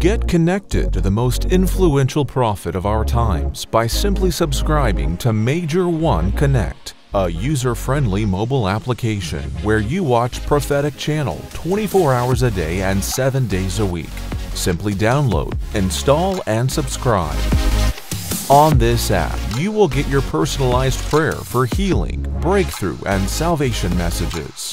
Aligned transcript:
Get 0.00 0.28
connected 0.28 0.92
to 0.92 1.00
the 1.00 1.10
most 1.10 1.46
influential 1.46 2.24
prophet 2.24 2.76
of 2.76 2.86
our 2.86 3.04
times 3.04 3.64
by 3.64 3.88
simply 3.88 4.30
subscribing 4.30 5.16
to 5.16 5.32
Major 5.32 5.88
One 5.88 6.30
Connect, 6.30 6.94
a 7.14 7.28
user 7.28 7.74
friendly 7.74 8.24
mobile 8.24 8.68
application 8.68 9.42
where 9.64 9.80
you 9.80 10.04
watch 10.04 10.46
Prophetic 10.46 10.96
Channel 10.96 11.42
24 11.52 12.14
hours 12.14 12.42
a 12.44 12.50
day 12.52 12.82
and 12.82 13.02
7 13.02 13.48
days 13.48 13.80
a 13.80 13.86
week. 13.86 14.16
Simply 14.54 14.94
download, 14.94 15.56
install, 15.74 16.44
and 16.46 16.70
subscribe. 16.70 17.36
On 18.48 18.78
this 18.78 19.10
app, 19.10 19.36
you 19.58 19.72
will 19.72 19.88
get 19.88 20.06
your 20.06 20.22
personalized 20.22 21.00
prayer 21.10 21.32
for 21.32 21.66
healing, 21.66 22.22
breakthrough, 22.40 22.98
and 23.04 23.28
salvation 23.28 23.96
messages. 23.98 24.72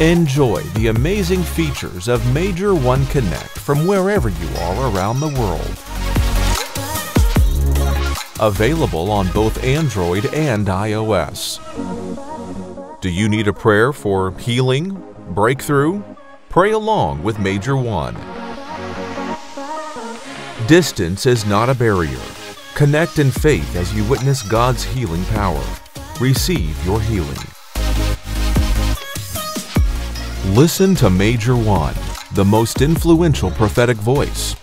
Enjoy 0.00 0.60
the 0.74 0.88
amazing 0.88 1.42
features 1.42 2.08
of 2.08 2.34
Major 2.34 2.74
One 2.74 3.06
Connect 3.06 3.50
from 3.50 3.86
wherever 3.86 4.30
you 4.30 4.48
are 4.58 4.90
around 4.90 5.20
the 5.20 5.28
world. 5.28 5.78
Available 8.40 9.12
on 9.12 9.30
both 9.32 9.62
Android 9.62 10.26
and 10.34 10.66
iOS. 10.66 11.60
Do 13.00 13.10
you 13.10 13.28
need 13.28 13.46
a 13.46 13.52
prayer 13.52 13.92
for 13.92 14.36
healing, 14.38 15.00
breakthrough? 15.30 16.02
Pray 16.48 16.72
along 16.72 17.22
with 17.22 17.38
Major 17.38 17.76
One. 17.76 18.16
Distance 20.66 21.26
is 21.26 21.44
not 21.46 21.68
a 21.68 21.74
barrier. 21.74 22.22
Connect 22.74 23.18
in 23.18 23.30
faith 23.30 23.76
as 23.76 23.94
you 23.94 24.04
witness 24.04 24.42
God's 24.42 24.82
healing 24.82 25.24
power. 25.26 25.62
Receive 26.18 26.84
your 26.84 27.00
healing. 27.02 27.51
Listen 30.48 30.96
to 30.96 31.08
Major 31.08 31.56
One, 31.56 31.94
the 32.32 32.44
most 32.44 32.82
influential 32.82 33.48
prophetic 33.52 33.96
voice, 33.96 34.56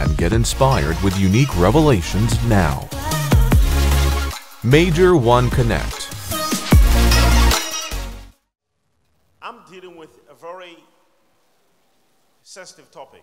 and 0.00 0.16
get 0.16 0.32
inspired 0.32 1.00
with 1.00 1.16
unique 1.16 1.56
revelations 1.56 2.34
now. 2.48 2.88
Major 4.64 5.16
One 5.16 5.48
Connect. 5.50 6.10
I'm 9.40 9.60
dealing 9.70 9.96
with 9.96 10.18
a 10.28 10.34
very 10.34 10.76
sensitive 12.42 12.90
topic 12.90 13.22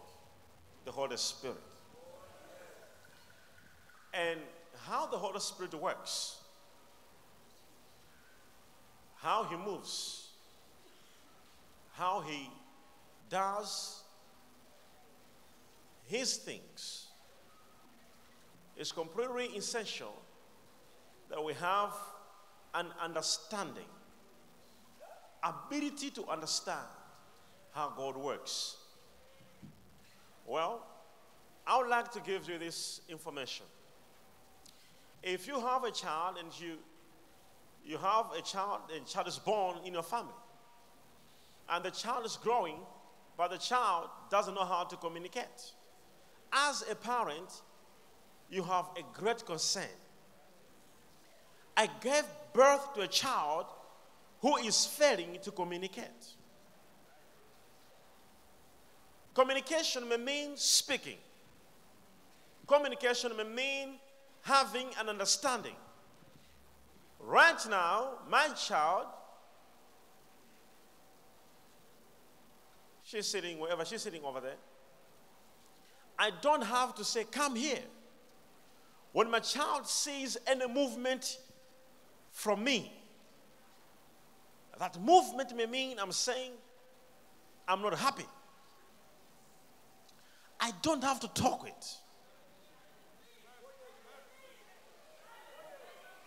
the 0.85 0.91
Holy 0.91 1.17
Spirit. 1.17 1.57
And 4.13 4.39
how 4.88 5.05
the 5.07 5.17
Holy 5.17 5.41
Spirit 5.41 5.73
works, 5.73 6.38
how 9.17 9.43
He 9.43 9.57
moves 9.57 10.24
how 11.97 12.21
he 12.21 12.49
does 13.29 14.03
his 16.05 16.38
things. 16.38 17.07
It's 18.77 18.91
completely 18.91 19.45
essential 19.57 20.13
that 21.29 21.43
we 21.43 21.53
have 21.53 21.93
an 22.73 22.88
understanding, 23.01 23.89
ability 25.43 26.11
to 26.11 26.27
understand 26.27 26.85
how 27.71 27.93
God 27.95 28.17
works. 28.17 28.75
Well, 30.45 30.85
I 31.66 31.77
would 31.77 31.88
like 31.88 32.11
to 32.11 32.19
give 32.19 32.47
you 32.47 32.59
this 32.59 33.01
information. 33.09 33.66
If 35.23 35.47
you 35.47 35.59
have 35.59 35.83
a 35.83 35.91
child 35.91 36.38
and 36.39 36.49
you 36.59 36.77
you 37.83 37.97
have 37.97 38.31
a 38.38 38.41
child 38.41 38.81
and 38.95 39.05
child 39.05 39.27
is 39.27 39.38
born 39.38 39.77
in 39.85 39.93
your 39.93 40.03
family, 40.03 40.33
and 41.69 41.83
the 41.83 41.91
child 41.91 42.25
is 42.25 42.38
growing, 42.38 42.77
but 43.38 43.52
the 43.52 43.58
child 43.58 44.09
doesn't 44.30 44.53
know 44.53 44.66
how 44.66 44.83
to 44.83 44.95
communicate. 44.97 45.73
As 46.52 46.83
a 46.89 46.95
parent, 46.95 47.61
you 48.49 48.63
have 48.63 48.85
a 48.97 49.19
great 49.19 49.45
concern. 49.45 49.83
I 51.75 51.89
gave 52.01 52.23
birth 52.53 52.94
to 52.94 53.01
a 53.01 53.07
child 53.07 53.66
who 54.41 54.56
is 54.57 54.85
failing 54.85 55.38
to 55.41 55.51
communicate. 55.51 56.35
Communication 59.34 60.07
may 60.07 60.18
mean 60.18 60.51
speaking. 60.56 61.18
Communication 62.68 63.35
may 63.35 63.44
mean 63.44 63.95
having 64.44 64.88
an 65.00 65.09
understanding. 65.09 65.75
Right 67.19 67.59
now, 67.69 68.19
my 68.29 68.47
child 68.50 69.07
She's 73.05 73.27
sitting 73.27 73.59
wherever 73.59 73.85
she's 73.85 74.01
sitting 74.01 74.23
over 74.23 74.41
there. 74.41 74.57
I 76.17 76.31
don't 76.41 76.63
have 76.63 76.95
to 76.95 77.03
say, 77.03 77.23
Come 77.23 77.55
here. 77.55 77.83
When 79.11 79.29
my 79.29 79.39
child 79.39 79.88
sees 79.88 80.38
any 80.45 80.67
movement 80.67 81.38
from 82.31 82.63
me, 82.63 82.91
that 84.77 84.99
movement 84.99 85.55
may 85.55 85.67
mean 85.67 85.99
I'm 85.99 86.11
saying, 86.11 86.51
I'm 87.67 87.81
not 87.81 87.97
happy. 87.97 88.25
I 90.59 90.71
don't 90.81 91.03
have 91.03 91.19
to 91.21 91.27
talk 91.29 91.67
it. 91.67 91.85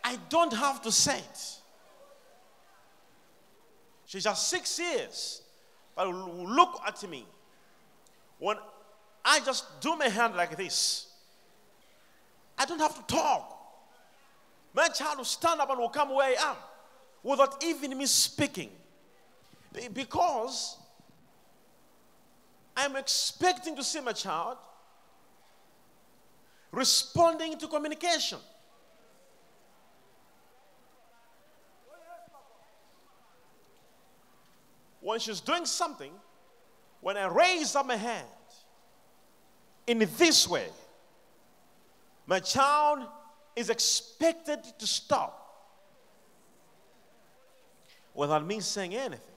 I 0.04 0.16
don't 0.30 0.52
have 0.54 0.80
to 0.82 0.92
say 0.92 1.18
it. 1.18 1.54
She's 4.06 4.24
just 4.24 4.48
six 4.48 4.78
years 4.78 5.42
but 5.98 6.06
look 6.06 6.80
at 6.86 7.10
me. 7.10 7.26
When 8.38 8.56
I 9.24 9.40
just 9.40 9.80
do 9.80 9.96
my 9.96 10.08
hand 10.08 10.36
like 10.36 10.56
this, 10.56 11.08
I 12.56 12.64
don't 12.64 12.78
have 12.78 12.94
to 12.94 13.14
talk. 13.14 13.56
My 14.72 14.86
child 14.86 15.18
will 15.18 15.24
stand 15.24 15.60
up 15.60 15.68
and 15.70 15.80
will 15.80 15.88
come 15.88 16.14
where 16.14 16.28
I 16.38 16.50
am 16.50 16.56
without 17.24 17.64
even 17.64 17.98
me 17.98 18.06
speaking. 18.06 18.70
Because 19.92 20.76
I'm 22.76 22.94
expecting 22.94 23.74
to 23.74 23.82
see 23.82 24.00
my 24.00 24.12
child 24.12 24.56
responding 26.70 27.58
to 27.58 27.66
communication. 27.66 28.38
When 35.08 35.18
she's 35.18 35.40
doing 35.40 35.64
something, 35.64 36.12
when 37.00 37.16
I 37.16 37.28
raise 37.28 37.74
up 37.74 37.86
my 37.86 37.96
hand 37.96 38.26
in 39.86 40.06
this 40.18 40.46
way, 40.46 40.66
my 42.26 42.40
child 42.40 43.06
is 43.56 43.70
expected 43.70 44.58
to 44.78 44.86
stop 44.86 45.32
without 48.12 48.46
me 48.46 48.60
saying 48.60 48.94
anything. 48.94 49.34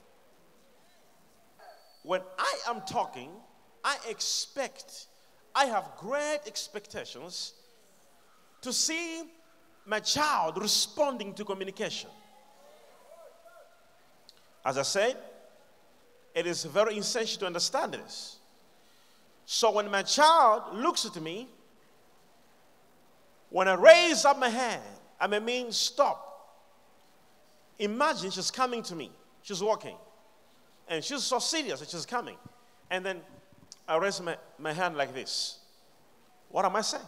When 2.02 2.20
I 2.38 2.54
am 2.68 2.82
talking, 2.82 3.30
I 3.82 3.96
expect, 4.10 5.06
I 5.54 5.64
have 5.64 5.92
great 5.96 6.40
expectations 6.46 7.54
to 8.60 8.74
see 8.74 9.22
my 9.86 10.00
child 10.00 10.60
responding 10.60 11.32
to 11.32 11.46
communication. 11.46 12.10
As 14.66 14.76
I 14.76 14.82
said, 14.82 15.16
it 16.34 16.46
is 16.46 16.64
very 16.64 16.96
essential 16.96 17.40
to 17.40 17.46
understand 17.46 17.94
this. 17.94 18.36
So 19.44 19.70
when 19.70 19.90
my 19.90 20.02
child 20.02 20.74
looks 20.74 21.04
at 21.04 21.20
me, 21.20 21.48
when 23.50 23.68
I 23.68 23.74
raise 23.74 24.24
up 24.24 24.38
my 24.38 24.48
hand, 24.48 24.82
I 25.20 25.26
may 25.26 25.40
mean 25.40 25.72
stop. 25.72 26.28
Imagine 27.78 28.30
she's 28.30 28.50
coming 28.50 28.82
to 28.84 28.94
me. 28.94 29.10
She's 29.42 29.62
walking. 29.62 29.96
And 30.88 31.04
she's 31.04 31.22
so 31.22 31.38
serious 31.38 31.80
that 31.80 31.90
she's 31.90 32.06
coming. 32.06 32.36
And 32.90 33.04
then 33.04 33.20
I 33.86 33.96
raise 33.98 34.20
my, 34.20 34.36
my 34.58 34.72
hand 34.72 34.96
like 34.96 35.12
this. 35.12 35.58
What 36.48 36.64
am 36.64 36.76
I 36.76 36.80
saying? 36.80 37.02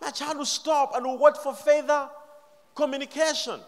My 0.00 0.10
child 0.10 0.38
will 0.38 0.44
stop 0.44 0.96
and 0.96 1.04
will 1.06 1.18
wait 1.18 1.36
for 1.36 1.54
further 1.54 2.08
communication. 2.74 3.60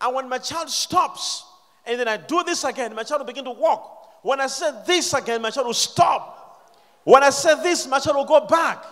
And 0.00 0.14
when 0.14 0.28
my 0.28 0.38
child 0.38 0.70
stops, 0.70 1.44
and 1.86 1.98
then 1.98 2.08
I 2.08 2.16
do 2.16 2.42
this 2.44 2.64
again, 2.64 2.94
my 2.94 3.02
child 3.02 3.20
will 3.20 3.26
begin 3.26 3.44
to 3.44 3.50
walk. 3.50 4.20
When 4.22 4.40
I 4.40 4.46
say 4.46 4.70
this 4.86 5.14
again, 5.14 5.42
my 5.42 5.50
child 5.50 5.66
will 5.66 5.74
stop. 5.74 6.70
When 7.04 7.22
I 7.22 7.30
say 7.30 7.54
this, 7.62 7.86
my 7.86 7.98
child 7.98 8.16
will 8.16 8.24
go 8.24 8.46
back 8.46 8.84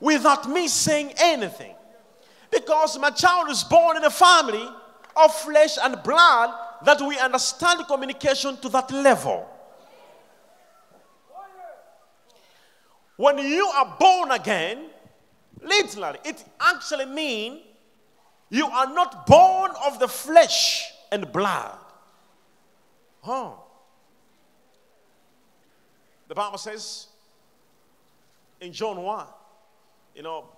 without 0.00 0.48
me 0.48 0.68
saying 0.68 1.12
anything. 1.18 1.74
Because 2.50 2.98
my 2.98 3.10
child 3.10 3.50
is 3.50 3.64
born 3.64 3.96
in 3.96 4.04
a 4.04 4.10
family 4.10 4.68
of 5.16 5.34
flesh 5.34 5.78
and 5.82 6.00
blood 6.02 6.54
that 6.84 7.00
we 7.00 7.18
understand 7.18 7.86
communication 7.86 8.56
to 8.58 8.68
that 8.68 8.90
level. 8.90 9.48
When 13.16 13.38
you 13.38 13.66
are 13.66 13.96
born 13.98 14.30
again, 14.32 14.86
literally, 15.60 16.18
it 16.24 16.44
actually 16.60 17.06
means 17.06 17.60
you 18.50 18.66
are 18.66 18.92
not 18.92 19.26
born 19.26 19.70
of 19.86 19.98
the 19.98 20.08
flesh 20.08 20.90
and 21.10 21.30
blood. 21.32 21.78
Oh. 23.26 23.62
The 26.28 26.34
Bible 26.34 26.58
says 26.58 27.08
in 28.60 28.72
John 28.72 29.02
1, 29.02 29.26
you 30.14 30.22
know, 30.22 30.48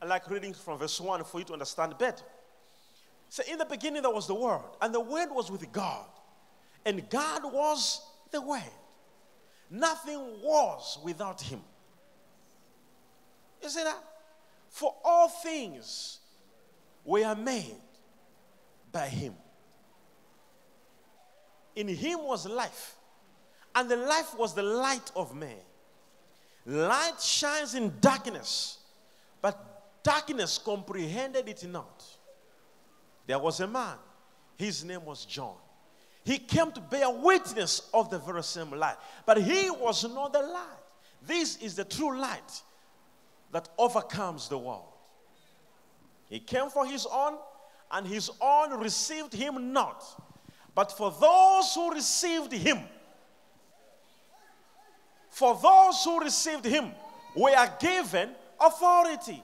I 0.00 0.06
like 0.06 0.30
reading 0.30 0.54
from 0.54 0.78
verse 0.78 1.00
1 1.00 1.24
for 1.24 1.38
you 1.38 1.44
to 1.46 1.52
understand 1.52 1.96
better. 1.98 2.24
So, 3.28 3.42
in 3.48 3.58
the 3.58 3.64
beginning, 3.64 4.02
there 4.02 4.10
was 4.10 4.26
the 4.26 4.34
Word, 4.34 4.62
and 4.80 4.92
the 4.92 5.00
Word 5.00 5.28
was 5.30 5.50
with 5.50 5.70
God, 5.72 6.06
and 6.84 7.08
God 7.10 7.42
was 7.44 8.00
the 8.30 8.40
Word. 8.40 8.62
Nothing 9.70 10.18
was 10.42 10.98
without 11.04 11.40
Him. 11.40 11.60
You 13.62 13.68
see 13.68 13.84
that? 13.84 14.02
For 14.70 14.94
all 15.04 15.28
things 15.28 16.18
were 17.04 17.34
made 17.36 17.76
by 18.90 19.06
Him. 19.06 19.34
In 21.80 21.88
Him 21.88 22.22
was 22.24 22.46
life, 22.46 22.96
and 23.74 23.90
the 23.90 23.96
life 23.96 24.36
was 24.36 24.54
the 24.54 24.62
light 24.62 25.10
of 25.16 25.34
man. 25.34 25.56
Light 26.66 27.18
shines 27.22 27.74
in 27.74 27.94
darkness, 28.02 28.80
but 29.40 30.02
darkness 30.02 30.58
comprehended 30.58 31.48
it 31.48 31.66
not. 31.66 32.04
There 33.26 33.38
was 33.38 33.60
a 33.60 33.66
man, 33.66 33.96
his 34.58 34.84
name 34.84 35.06
was 35.06 35.24
John. 35.24 35.54
He 36.22 36.36
came 36.36 36.70
to 36.72 36.82
bear 36.82 37.08
witness 37.08 37.88
of 37.94 38.10
the 38.10 38.18
very 38.18 38.42
same 38.42 38.72
light, 38.72 38.96
but 39.24 39.38
he 39.38 39.70
was 39.70 40.04
not 40.04 40.34
the 40.34 40.42
light. 40.42 40.84
This 41.26 41.56
is 41.62 41.76
the 41.76 41.84
true 41.84 42.18
light 42.18 42.60
that 43.52 43.70
overcomes 43.78 44.50
the 44.50 44.58
world. 44.58 44.92
He 46.28 46.40
came 46.40 46.68
for 46.68 46.84
his 46.84 47.06
own, 47.06 47.38
and 47.90 48.06
his 48.06 48.30
own 48.38 48.78
received 48.78 49.32
him 49.32 49.72
not. 49.72 50.04
But 50.74 50.92
for 50.92 51.10
those 51.10 51.74
who 51.74 51.92
received 51.92 52.52
him, 52.52 52.78
for 55.30 55.58
those 55.60 56.04
who 56.04 56.20
received 56.20 56.64
him, 56.64 56.92
we 57.36 57.52
are 57.52 57.72
given 57.80 58.30
authority, 58.60 59.42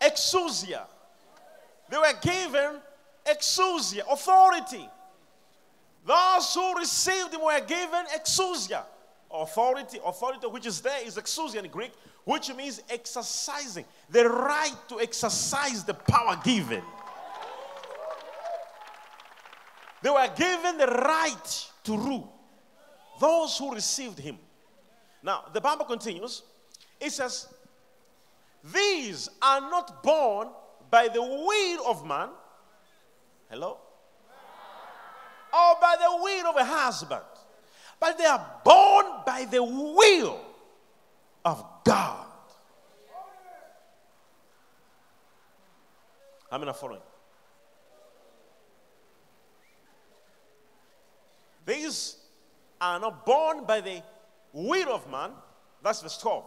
exousia. 0.00 0.82
They 1.88 1.98
were 1.98 2.14
given 2.20 2.80
exousia, 3.26 4.02
authority. 4.10 4.88
Those 6.06 6.54
who 6.54 6.78
received 6.78 7.34
him 7.34 7.42
were 7.42 7.60
given 7.60 8.04
exousia, 8.14 8.82
authority. 9.30 9.98
Authority, 10.04 10.46
which 10.46 10.66
is 10.66 10.80
there, 10.80 11.06
is 11.06 11.16
exousia 11.16 11.62
in 11.62 11.70
Greek, 11.70 11.92
which 12.24 12.52
means 12.54 12.82
exercising 12.90 13.84
the 14.10 14.28
right 14.28 14.74
to 14.88 15.00
exercise 15.00 15.84
the 15.84 15.94
power 15.94 16.40
given. 16.42 16.82
They 20.02 20.10
were 20.10 20.28
given 20.36 20.78
the 20.78 20.86
right 20.86 21.70
to 21.84 21.96
rule. 21.96 22.32
Those 23.20 23.56
who 23.56 23.72
received 23.74 24.18
him. 24.18 24.38
Now, 25.22 25.44
the 25.52 25.60
Bible 25.60 25.84
continues. 25.84 26.42
It 27.00 27.12
says, 27.12 27.46
These 28.72 29.28
are 29.40 29.60
not 29.60 30.02
born 30.02 30.48
by 30.90 31.08
the 31.08 31.22
will 31.22 31.86
of 31.88 32.04
man. 32.04 32.30
Hello? 33.48 33.78
Or 35.52 35.76
by 35.80 35.96
the 36.00 36.22
will 36.22 36.46
of 36.46 36.56
a 36.56 36.64
husband. 36.64 37.22
But 38.00 38.18
they 38.18 38.24
are 38.24 38.60
born 38.64 39.06
by 39.24 39.46
the 39.48 39.62
will 39.62 40.40
of 41.44 41.64
God. 41.84 42.26
I'm 46.50 46.64
not 46.64 46.78
following. 46.78 47.00
These 51.64 52.16
are 52.80 52.98
not 52.98 53.24
born 53.24 53.64
by 53.64 53.80
the 53.80 54.02
will 54.52 54.94
of 54.94 55.10
man. 55.10 55.30
That's 55.82 56.02
verse 56.02 56.18
12. 56.18 56.44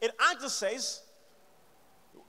It 0.00 0.12
actually 0.30 0.48
says, 0.48 1.02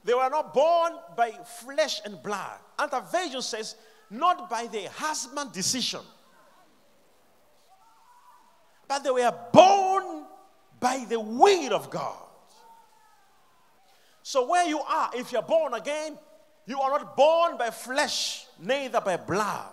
they 0.03 0.13
were 0.13 0.29
not 0.29 0.53
born 0.53 0.93
by 1.15 1.31
flesh 1.63 2.01
and 2.05 2.21
blood. 2.23 2.59
Another 2.79 3.05
version 3.11 3.41
says, 3.41 3.75
not 4.09 4.49
by 4.49 4.67
the 4.67 4.89
husband 4.89 5.53
decision, 5.53 6.01
but 8.87 9.03
they 9.03 9.11
were 9.11 9.33
born 9.53 10.25
by 10.79 11.05
the 11.07 11.19
will 11.19 11.73
of 11.73 11.89
God. 11.89 12.17
So, 14.23 14.47
where 14.47 14.67
you 14.67 14.79
are, 14.79 15.11
if 15.15 15.31
you're 15.31 15.41
born 15.41 15.73
again, 15.73 16.17
you 16.65 16.79
are 16.79 16.99
not 16.99 17.15
born 17.15 17.57
by 17.57 17.69
flesh, 17.69 18.45
neither 18.59 18.99
by 19.01 19.17
blood, 19.17 19.71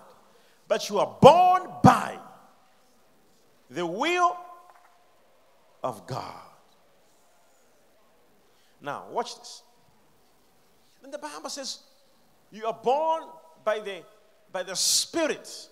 but 0.68 0.88
you 0.90 0.98
are 0.98 1.16
born 1.20 1.62
by 1.82 2.18
the 3.70 3.84
will 3.84 4.36
of 5.82 6.06
God. 6.06 6.42
Now, 8.80 9.06
watch 9.10 9.36
this. 9.36 9.62
And 11.02 11.12
the 11.12 11.18
Bible 11.18 11.48
says, 11.48 11.80
you 12.52 12.66
are 12.66 12.78
born 12.82 13.24
by 13.64 13.80
the, 13.80 14.02
by 14.52 14.62
the 14.62 14.76
Spirit. 14.76 15.68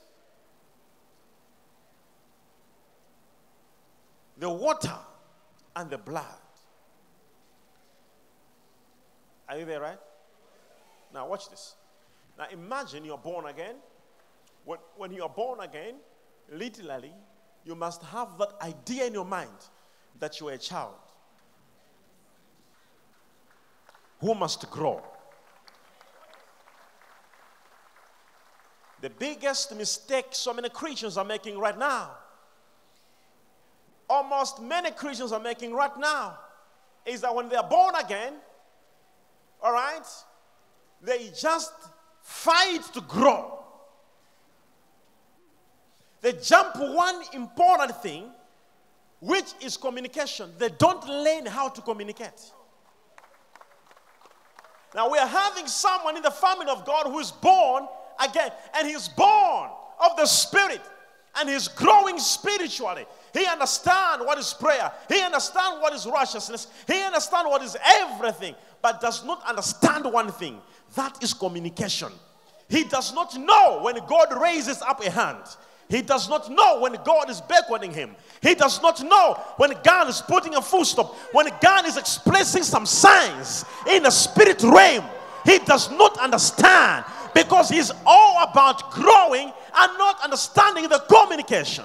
The 4.39 4.51
water 4.51 4.97
and 5.75 5.89
the 5.89 5.99
blood. 5.99 6.25
Are 9.49 9.59
you 9.59 9.65
there, 9.65 9.81
right? 9.81 9.99
Now, 11.15 11.29
watch 11.29 11.49
this. 11.49 11.75
Now, 12.37 12.47
imagine 12.51 13.05
you're 13.05 13.17
born 13.17 13.47
again. 13.47 13.77
When, 14.67 14.79
when 14.97 15.13
you 15.13 15.23
are 15.23 15.29
born 15.29 15.61
again, 15.61 15.95
literally, 16.53 17.15
you 17.65 17.77
must 17.77 18.03
have 18.03 18.37
that 18.39 18.51
idea 18.61 19.07
in 19.07 19.15
your 19.15 19.25
mind 19.25 19.49
that 20.19 20.41
you 20.41 20.49
are 20.49 20.53
a 20.53 20.59
child 20.59 20.95
who 24.21 24.35
must 24.35 24.69
grow. 24.71 25.01
The 29.03 29.11
biggest 29.11 29.75
mistake 29.77 30.27
so 30.33 30.53
many 30.53 30.69
Christians 30.69 31.17
are 31.17 31.25
making 31.25 31.59
right 31.59 31.79
now, 31.79 32.11
almost 34.11 34.61
many 34.61 34.91
Christians 34.91 35.31
are 35.31 35.41
making 35.41 35.75
right 35.75 35.97
now, 35.97 36.39
is 37.05 37.21
that 37.21 37.33
when 37.33 37.49
they 37.49 37.57
are 37.57 37.69
born 37.69 37.95
again, 37.95 38.35
all 39.63 39.73
right, 39.73 40.07
they 41.03 41.31
just 41.39 41.73
fight 42.21 42.83
to 42.95 43.01
grow. 43.03 43.56
They 46.27 46.33
jump 46.33 46.75
one 46.75 47.23
important 47.35 48.03
thing, 48.03 48.25
which 49.21 49.45
is 49.61 49.77
communication. 49.77 50.51
They 50.59 50.71
don't 50.71 51.07
learn 51.07 51.47
how 51.47 51.69
to 51.69 51.81
communicate. 51.81 52.51
Now, 54.93 55.09
we 55.09 55.19
are 55.19 55.29
having 55.29 55.69
someone 55.69 56.17
in 56.17 56.25
the 56.25 56.33
family 56.33 56.67
of 56.69 56.85
God 56.85 57.07
who 57.07 57.21
is 57.21 57.31
born 57.31 57.87
again, 58.21 58.51
and 58.75 58.89
he's 58.89 59.07
born 59.07 59.71
of 60.05 60.17
the 60.17 60.27
Spirit, 60.27 60.81
and 61.37 61.49
he's 61.49 61.69
growing 61.69 62.19
spiritually. 62.19 63.07
He 63.33 63.47
understands 63.47 64.27
what 64.27 64.37
is 64.37 64.53
prayer, 64.53 64.91
he 65.09 65.23
understands 65.23 65.81
what 65.81 65.93
is 65.93 66.07
righteousness, 66.07 66.67
he 66.89 67.03
understands 67.03 67.49
what 67.49 67.63
is 67.63 67.77
everything, 68.01 68.57
but 68.83 69.01
does 69.01 69.25
not 69.25 69.47
understand 69.47 70.05
one 70.13 70.33
thing 70.33 70.61
that 70.97 71.23
is 71.23 71.33
communication. 71.33 72.11
He 72.69 72.83
does 72.83 73.15
not 73.15 73.39
know 73.39 73.79
when 73.85 74.05
God 74.09 74.37
raises 74.43 74.83
up 74.83 75.07
a 75.07 75.09
hand. 75.09 75.45
He 75.89 76.03
does 76.03 76.29
not 76.29 76.51
know 76.51 76.81
when 76.81 76.97
God 77.05 77.31
is 77.31 77.41
beckoning 77.41 77.93
him. 77.93 78.17
He 78.43 78.55
does 78.55 78.83
not 78.83 79.03
know 79.03 79.35
when 79.57 79.73
God 79.85 80.09
is 80.09 80.21
putting 80.21 80.57
a 80.57 80.63
full 80.63 80.85
stop, 80.85 81.15
when 81.33 81.49
God 81.61 81.87
is 81.87 81.97
expressing 81.97 82.65
some 82.65 82.87
signs 82.87 83.65
in 83.89 84.03
the 84.03 84.11
spirit 84.11 84.63
realm. 84.63 85.05
He 85.45 85.59
does 85.61 85.91
not 85.93 86.19
understand 86.19 87.05
because 87.35 87.69
he's 87.69 87.93
all 88.05 88.43
about 88.43 88.91
growing 88.91 89.53
and 89.77 89.99
not 89.99 90.21
understanding 90.25 90.89
the 90.89 90.99
communication. 91.09 91.85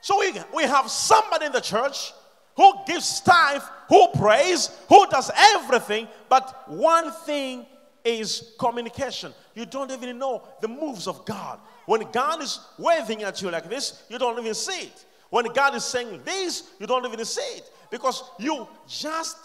So 0.00 0.20
we, 0.20 0.32
we 0.54 0.62
have 0.62 0.90
somebody 0.90 1.46
in 1.46 1.52
the 1.52 1.60
church 1.60 2.12
who 2.56 2.72
gives 2.86 3.20
tithe, 3.20 3.62
who 3.88 4.08
prays, 4.14 4.70
who 4.88 5.06
does 5.10 5.30
everything, 5.36 6.08
but 6.28 6.68
one 6.68 7.10
thing 7.10 7.66
is 8.04 8.54
communication. 8.58 9.32
You 9.54 9.66
don't 9.66 9.90
even 9.90 10.18
know 10.18 10.42
the 10.60 10.68
moves 10.68 11.06
of 11.06 11.24
God. 11.24 11.58
When 11.86 12.10
God 12.10 12.42
is 12.42 12.60
waving 12.78 13.22
at 13.22 13.42
you 13.42 13.50
like 13.50 13.68
this, 13.68 14.02
you 14.08 14.18
don't 14.18 14.38
even 14.38 14.54
see 14.54 14.86
it. 14.86 15.04
When 15.30 15.46
God 15.52 15.74
is 15.74 15.84
saying 15.84 16.20
this, 16.24 16.70
you 16.78 16.86
don't 16.86 17.04
even 17.04 17.24
see 17.24 17.58
it 17.58 17.70
because 17.90 18.22
you 18.38 18.66
just 18.88 19.36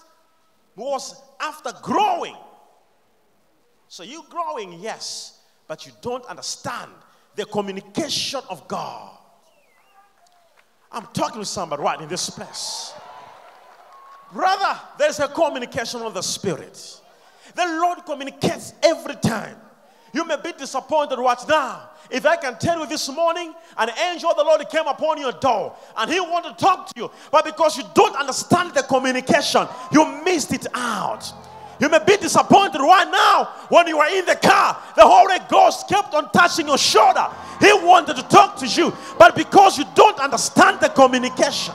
was 0.76 1.22
after 1.40 1.72
growing. 1.82 2.36
So 3.88 4.04
you 4.04 4.24
growing, 4.30 4.74
yes, 4.80 5.40
but 5.68 5.86
you 5.86 5.92
don't 6.02 6.26
understand 6.26 6.92
the 7.36 7.46
communication 7.46 8.42
of 8.50 8.68
God. 8.68 9.18
I'm 10.92 11.08
talking 11.14 11.42
to 11.42 11.46
somebody 11.46 11.82
right 11.82 12.00
in 12.00 12.08
this 12.08 12.30
place. 12.30 12.94
Brother, 14.32 14.80
there's 14.98 15.20
a 15.20 15.28
communication 15.28 16.02
of 16.02 16.14
the 16.14 16.22
Spirit. 16.22 17.02
The 17.56 17.66
Lord 17.66 18.06
communicates 18.06 18.74
every 18.84 19.16
time. 19.16 19.58
You 20.14 20.26
may 20.26 20.38
be 20.38 20.52
disappointed 20.54 21.18
right 21.18 21.48
now. 21.48 21.90
If 22.10 22.26
I 22.26 22.36
can 22.38 22.58
tell 22.58 22.80
you 22.80 22.88
this 22.88 23.08
morning, 23.10 23.54
an 23.78 23.90
angel 24.10 24.32
of 24.32 24.38
the 24.38 24.44
Lord 24.44 24.68
came 24.70 24.88
upon 24.88 25.20
your 25.20 25.32
door 25.34 25.76
and 25.96 26.12
he 26.12 26.20
wanted 26.20 26.58
to 26.58 26.64
talk 26.64 26.88
to 26.88 26.94
you, 26.96 27.12
but 27.32 27.46
because 27.46 27.78
you 27.78 27.84
don't 27.94 28.16
understand 28.16 28.74
the 28.74 28.84
communication, 28.84 29.68
you 29.92 30.06
missed 30.24 30.54
it 30.54 30.66
out. 30.74 31.32
You 31.80 31.88
may 31.88 32.00
be 32.00 32.18
disappointed 32.18 32.80
right 32.80 33.10
now 33.10 33.46
when 33.70 33.88
you 33.88 34.00
are 34.00 34.10
in 34.10 34.26
the 34.26 34.36
car. 34.36 34.78
The 34.96 35.04
Holy 35.06 35.38
Ghost 35.50 35.88
kept 35.88 36.14
on 36.14 36.30
touching 36.32 36.68
your 36.68 36.78
shoulder. 36.78 37.28
He 37.62 37.72
wanted 37.74 38.18
to 38.18 38.24
talk 38.24 38.58
to 38.58 38.68
you, 38.68 38.94
but 39.18 39.36
because 39.36 39.78
you 39.78 39.86
don't 39.96 40.20
understand 40.20 40.82
the 40.82 40.90
communication, 40.90 41.74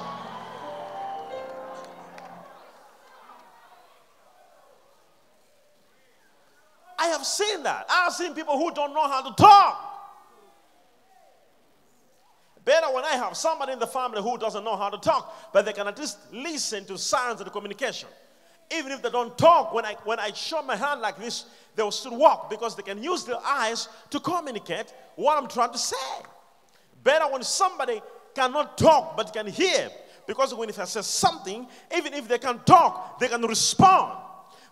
I 7.05 7.09
have 7.09 7.27
seen 7.27 7.63
that. 7.65 7.85
I 7.91 8.05
have 8.05 8.15
seen 8.15 8.33
people 8.33 8.57
who 8.57 8.73
don't 8.73 8.95
know 8.95 9.07
how 9.07 9.21
to 9.29 9.35
talk. 9.35 9.91
Better 12.65 12.87
when 12.95 13.05
I 13.05 13.17
have 13.17 13.37
somebody 13.37 13.73
in 13.73 13.79
the 13.79 13.87
family 13.87 14.23
who 14.23 14.39
doesn't 14.39 14.65
know 14.65 14.75
how 14.75 14.89
to 14.89 14.97
talk, 14.97 15.53
but 15.53 15.67
they 15.67 15.75
can 15.75 15.87
at 15.87 15.99
least 15.99 16.17
listen 16.33 16.87
to 16.87 16.97
signs 16.97 17.41
of 17.41 17.45
the 17.45 17.51
communication. 17.51 18.09
Even 18.75 18.91
if 18.91 19.03
they 19.03 19.11
don't 19.11 19.37
talk, 19.37 19.75
when 19.75 19.85
I 19.85 19.97
when 20.05 20.19
I 20.19 20.33
show 20.33 20.63
my 20.63 20.77
hand 20.77 21.03
like 21.03 21.19
this, 21.19 21.45
they 21.77 21.83
will 21.83 21.91
still 21.91 22.17
walk 22.17 22.49
because 22.49 22.75
they 22.75 22.83
can 22.83 23.03
use 23.03 23.25
their 23.25 23.37
eyes 23.45 23.89
to 24.09 24.19
communicate 24.19 24.95
what 25.17 25.37
I'm 25.37 25.47
trying 25.47 25.73
to 25.73 25.79
say. 25.79 26.09
Better 27.03 27.27
when 27.31 27.43
somebody 27.43 28.01
cannot 28.35 28.79
talk 28.79 29.15
but 29.15 29.31
can 29.31 29.47
hear, 29.47 29.91
because 30.27 30.55
when 30.55 30.71
if 30.71 30.79
I 30.79 30.87
say 30.87 31.03
something, 31.03 31.67
even 31.95 32.15
if 32.15 32.27
they 32.27 32.39
can 32.39 32.61
talk, 32.61 33.19
they 33.21 33.29
can 33.29 33.43
respond. 33.43 34.21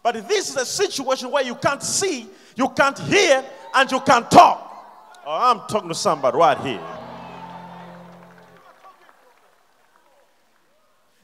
But 0.02 0.28
this 0.28 0.50
is 0.50 0.56
a 0.56 0.66
situation 0.66 1.30
where 1.30 1.44
you 1.44 1.54
can't 1.54 1.82
see, 1.82 2.28
you 2.56 2.68
can't 2.70 2.98
hear, 2.98 3.44
and 3.74 3.90
you 3.90 4.00
can't 4.00 4.28
talk. 4.30 4.68
Oh, 5.24 5.50
I'm 5.50 5.60
talking 5.68 5.88
to 5.88 5.94
somebody 5.94 6.36
right 6.36 6.58
here. 6.58 6.80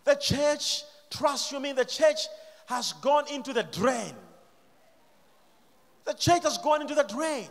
The 0.04 0.14
church, 0.14 0.84
trust 1.10 1.52
you 1.52 1.60
me, 1.60 1.72
the 1.72 1.84
church 1.84 2.28
has 2.66 2.92
gone 2.94 3.24
into 3.32 3.52
the 3.52 3.64
drain. 3.64 4.14
The 6.04 6.14
church 6.14 6.44
has 6.44 6.56
gone 6.58 6.80
into 6.80 6.94
the 6.94 7.02
drain. 7.02 7.48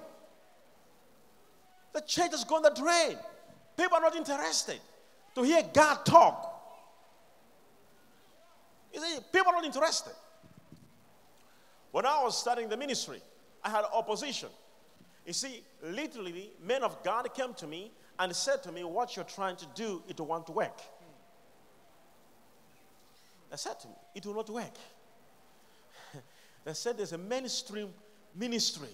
The 1.94 2.02
church 2.02 2.32
has 2.32 2.44
gone 2.44 2.62
the 2.62 2.72
drain. 2.72 3.18
People 3.76 3.98
are 3.98 4.02
not 4.02 4.16
interested 4.16 4.80
to 5.36 5.44
hear 5.44 5.62
God 5.74 6.06
talk. 6.06 6.54
You 8.94 9.02
see, 9.02 9.20
people 9.32 9.50
are 9.50 9.56
not 9.56 9.66
interested. 9.66 10.14
When 11.98 12.06
I 12.06 12.22
was 12.22 12.38
starting 12.38 12.70
the 12.70 12.78
ministry, 12.78 13.20
I 13.64 13.72
had 13.72 13.84
opposition. 13.92 14.50
You 15.26 15.34
see, 15.34 15.64
literally, 15.82 16.52
men 16.64 16.84
of 16.84 17.04
God 17.04 17.28
came 17.34 17.56
to 17.56 17.66
me 17.66 17.92
and 18.20 18.36
said 18.36 18.62
to 18.66 18.72
me, 18.72 18.84
What 18.84 19.16
you're 19.16 19.26
trying 19.26 19.56
to 19.56 19.66
do, 19.74 20.04
it 20.08 20.20
won't 20.20 20.48
work. 20.50 20.80
They 23.50 23.58
said 23.58 23.80
to 23.80 23.88
me, 23.88 23.96
It 24.14 24.28
will 24.28 24.36
not 24.36 24.48
work. 24.48 24.76
they 26.66 26.74
said 26.74 27.00
there's 27.00 27.14
a 27.14 27.18
mainstream 27.18 27.90
ministry. 28.36 28.94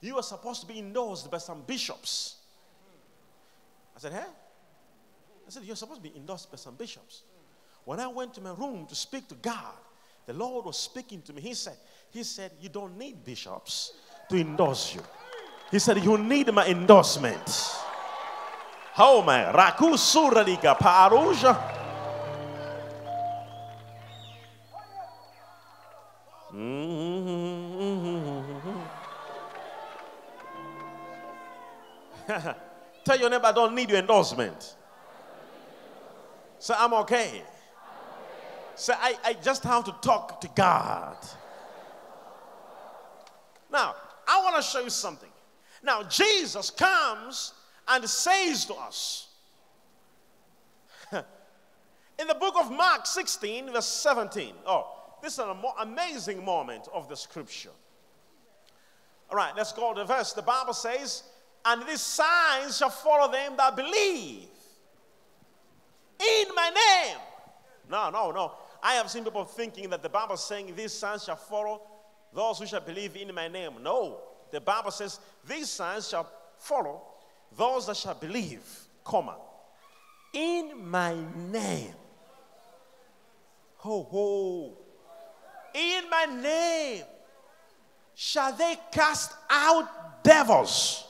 You 0.00 0.16
are 0.16 0.24
supposed 0.24 0.62
to 0.62 0.66
be 0.66 0.80
endorsed 0.80 1.30
by 1.30 1.38
some 1.38 1.62
bishops. 1.64 2.38
I 3.94 4.00
said, 4.00 4.12
Hey? 4.14 4.18
I 5.46 5.50
said, 5.50 5.62
You're 5.62 5.76
supposed 5.76 6.02
to 6.02 6.10
be 6.10 6.16
endorsed 6.16 6.50
by 6.50 6.56
some 6.56 6.74
bishops. 6.74 7.22
When 7.84 8.00
I 8.00 8.08
went 8.08 8.34
to 8.34 8.40
my 8.40 8.52
room 8.52 8.84
to 8.88 8.96
speak 8.96 9.28
to 9.28 9.36
God, 9.36 9.76
the 10.26 10.32
Lord 10.32 10.64
was 10.64 10.76
speaking 10.76 11.22
to 11.22 11.32
me. 11.32 11.40
He 11.40 11.54
said, 11.54 11.76
He 12.16 12.24
said, 12.24 12.52
You 12.58 12.70
don't 12.70 12.96
need 12.96 13.22
bishops 13.22 13.92
to 14.30 14.38
endorse 14.38 14.94
you. 14.94 15.02
He 15.70 15.78
said, 15.78 16.02
You 16.02 16.16
need 16.16 16.50
my 16.50 16.66
endorsement. 16.66 17.46
How 18.94 19.20
my 19.20 19.52
Raku 19.52 19.98
Suralika 19.98 20.78
Paruja. 20.78 21.74
Mm-hmm. 26.54 27.60
Tell 33.04 33.18
your 33.20 33.28
neighbor, 33.28 33.44
I 33.44 33.52
don't 33.52 33.74
need 33.74 33.90
your 33.90 33.98
endorsement. 33.98 34.74
Say, 36.58 36.72
I'm 36.78 36.94
okay. 36.94 37.42
Say, 38.74 38.94
I, 38.96 39.18
I 39.22 39.34
just 39.34 39.62
have 39.64 39.84
to 39.84 39.94
talk 40.00 40.40
to 40.40 40.48
God. 40.54 41.18
Now, 43.70 43.94
I 44.26 44.42
want 44.42 44.56
to 44.56 44.62
show 44.62 44.80
you 44.80 44.90
something. 44.90 45.28
Now, 45.82 46.02
Jesus 46.02 46.70
comes 46.70 47.52
and 47.88 48.08
says 48.08 48.64
to 48.66 48.74
us 48.74 49.28
in 51.12 52.26
the 52.26 52.34
book 52.34 52.54
of 52.58 52.70
Mark 52.70 53.06
16, 53.06 53.72
verse 53.72 53.86
17. 53.86 54.54
Oh, 54.66 54.92
this 55.22 55.34
is 55.34 55.38
an 55.38 55.56
amazing 55.80 56.44
moment 56.44 56.88
of 56.92 57.08
the 57.08 57.16
scripture. 57.16 57.70
All 59.30 59.36
right, 59.36 59.52
let's 59.56 59.72
go 59.72 59.92
to 59.92 60.00
the 60.00 60.04
verse. 60.04 60.32
The 60.32 60.42
Bible 60.42 60.72
says, 60.72 61.24
And 61.64 61.86
these 61.86 62.00
signs 62.00 62.78
shall 62.78 62.90
follow 62.90 63.30
them 63.30 63.54
that 63.56 63.76
believe 63.76 64.48
in 66.18 66.54
my 66.54 66.70
name. 66.70 67.16
No, 67.90 68.10
no, 68.10 68.30
no. 68.30 68.52
I 68.82 68.94
have 68.94 69.10
seen 69.10 69.24
people 69.24 69.44
thinking 69.44 69.90
that 69.90 70.02
the 70.02 70.08
Bible 70.08 70.34
is 70.34 70.40
saying, 70.40 70.74
These 70.76 70.92
signs 70.92 71.24
shall 71.24 71.36
follow 71.36 71.82
those 72.32 72.58
who 72.58 72.66
shall 72.66 72.80
believe 72.80 73.16
in 73.16 73.34
my 73.34 73.48
name. 73.48 73.72
No, 73.82 74.20
the 74.50 74.60
Bible 74.60 74.90
says, 74.90 75.20
These 75.48 75.70
signs 75.70 76.08
shall 76.08 76.30
follow 76.58 77.02
those 77.56 77.86
that 77.86 77.96
shall 77.96 78.14
believe, 78.14 78.62
comma, 79.04 79.36
in 80.32 80.88
my 80.88 81.14
name. 81.50 81.94
Ho, 83.78 84.02
ho. 84.02 84.78
In 85.74 86.08
my 86.10 86.24
name 86.24 87.04
shall 88.14 88.52
they 88.52 88.76
cast 88.90 89.32
out 89.50 90.24
devils. 90.24 91.04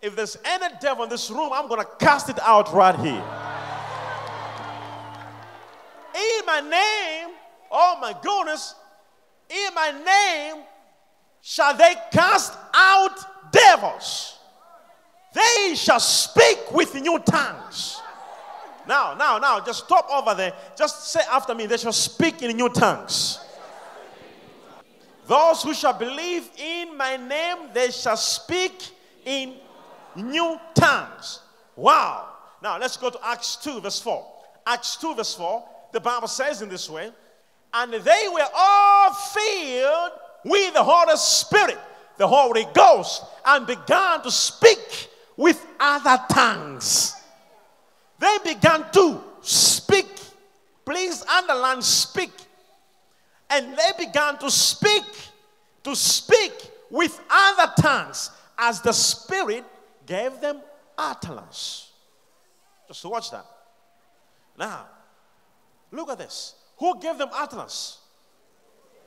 If 0.00 0.16
there's 0.16 0.36
any 0.44 0.66
devil 0.80 1.04
in 1.04 1.10
this 1.10 1.30
room, 1.30 1.52
I'm 1.52 1.68
going 1.68 1.80
to 1.80 1.88
cast 1.98 2.28
it 2.28 2.40
out 2.40 2.72
right 2.72 2.98
here. 2.98 3.24
In 6.14 6.46
my 6.46 6.60
name, 6.60 7.34
oh 7.70 7.98
my 8.00 8.14
goodness, 8.20 8.74
in 9.52 9.74
my 9.74 9.90
name 9.90 10.64
shall 11.42 11.76
they 11.76 11.94
cast 12.10 12.56
out 12.74 13.52
devils. 13.52 14.38
They 15.34 15.74
shall 15.74 16.00
speak 16.00 16.72
with 16.72 16.94
new 16.94 17.18
tongues. 17.18 18.00
Now, 18.86 19.14
now, 19.14 19.38
now, 19.38 19.60
just 19.60 19.84
stop 19.84 20.08
over 20.10 20.34
there. 20.34 20.52
Just 20.76 21.12
say 21.12 21.20
after 21.30 21.54
me, 21.54 21.66
they 21.66 21.76
shall 21.76 21.92
speak 21.92 22.42
in 22.42 22.56
new 22.56 22.68
tongues. 22.68 23.38
Those 25.26 25.62
who 25.62 25.72
shall 25.72 25.92
believe 25.92 26.50
in 26.56 26.96
my 26.96 27.16
name, 27.16 27.68
they 27.72 27.90
shall 27.90 28.16
speak 28.16 28.90
in 29.24 29.54
new 30.16 30.58
tongues. 30.74 31.40
Wow. 31.76 32.28
Now, 32.62 32.78
let's 32.78 32.96
go 32.96 33.10
to 33.10 33.18
Acts 33.24 33.56
2, 33.56 33.80
verse 33.80 34.00
4. 34.00 34.26
Acts 34.66 34.96
2, 34.96 35.14
verse 35.14 35.34
4, 35.34 35.64
the 35.92 36.00
Bible 36.00 36.28
says 36.28 36.62
in 36.62 36.68
this 36.68 36.88
way, 36.90 37.10
and 37.74 37.92
they 37.92 38.28
were 38.32 38.48
all 38.54 39.12
filled 39.12 40.12
with 40.44 40.74
the 40.74 40.82
Holy 40.82 41.16
Spirit, 41.16 41.78
the 42.18 42.26
Holy 42.26 42.66
Ghost, 42.74 43.24
and 43.44 43.66
began 43.66 44.22
to 44.22 44.30
speak 44.30 45.10
with 45.36 45.64
other 45.80 46.22
tongues 46.30 47.16
they 48.22 48.38
began 48.54 48.84
to 48.92 49.20
speak. 49.40 50.06
Please 50.84 51.24
underline 51.26 51.82
speak. 51.82 52.30
And 53.50 53.76
they 53.76 54.06
began 54.06 54.38
to 54.38 54.48
speak, 54.48 55.02
to 55.82 55.96
speak 55.96 56.52
with 56.88 57.20
other 57.28 57.72
tongues 57.82 58.30
as 58.56 58.80
the 58.80 58.92
Spirit 58.92 59.64
gave 60.06 60.40
them 60.40 60.60
utterance. 60.96 61.90
Just 62.86 63.04
watch 63.04 63.32
that. 63.32 63.44
Now, 64.56 64.86
look 65.90 66.08
at 66.08 66.18
this. 66.18 66.54
Who 66.82 66.98
gave 66.98 67.16
them 67.16 67.28
utterance? 67.32 67.98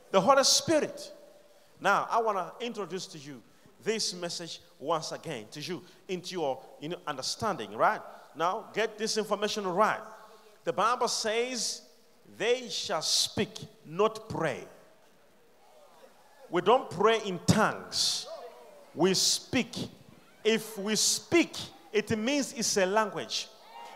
The 0.09 0.21
Holy 0.21 0.45
Spirit. 0.45 1.11
Now, 1.81 2.07
I 2.09 2.21
want 2.21 2.37
to 2.37 2.65
introduce 2.65 3.05
to 3.07 3.17
you 3.17 3.41
this 3.83 4.13
message 4.13 4.61
once 4.79 5.11
again 5.11 5.47
to 5.51 5.59
you 5.59 5.83
into 6.07 6.35
your 6.35 6.63
you 6.79 6.87
know, 6.87 6.97
understanding, 7.05 7.75
right? 7.75 7.99
Now, 8.33 8.67
get 8.73 8.97
this 8.97 9.17
information 9.17 9.67
right. 9.67 9.99
The 10.63 10.71
Bible 10.71 11.09
says, 11.09 11.81
they 12.37 12.69
shall 12.69 13.01
speak, 13.01 13.51
not 13.85 14.29
pray. 14.29 14.63
We 16.49 16.61
don't 16.61 16.89
pray 16.89 17.19
in 17.25 17.39
tongues, 17.45 18.25
we 18.93 19.13
speak. 19.15 19.75
If 20.45 20.77
we 20.77 20.95
speak, 20.95 21.57
it 21.91 22.17
means 22.17 22.53
it's 22.53 22.77
a 22.77 22.85
language. 22.85 23.49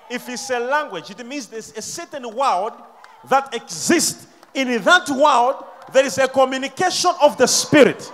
If 0.09 0.27
it's 0.27 0.49
a 0.49 0.59
language, 0.59 1.11
it 1.11 1.25
means 1.25 1.47
there's 1.47 1.71
a 1.77 1.81
certain 1.81 2.29
word 2.35 2.73
that 3.27 3.53
exist 3.53 4.27
In 4.53 4.81
that 4.83 5.09
world, 5.09 5.63
there 5.93 6.05
is 6.05 6.17
a 6.17 6.27
communication 6.27 7.11
of 7.21 7.37
the 7.37 7.47
Spirit. 7.47 8.11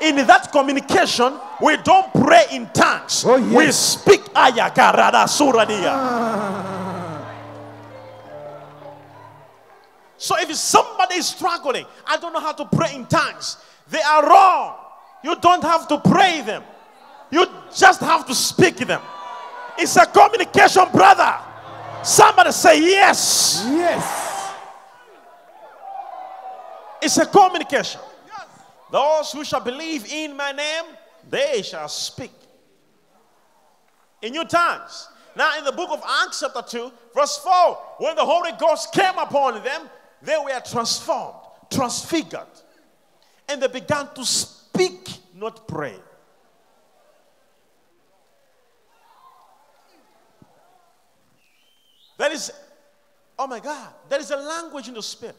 in 0.00 0.16
that 0.26 0.50
communication, 0.50 1.38
we 1.60 1.76
don't 1.78 2.12
pray 2.12 2.44
in 2.52 2.66
tongues. 2.72 3.24
Oh, 3.26 3.36
yes. 3.36 3.54
We 3.54 3.72
speak 3.72 4.20
ayakarada 4.34 5.26
suradia. 5.28 5.92
Ah. 5.92 7.28
So 10.16 10.36
if 10.38 10.54
somebody 10.54 11.16
is 11.16 11.26
struggling, 11.26 11.84
I 12.06 12.16
don't 12.16 12.32
know 12.32 12.40
how 12.40 12.52
to 12.52 12.64
pray 12.64 12.94
in 12.94 13.06
tongues, 13.06 13.56
they 13.90 14.00
are 14.02 14.26
wrong. 14.28 14.76
You 15.24 15.36
don't 15.36 15.62
have 15.62 15.86
to 15.88 15.98
pray 15.98 16.42
them. 16.42 16.62
You 17.30 17.46
just 17.74 18.00
have 18.00 18.26
to 18.26 18.34
speak 18.34 18.76
them. 18.76 19.02
It's 19.78 19.96
a 19.96 20.06
communication, 20.06 20.84
brother. 20.92 21.34
Somebody 22.02 22.52
say 22.52 22.80
yes. 22.80 23.64
Yes. 23.66 24.31
It's 27.02 27.18
a 27.18 27.26
communication. 27.26 28.00
Those 28.92 29.32
who 29.32 29.44
shall 29.44 29.60
believe 29.60 30.06
in 30.06 30.36
my 30.36 30.52
name, 30.52 30.84
they 31.28 31.62
shall 31.62 31.88
speak 31.88 32.30
in 34.22 34.32
new 34.32 34.44
tongues. 34.44 35.08
Now, 35.34 35.58
in 35.58 35.64
the 35.64 35.72
book 35.72 35.90
of 35.90 36.02
Acts, 36.24 36.40
chapter 36.40 36.62
2, 36.62 36.92
verse 37.12 37.38
4, 37.38 37.52
when 37.98 38.14
the 38.14 38.24
Holy 38.24 38.52
Ghost 38.52 38.92
came 38.92 39.18
upon 39.18 39.64
them, 39.64 39.90
they 40.20 40.36
were 40.36 40.60
transformed, 40.60 41.40
transfigured, 41.70 42.46
and 43.48 43.60
they 43.60 43.66
began 43.66 44.08
to 44.14 44.24
speak, 44.24 45.08
not 45.34 45.66
pray. 45.66 45.96
There 52.18 52.30
is, 52.30 52.52
oh 53.38 53.48
my 53.48 53.58
God, 53.58 53.88
there 54.08 54.20
is 54.20 54.30
a 54.30 54.36
language 54.36 54.86
in 54.86 54.94
the 54.94 55.02
spirit. 55.02 55.36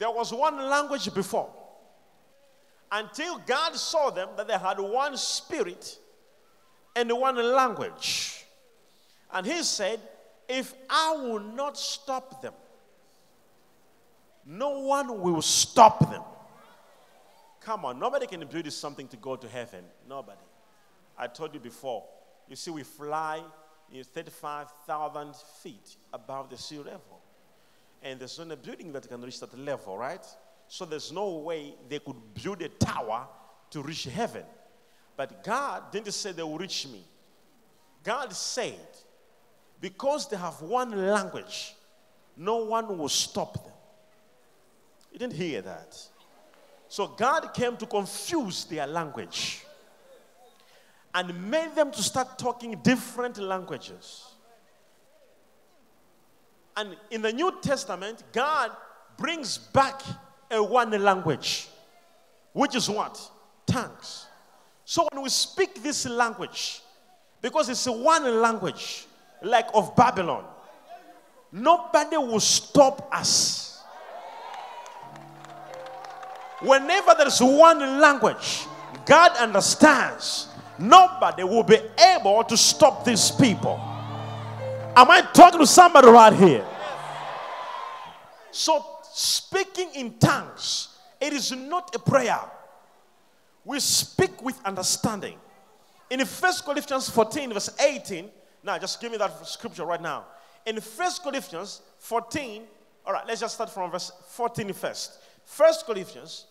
There 0.00 0.10
was 0.10 0.32
one 0.32 0.56
language 0.56 1.12
before. 1.12 1.50
Until 2.90 3.36
God 3.46 3.76
saw 3.76 4.08
them 4.08 4.30
that 4.38 4.48
they 4.48 4.56
had 4.56 4.80
one 4.80 5.14
spirit 5.18 5.98
and 6.96 7.12
one 7.12 7.36
language. 7.36 8.46
And 9.30 9.46
He 9.46 9.62
said, 9.62 10.00
If 10.48 10.72
I 10.88 11.12
will 11.12 11.40
not 11.40 11.76
stop 11.76 12.40
them, 12.40 12.54
no 14.46 14.80
one 14.80 15.20
will 15.20 15.42
stop 15.42 16.10
them. 16.10 16.22
Come 17.60 17.84
on, 17.84 17.98
nobody 17.98 18.26
can 18.26 18.42
build 18.46 18.72
something 18.72 19.06
to 19.08 19.18
go 19.18 19.36
to 19.36 19.48
heaven. 19.48 19.84
Nobody. 20.08 20.40
I 21.18 21.26
told 21.26 21.52
you 21.52 21.60
before. 21.60 22.04
You 22.48 22.56
see, 22.56 22.70
we 22.70 22.84
fly 22.84 23.42
in 23.92 24.02
35,000 24.02 25.36
feet 25.62 25.96
above 26.10 26.48
the 26.48 26.56
sea 26.56 26.78
level. 26.78 27.19
And 28.02 28.18
there's 28.18 28.38
not 28.38 28.50
a 28.50 28.56
building 28.56 28.92
that 28.92 29.08
can 29.08 29.20
reach 29.20 29.40
that 29.40 29.56
level, 29.58 29.96
right? 29.96 30.24
So 30.68 30.84
there's 30.84 31.12
no 31.12 31.28
way 31.38 31.74
they 31.88 31.98
could 31.98 32.16
build 32.34 32.62
a 32.62 32.68
tower 32.68 33.26
to 33.70 33.82
reach 33.82 34.04
heaven. 34.04 34.44
But 35.16 35.44
God 35.44 35.92
didn't 35.92 36.12
say 36.12 36.32
they 36.32 36.42
will 36.42 36.58
reach 36.58 36.86
me. 36.86 37.04
God 38.02 38.32
said, 38.32 38.78
because 39.80 40.28
they 40.28 40.36
have 40.36 40.60
one 40.62 40.90
language, 41.08 41.74
no 42.36 42.56
one 42.64 42.96
will 42.96 43.08
stop 43.08 43.54
them. 43.54 43.72
You 45.12 45.18
didn't 45.18 45.34
hear 45.34 45.60
that. 45.62 45.98
So 46.88 47.06
God 47.06 47.52
came 47.52 47.76
to 47.76 47.86
confuse 47.86 48.64
their 48.64 48.86
language 48.86 49.64
and 51.14 51.50
made 51.50 51.74
them 51.74 51.90
to 51.90 52.02
start 52.02 52.38
talking 52.38 52.80
different 52.82 53.38
languages. 53.38 54.32
And 56.80 56.96
in 57.10 57.20
the 57.20 57.30
New 57.30 57.60
Testament, 57.60 58.22
God 58.32 58.70
brings 59.18 59.58
back 59.58 60.00
a 60.50 60.62
one 60.62 60.90
language, 60.90 61.68
which 62.54 62.74
is 62.74 62.88
what? 62.88 63.20
Tongues. 63.66 64.24
So 64.86 65.06
when 65.12 65.22
we 65.22 65.28
speak 65.28 65.82
this 65.82 66.06
language, 66.06 66.80
because 67.42 67.68
it's 67.68 67.86
one 67.86 68.40
language, 68.40 69.04
like 69.42 69.66
of 69.74 69.94
Babylon, 69.94 70.42
nobody 71.52 72.16
will 72.16 72.40
stop 72.40 73.10
us. 73.12 73.82
Whenever 76.62 77.14
there's 77.18 77.42
one 77.42 78.00
language, 78.00 78.64
God 79.04 79.36
understands 79.36 80.48
nobody 80.78 81.44
will 81.44 81.62
be 81.62 81.78
able 82.16 82.42
to 82.44 82.56
stop 82.56 83.04
these 83.04 83.30
people. 83.30 83.78
Am 84.96 85.10
I 85.10 85.20
talking 85.34 85.60
to 85.60 85.66
somebody 85.66 86.08
right 86.08 86.32
here? 86.32 86.66
So, 88.52 88.84
speaking 89.12 89.90
in 89.94 90.18
tongues, 90.18 90.98
it 91.20 91.32
is 91.32 91.52
not 91.52 91.94
a 91.94 91.98
prayer. 91.98 92.40
We 93.64 93.78
speak 93.80 94.42
with 94.42 94.60
understanding. 94.64 95.38
In 96.10 96.20
1 96.20 96.52
Corinthians 96.64 97.08
14, 97.08 97.52
verse 97.52 97.70
18, 97.78 98.28
now 98.64 98.78
just 98.78 99.00
give 99.00 99.12
me 99.12 99.18
that 99.18 99.46
scripture 99.46 99.84
right 99.84 100.00
now. 100.00 100.24
In 100.66 100.76
1 100.76 101.10
Corinthians 101.22 101.82
14, 101.98 102.62
all 103.06 103.12
right, 103.12 103.26
let's 103.26 103.40
just 103.40 103.54
start 103.54 103.70
from 103.70 103.90
verse 103.90 104.10
14 104.28 104.72
first. 104.72 105.18
1 105.56 105.72
Corinthians, 105.86 106.46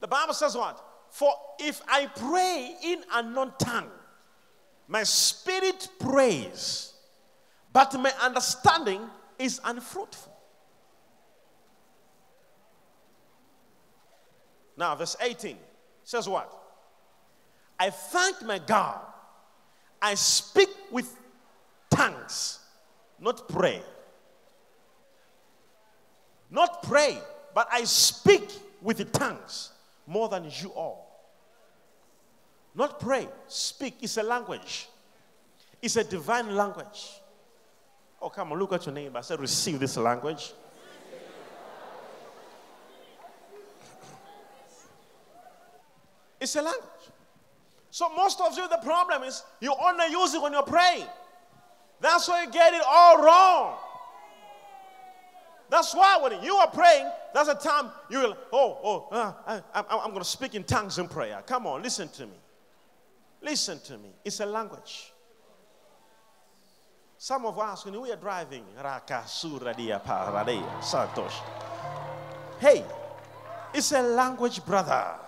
the 0.00 0.08
Bible 0.08 0.34
says 0.34 0.56
what? 0.56 0.84
For 1.10 1.32
if 1.58 1.80
I 1.88 2.06
pray 2.06 2.76
in 2.82 3.04
a 3.12 3.22
non 3.22 3.52
tongue, 3.58 3.90
my 4.88 5.02
spirit 5.04 5.88
prays, 5.98 6.92
but 7.72 7.94
my 7.94 8.12
understanding 8.20 9.02
is 9.38 9.60
unfruitful. 9.64 10.33
Now, 14.76 14.94
verse 14.94 15.16
18 15.20 15.56
says 16.02 16.28
what? 16.28 16.52
I 17.78 17.90
thank 17.90 18.42
my 18.42 18.58
God. 18.58 19.00
I 20.00 20.14
speak 20.14 20.68
with 20.90 21.14
tongues, 21.90 22.60
not 23.18 23.48
pray. 23.48 23.82
Not 26.50 26.82
pray, 26.82 27.18
but 27.54 27.68
I 27.72 27.84
speak 27.84 28.48
with 28.82 28.98
the 28.98 29.06
tongues 29.06 29.70
more 30.06 30.28
than 30.28 30.44
you 30.60 30.70
all. 30.70 31.04
Not 32.74 33.00
pray, 33.00 33.28
speak. 33.46 33.96
It's 34.02 34.16
a 34.16 34.22
language, 34.22 34.88
it's 35.80 35.96
a 35.96 36.04
divine 36.04 36.54
language. 36.54 37.10
Oh, 38.20 38.28
come 38.28 38.52
on, 38.52 38.58
look 38.58 38.72
at 38.72 38.86
your 38.86 38.94
neighbor. 38.94 39.18
I 39.18 39.20
said, 39.20 39.38
receive 39.40 39.78
this 39.78 39.96
language. 39.96 40.52
It's 46.44 46.56
a 46.56 46.62
language. 46.62 46.84
So 47.90 48.10
most 48.14 48.38
of 48.38 48.54
you, 48.54 48.68
the 48.68 48.76
problem 48.82 49.22
is 49.22 49.42
you 49.60 49.74
only 49.82 50.08
use 50.10 50.34
it 50.34 50.42
when 50.42 50.52
you're 50.52 50.62
praying. 50.62 51.06
That's 52.02 52.28
why 52.28 52.42
you 52.42 52.50
get 52.50 52.74
it 52.74 52.82
all 52.86 53.24
wrong. 53.24 53.76
That's 55.70 55.94
why 55.94 56.18
when 56.20 56.42
you 56.42 56.54
are 56.56 56.70
praying, 56.70 57.10
that's 57.32 57.48
the 57.48 57.54
time 57.54 57.90
you 58.10 58.18
will, 58.18 58.36
oh, 58.52 58.78
oh, 58.84 59.08
uh, 59.10 59.32
I, 59.46 59.62
I'm 59.88 60.10
going 60.10 60.18
to 60.18 60.24
speak 60.28 60.54
in 60.54 60.64
tongues 60.64 60.98
in 60.98 61.08
prayer. 61.08 61.42
Come 61.46 61.66
on, 61.66 61.82
listen 61.82 62.10
to 62.10 62.26
me. 62.26 62.36
Listen 63.40 63.80
to 63.86 63.96
me. 63.96 64.10
It's 64.22 64.40
a 64.40 64.46
language. 64.46 65.14
Some 67.16 67.46
of 67.46 67.58
us, 67.58 67.86
when 67.86 67.98
we 67.98 68.12
are 68.12 68.16
driving, 68.16 68.64
hey, 72.60 72.84
it's 73.72 73.92
a 73.92 74.02
language, 74.02 74.62
brother. 74.66 75.20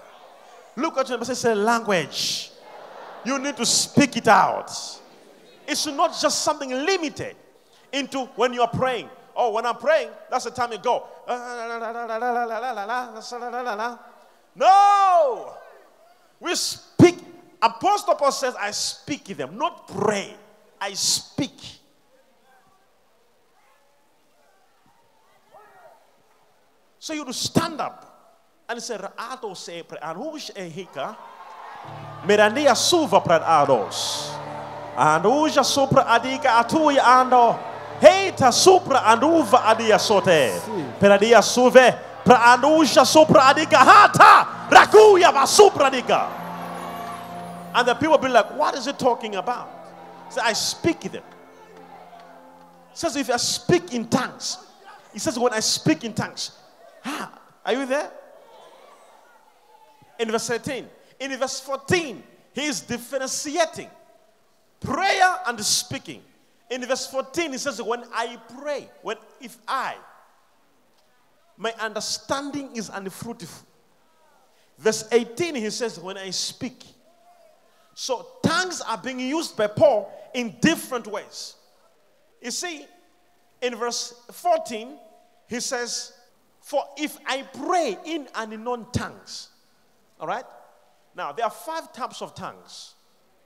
Look 0.76 0.98
at 0.98 1.08
him 1.08 1.20
and 1.20 1.26
say, 1.36 1.54
language. 1.54 2.50
You 3.24 3.38
need 3.38 3.56
to 3.56 3.66
speak 3.66 4.16
it 4.16 4.28
out. 4.28 4.70
It's 5.66 5.86
not 5.86 6.16
just 6.20 6.42
something 6.42 6.70
limited 6.70 7.34
into 7.92 8.26
when 8.36 8.52
you 8.52 8.60
are 8.62 8.68
praying. 8.68 9.08
Oh, 9.34 9.52
when 9.52 9.66
I'm 9.66 9.76
praying, 9.76 10.10
that's 10.30 10.44
the 10.44 10.50
time 10.50 10.72
you 10.72 10.78
go. 10.78 11.06
No! 14.54 15.54
We 16.38 16.54
speak. 16.54 17.16
Apostle 17.60 18.14
Paul 18.14 18.32
says, 18.32 18.54
I 18.58 18.70
speak 18.70 19.24
them, 19.24 19.58
not 19.58 19.88
pray. 19.88 20.34
I 20.80 20.92
speak. 20.92 21.58
So 26.98 27.12
you 27.12 27.24
to 27.24 27.32
stand 27.32 27.80
up 27.80 28.15
and 28.68 28.83
say, 28.83 28.98
Ato 29.18 29.55
se 29.55 29.83
pre 29.83 29.98
anush 29.98 30.50
ehika. 30.55 31.16
Merandia 32.24 32.74
suva 32.76 33.20
pred 33.20 33.42
ados. 33.42 34.33
Anuja 34.96 35.64
supra 35.64 36.05
adika 36.05 36.62
atui 36.64 36.96
ando. 36.96 37.59
Heita 38.00 38.52
supra 38.52 38.98
anuva 38.98 39.64
adia 39.66 39.98
sote. 39.98 40.61
Peradia 40.98 41.42
suve. 41.42 41.94
Pra 42.24 42.57
anuja 42.57 43.05
supra 43.07 43.52
adika 43.52 43.79
hata. 43.79 44.68
Rakuya 44.70 45.33
va 45.33 45.46
supra 45.46 45.90
adika. 45.90 46.29
And 47.74 47.87
the 47.87 47.94
people 47.94 48.18
be 48.18 48.29
like, 48.29 48.57
what 48.57 48.74
is 48.74 48.87
it 48.87 48.98
talking 48.98 49.37
about? 49.37 49.68
So 50.31 50.40
I 50.40 50.55
speak 50.55 51.00
them. 51.00 51.22
It 52.90 52.98
says, 52.98 53.14
if 53.16 53.29
I 53.29 53.37
speak 53.37 53.92
in 53.92 54.09
tongues, 54.09 54.57
he 55.12 55.18
says, 55.18 55.38
when 55.38 55.52
I 55.52 55.61
speak 55.61 56.02
in 56.02 56.14
tongues, 56.14 56.52
Are 57.66 57.72
you 57.72 57.87
there? 57.87 58.11
In 60.18 60.31
verse 60.31 60.48
13. 60.48 60.88
In 61.20 61.37
verse 61.37 61.61
14, 61.61 62.22
he 62.52 62.64
is 62.66 62.81
differentiating 62.81 63.90
prayer 64.81 65.37
and 65.46 65.61
speaking. 65.61 66.22
In 66.70 66.85
verse 66.85 67.07
14, 67.07 67.52
he 67.52 67.59
says, 67.59 67.81
When 67.81 68.05
I 68.12 68.38
pray, 68.61 68.88
when 69.02 69.16
if 69.40 69.57
I, 69.66 69.96
my 71.57 71.72
understanding 71.81 72.74
is 72.76 72.90
unfruitful. 72.92 73.66
Verse 74.79 75.09
18, 75.11 75.55
he 75.55 75.70
says, 75.70 75.98
When 75.98 76.18
I 76.18 76.31
speak. 76.31 76.85
So 77.94 78.26
tongues 78.42 78.83
are 78.83 78.98
being 78.98 79.20
used 79.20 79.57
by 79.57 79.68
Paul 79.68 80.12
in 80.35 80.57
different 80.61 81.07
ways. 81.07 81.55
You 82.42 82.50
see, 82.50 82.87
in 83.62 83.74
verse 83.74 84.14
14, 84.33 84.98
he 85.48 85.61
says, 85.61 86.12
For 86.61 86.85
if 86.98 87.16
I 87.26 87.42
pray 87.42 87.96
in 88.05 88.29
unknown 88.35 88.87
tongues, 88.92 89.48
all 90.18 90.26
right? 90.26 90.44
Now, 91.14 91.33
there 91.33 91.44
are 91.44 91.50
five 91.50 91.92
types 91.92 92.22
of 92.22 92.35
tongues. 92.35 92.94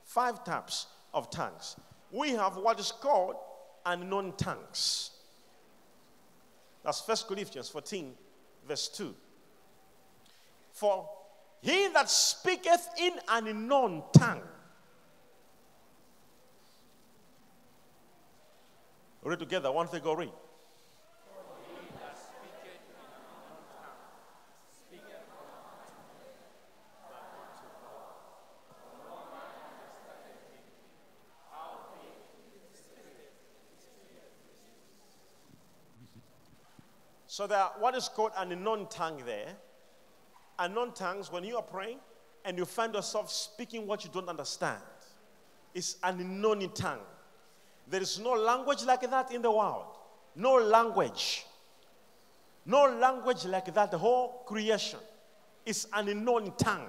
Five 0.05 0.45
types 0.45 0.87
of 1.15 1.31
tongues. 1.31 1.77
We 2.11 2.31
have 2.31 2.57
what 2.57 2.81
is 2.81 2.93
called 2.93 3.37
unknown 3.87 4.35
tongues. 4.37 5.11
That's 6.85 7.07
1 7.07 7.17
Corinthians 7.29 7.69
14, 7.69 8.15
verse 8.67 8.89
2. 8.89 9.15
For 10.73 11.09
he 11.61 11.89
that 11.89 12.09
speaketh 12.09 12.89
in 12.99 13.13
an 13.29 13.47
unknown 13.47 14.03
tongue. 14.13 14.43
Read 19.23 19.39
together. 19.39 19.71
One 19.71 19.87
thing 19.87 20.03
go 20.03 20.15
read. 20.15 20.33
So 37.31 37.47
that 37.47 37.81
what 37.81 37.95
is 37.95 38.09
called 38.09 38.33
an 38.37 38.51
unknown 38.51 38.89
tongue 38.89 39.23
there 39.25 39.55
unknown 40.59 40.93
tongues, 40.93 41.31
when 41.31 41.45
you 41.45 41.57
are 41.57 41.63
praying 41.63 41.99
and 42.45 42.59
you 42.59 42.65
find 42.65 42.93
yourself 42.93 43.31
speaking 43.31 43.87
what 43.87 44.05
you 44.05 44.11
don't 44.13 44.29
understand, 44.29 44.83
it's 45.73 45.97
an 46.03 46.19
unknown 46.21 46.69
tongue. 46.75 46.99
There 47.89 48.03
is 48.03 48.19
no 48.19 48.33
language 48.33 48.83
like 48.83 49.09
that 49.09 49.33
in 49.33 49.43
the 49.43 49.51
world. 49.51 49.97
No 50.35 50.57
language. 50.57 51.47
No 52.67 52.87
language 52.87 53.45
like 53.45 53.73
that. 53.75 53.93
The 53.93 53.99
whole 53.99 54.43
creation 54.45 54.99
is 55.65 55.87
an 55.93 56.09
unknown 56.09 56.53
tongue. 56.59 56.89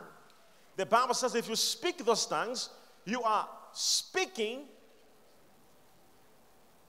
The 0.76 0.88
Bible 0.88 1.14
says 1.14 1.36
if 1.36 1.48
you 1.48 1.56
speak 1.56 2.04
those 2.04 2.26
tongues, 2.26 2.70
you 3.06 3.22
are 3.22 3.48
speaking 3.74 4.62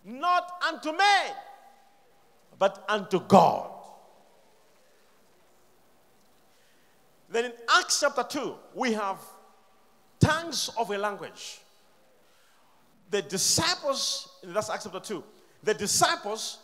not 0.06 0.50
unto 0.66 0.90
man, 0.92 1.32
but 2.62 2.85
unto 2.88 3.18
God. 3.18 3.72
Then 7.29 7.46
in 7.46 7.53
Acts 7.68 7.98
chapter 7.98 8.22
2, 8.22 8.55
we 8.77 8.92
have 8.92 9.18
tongues 10.20 10.70
of 10.79 10.88
a 10.92 10.96
language. 10.96 11.59
The 13.11 13.22
disciples, 13.22 14.29
that's 14.44 14.70
Acts 14.70 14.85
chapter 14.85 15.01
2, 15.01 15.25
the 15.64 15.75
disciples, 15.75 16.59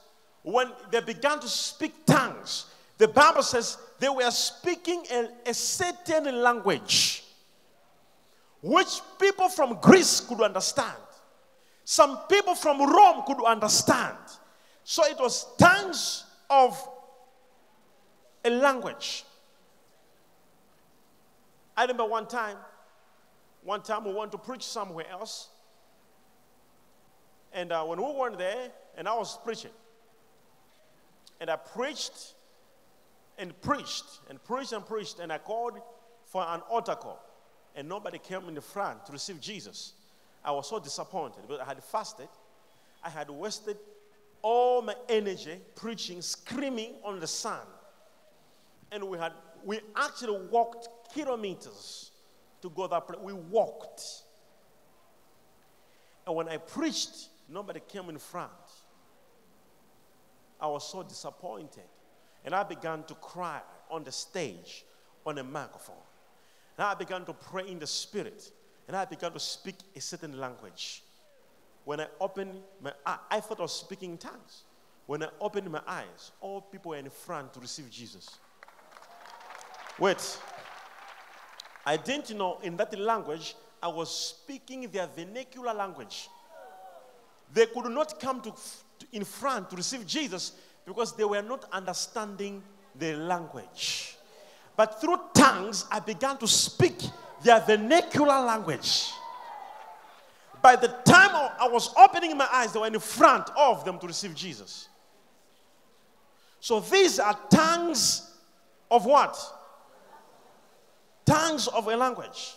when 0.45 0.71
they 0.93 1.01
began 1.01 1.41
to 1.41 1.49
speak 1.49 2.07
tongues, 2.07 2.67
the 2.97 3.09
Bible 3.09 3.43
says 3.43 3.77
they 3.99 4.09
were 4.09 4.31
speaking 4.31 5.03
a, 5.11 5.29
a 5.47 5.53
certain 5.53 6.41
language 6.41 7.25
which 8.63 9.01
people 9.21 9.49
from 9.49 9.81
Greece 9.81 10.21
could 10.21 10.43
understand. 10.43 10.95
Some 11.85 12.19
people 12.29 12.55
from 12.55 12.79
Rome 12.89 13.25
could 13.27 13.45
understand. 13.45 14.17
So 14.90 15.05
it 15.05 15.18
was 15.18 15.46
tongues 15.59 16.24
of 16.48 16.88
a 18.42 18.48
language. 18.48 19.22
I 21.77 21.83
remember 21.83 22.07
one 22.07 22.27
time, 22.27 22.57
one 23.62 23.83
time 23.83 24.07
we 24.07 24.14
went 24.14 24.33
to 24.33 24.38
preach 24.38 24.62
somewhere 24.62 25.05
else. 25.11 25.51
And 27.53 27.70
uh, 27.70 27.85
when 27.85 27.98
we 27.98 28.11
were 28.11 28.35
there, 28.35 28.70
and 28.96 29.07
I 29.07 29.14
was 29.14 29.37
preaching, 29.44 29.72
and 31.38 31.51
I 31.51 31.57
preached 31.57 32.33
and 33.37 33.61
preached 33.61 34.07
and 34.31 34.42
preached 34.42 34.72
and 34.72 34.87
preached, 34.87 35.18
and 35.18 35.31
I 35.31 35.37
called 35.37 35.83
for 36.24 36.42
an 36.48 36.62
altar 36.70 36.94
call, 36.94 37.22
and 37.77 37.87
nobody 37.90 38.16
came 38.16 38.48
in 38.48 38.55
the 38.55 38.62
front 38.62 39.05
to 39.05 39.12
receive 39.12 39.38
Jesus. 39.38 39.92
I 40.42 40.51
was 40.51 40.66
so 40.66 40.79
disappointed 40.79 41.42
because 41.42 41.61
I 41.61 41.66
had 41.66 41.85
fasted, 41.85 42.29
I 43.05 43.11
had 43.11 43.29
wasted 43.29 43.77
all 44.42 44.83
my 44.83 44.94
energy 45.09 45.61
preaching, 45.74 46.22
screaming 46.22 46.94
on 47.05 47.20
the 47.20 47.27
sun, 47.27 47.61
and 48.92 49.05
we 49.05 49.18
had 49.18 49.33
we 49.64 49.81
actually 49.96 50.38
walked 50.51 50.88
kilometers 51.12 52.11
to 52.62 52.70
go 52.70 52.87
that 52.87 53.07
place. 53.07 53.20
We 53.20 53.33
walked. 53.33 54.03
And 56.27 56.37
when 56.37 56.48
I 56.48 56.59
preached, 56.59 57.29
nobody 57.48 57.81
came 57.88 58.09
in 58.09 58.18
front. 58.18 58.51
I 60.61 60.66
was 60.66 60.90
so 60.90 61.03
disappointed. 61.03 61.85
And 62.44 62.55
I 62.55 62.62
began 62.62 63.05
to 63.05 63.14
cry 63.14 63.61
on 63.90 64.05
the 64.05 64.12
stage, 64.12 64.85
on 65.24 65.38
a 65.38 65.44
microphone. 65.44 65.96
And 66.77 66.87
I 66.87 66.94
began 66.94 67.24
to 67.24 67.33
pray 67.33 67.68
in 67.68 67.79
the 67.79 67.87
spirit. 67.87 68.51
And 68.87 68.96
I 68.96 69.05
began 69.05 69.33
to 69.33 69.40
speak 69.40 69.77
a 69.96 70.01
certain 70.01 70.38
language. 70.38 71.03
When 71.88 72.01
I 72.01 72.07
opened 72.20 72.61
my 72.83 72.92
eye, 73.07 73.16
I 73.31 73.40
thought 73.40 73.61
was 73.61 73.72
speaking 73.72 74.11
in 74.11 74.18
tongues. 74.18 74.64
When 75.07 75.22
I 75.22 75.29
opened 75.40 75.70
my 75.70 75.81
eyes, 75.87 76.33
all 76.38 76.61
people 76.61 76.90
were 76.90 76.98
in 76.98 77.09
front 77.09 77.55
to 77.55 77.61
receive 77.61 77.90
Jesus. 77.90 78.29
Wait. 79.98 80.38
I 81.87 81.96
didn't 81.96 82.37
know 82.37 82.59
in 82.62 82.77
that 82.77 82.98
language 82.98 83.57
I 83.83 83.88
was 83.88 84.14
speaking 84.14 84.87
their 84.90 85.07
vernacular 85.07 85.72
language. 85.72 86.29
They 87.55 87.64
could 87.64 87.90
not 87.90 88.20
come 88.20 88.42
to, 88.42 88.51
to, 88.51 89.07
in 89.12 89.24
front 89.24 89.70
to 89.70 89.77
receive 89.77 90.07
Jesus 90.07 90.53
because 90.85 91.16
they 91.16 91.24
were 91.24 91.40
not 91.40 91.64
understanding 91.72 92.62
the 92.98 93.14
language. 93.14 94.14
But 94.77 95.01
through 95.01 95.20
tongues, 95.33 95.87
I 95.90 96.01
began 96.01 96.37
to 96.37 96.46
speak 96.46 96.98
their 97.42 97.61
vernacular 97.61 98.44
language. 98.44 99.11
By 100.69 100.77
the 100.77 100.89
time 100.89 101.31
I 101.59 101.67
was 101.67 101.95
opening 101.97 102.37
my 102.37 102.47
eyes, 102.53 102.75
they 102.75 102.79
were 102.79 102.89
in 102.89 103.01
front 103.01 103.49
of 103.57 103.87
them 103.87 103.99
to 104.01 104.07
receive 104.07 104.35
Jesus. 104.35 104.91
So 106.61 106.79
these 106.79 107.19
are 107.19 107.35
tongues 107.49 108.31
of 108.91 109.07
what? 109.07 109.35
tongues 111.25 111.69
of 111.69 111.87
a 111.87 111.97
language. 111.97 112.55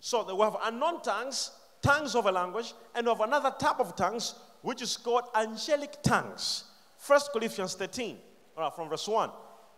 So 0.00 0.34
we 0.34 0.42
have 0.42 0.56
unknown 0.62 1.02
tongues, 1.02 1.50
tongues 1.82 2.14
of 2.14 2.24
a 2.24 2.32
language, 2.32 2.72
and 2.94 3.06
of 3.06 3.20
another 3.20 3.52
type 3.58 3.80
of 3.80 3.94
tongues, 3.94 4.34
which 4.62 4.80
is 4.80 4.96
called 4.96 5.24
angelic 5.34 6.02
tongues. 6.02 6.64
First 6.96 7.32
Corinthians 7.34 7.74
13, 7.74 8.16
from 8.74 8.88
verse 8.88 9.06
1. 9.06 9.28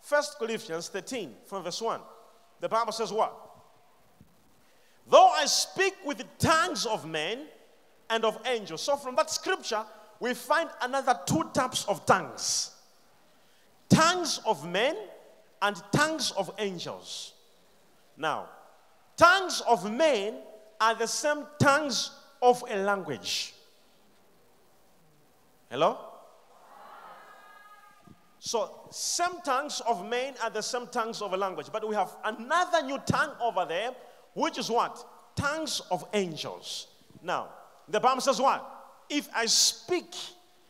First 0.01 0.39
Corinthians 0.39 0.87
13, 0.91 1.35
from 1.45 1.65
verse 1.65 1.83
1. 1.83 2.01
The 2.61 2.69
Bible 2.69 2.93
says 2.93 3.13
what? 3.13 3.44
Though 5.07 5.29
I 5.29 5.47
speak 5.47 5.95
with 6.05 6.19
the 6.19 6.27
tongues 6.39 6.87
of 6.87 7.07
men 7.07 7.47
and 8.11 8.25
of 8.25 8.39
angels. 8.47 8.83
So 8.83 8.97
from 8.97 9.17
that 9.17 9.31
scripture, 9.31 9.85
we 10.21 10.35
find 10.35 10.71
another 10.81 11.19
two 11.27 11.45
types 11.53 11.85
of 11.87 12.07
tongues 12.07 12.71
tongues 13.89 14.41
of 14.47 14.67
men 14.69 14.97
and 15.63 15.81
tongues 15.93 16.33
of 16.33 16.51
angels. 16.59 17.35
Now, 18.17 18.49
tongues 19.17 19.63
of 19.69 19.91
men 19.91 20.39
are 20.81 20.95
the 20.95 21.07
same 21.07 21.45
tongues 21.59 22.11
of 22.43 22.65
a 22.69 22.77
language. 22.77 23.55
Hello? 25.71 25.99
So, 28.39 28.89
same 28.91 29.41
tongues 29.45 29.81
of 29.89 30.07
men 30.07 30.35
are 30.43 30.51
the 30.51 30.63
same 30.63 30.87
tongues 30.89 31.23
of 31.23 31.33
a 31.33 31.37
language. 31.37 31.69
But 31.73 31.89
we 31.89 31.95
have 31.95 32.15
another 32.25 32.83
new 32.83 32.99
tongue 33.07 33.33
over 33.41 33.65
there, 33.65 33.93
which 34.35 34.59
is 34.59 34.71
what? 34.71 35.05
Tongues 35.37 35.81
of 35.91 36.05
angels. 36.13 36.89
Now, 37.23 37.49
the 37.89 38.01
Bible 38.01 38.21
says 38.21 38.41
what? 38.41 38.71
If 39.09 39.29
I 39.35 39.47
speak 39.47 40.15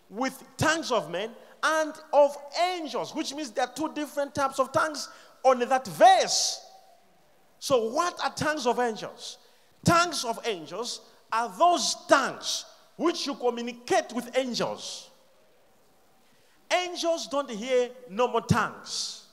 with 0.09 0.43
tongues 0.57 0.93
of 0.93 1.11
men 1.11 1.31
and 1.63 1.93
of 2.13 2.37
angels, 2.73 3.15
which 3.15 3.35
means 3.35 3.51
there 3.51 3.65
are 3.67 3.73
two 3.75 3.93
different 3.95 4.35
types 4.35 4.59
of 4.59 4.73
tongues 4.73 5.09
on 5.43 5.59
that 5.61 5.87
verse. 5.87 6.61
So, 7.59 7.91
what 7.91 8.19
are 8.23 8.31
tongues 8.35 8.67
of 8.67 8.79
angels? 8.79 9.39
Tongues 9.85 10.25
of 10.25 10.39
angels 10.45 11.01
are 11.33 11.53
those 11.59 11.97
tongues 12.09 12.65
which 12.97 13.27
you 13.27 13.35
communicate 13.35 14.13
with 14.13 14.37
angels. 14.37 15.11
Angels 16.73 17.27
don't 17.29 17.51
hear 17.51 17.91
normal 18.11 18.41
tongues. 18.41 19.27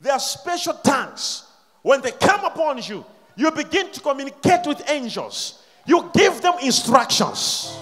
they 0.00 0.10
are 0.10 0.18
special 0.18 0.74
tongues. 0.74 1.44
When 1.82 2.00
they 2.00 2.12
come 2.12 2.44
upon 2.44 2.78
you, 2.82 3.04
you 3.36 3.50
begin 3.50 3.90
to 3.90 4.00
communicate 4.00 4.66
with 4.66 4.88
angels. 4.88 5.62
You 5.86 6.10
give 6.14 6.40
them 6.40 6.54
instructions. 6.62 7.76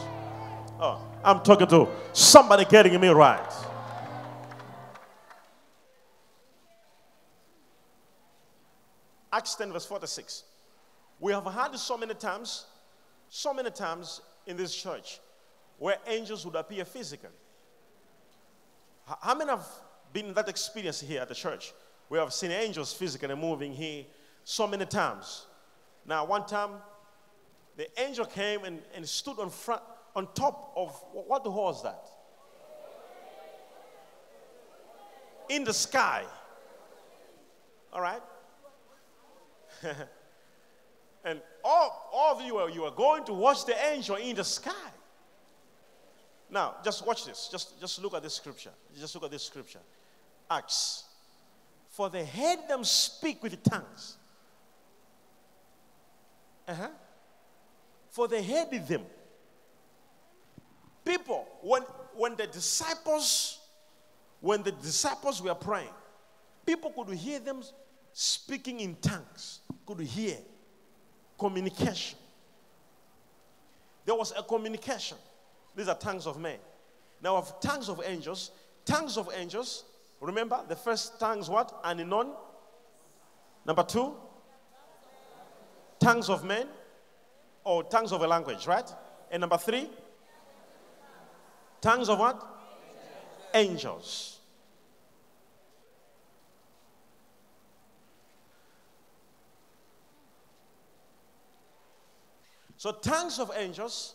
Oh, 0.81 1.05
I'm 1.23 1.41
talking 1.41 1.67
to 1.69 1.89
somebody 2.13 2.65
getting 2.65 2.99
me 3.01 3.09
right. 3.09 3.53
Acts 9.33 9.55
10, 9.55 9.73
verse 9.73 9.87
46. 9.87 10.45
We 11.21 11.33
have 11.33 11.45
had 11.45 11.77
so 11.77 11.97
many 11.97 12.15
times, 12.15 12.67
so 13.29 13.53
many 13.53 13.71
times 13.71 14.23
in 14.47 14.57
this 14.57 14.75
church 14.75 15.21
where 15.79 15.99
angels 16.07 16.45
would 16.45 16.57
appear 16.57 16.85
physically. 16.85 17.31
How 19.21 19.35
many 19.35 19.51
have 19.51 19.67
been 20.13 20.33
that 20.35 20.49
experience 20.49 21.01
here 21.01 21.21
at 21.21 21.29
the 21.29 21.35
church? 21.35 21.73
We 22.09 22.19
have 22.19 22.33
seen 22.33 22.51
angels 22.51 22.93
physically 22.93 23.35
moving 23.35 23.73
here 23.73 24.05
so 24.45 24.67
many 24.67 24.87
times. 24.87 25.47
Now, 26.07 26.25
one 26.25 26.47
time, 26.47 26.71
the 27.77 27.89
angel 28.01 28.25
came 28.25 28.65
and, 28.65 28.81
and 28.95 29.09
stood 29.09 29.39
on 29.39 29.51
front, 29.51 29.83
on 30.15 30.29
top 30.35 30.73
of 30.77 30.91
what 31.13 31.45
the 31.45 31.51
was 31.51 31.83
that? 31.83 32.09
In 35.49 35.65
the 35.65 35.73
sky. 35.73 36.25
All 37.93 38.01
right? 38.01 38.23
and 41.25 41.41
all, 41.65 42.11
all 42.13 42.37
of 42.37 42.43
you 42.45 42.57
are, 42.59 42.71
you 42.71 42.85
are 42.85 42.91
going 42.91 43.25
to 43.25 43.33
watch 43.33 43.65
the 43.67 43.75
angel 43.93 44.17
in 44.17 44.37
the 44.37 44.45
sky. 44.45 44.73
Now, 46.51 46.77
just 46.85 47.07
watch 47.07 47.25
this. 47.25 47.49
Just, 47.51 47.81
just 47.81 48.03
look 48.03 48.15
at 48.15 48.23
this 48.23 48.35
scripture. 48.35 48.71
Just 48.99 49.15
look 49.15 49.25
at 49.25 49.31
this 49.31 49.45
scripture. 49.45 49.81
Acts. 50.51 51.05
For 51.91 52.11
they 52.11 52.25
heard 52.25 52.69
them 52.69 52.85
speak 52.85 53.43
with 53.43 53.63
tongues. 53.63 54.17
Uh-huh. 56.71 56.89
For 58.11 58.29
they 58.29 58.45
heard 58.45 58.71
them. 58.87 59.03
People, 61.05 61.47
when, 61.63 61.83
when 62.15 62.37
the 62.37 62.47
disciples, 62.47 63.59
when 64.41 64.63
the 64.63 64.71
disciples 64.71 65.43
were 65.43 65.55
praying, 65.55 65.91
people 66.65 66.91
could 66.91 67.09
hear 67.17 67.41
them 67.41 67.63
speaking 68.13 68.79
in 68.79 68.95
tongues, 68.97 69.61
could 69.85 70.01
hear 70.01 70.37
communication. 71.37 72.19
There 74.05 74.15
was 74.15 74.33
a 74.37 74.43
communication. 74.45 75.19
These 75.75 75.89
are 75.89 75.97
tongues 75.97 76.27
of 76.27 76.39
men. 76.39 76.59
Now, 77.21 77.37
of 77.37 77.61
tongues 77.61 77.89
of 77.89 78.01
angels, 78.05 78.53
tongues 78.85 79.17
of 79.17 79.29
angels, 79.37 79.85
remember 80.21 80.61
the 80.69 80.77
first 80.77 81.19
tongues 81.19 81.51
what? 81.51 81.83
Aninon. 81.83 82.31
Number 83.67 83.83
two, 83.83 84.15
tongues 86.01 86.29
of 86.29 86.45
men 86.45 86.67
or 87.63 87.85
tongues 87.85 88.11
of 88.13 88.23
a 88.23 88.27
language, 88.27 88.67
right? 88.67 88.91
And 89.31 89.41
number 89.41 89.59
three, 89.59 89.89
tongues 91.81 92.09
of 92.09 92.19
what? 92.19 92.47
Angels. 93.55 94.39
So, 102.77 102.93
tongues 102.93 103.39
of 103.39 103.53
angels 103.55 104.15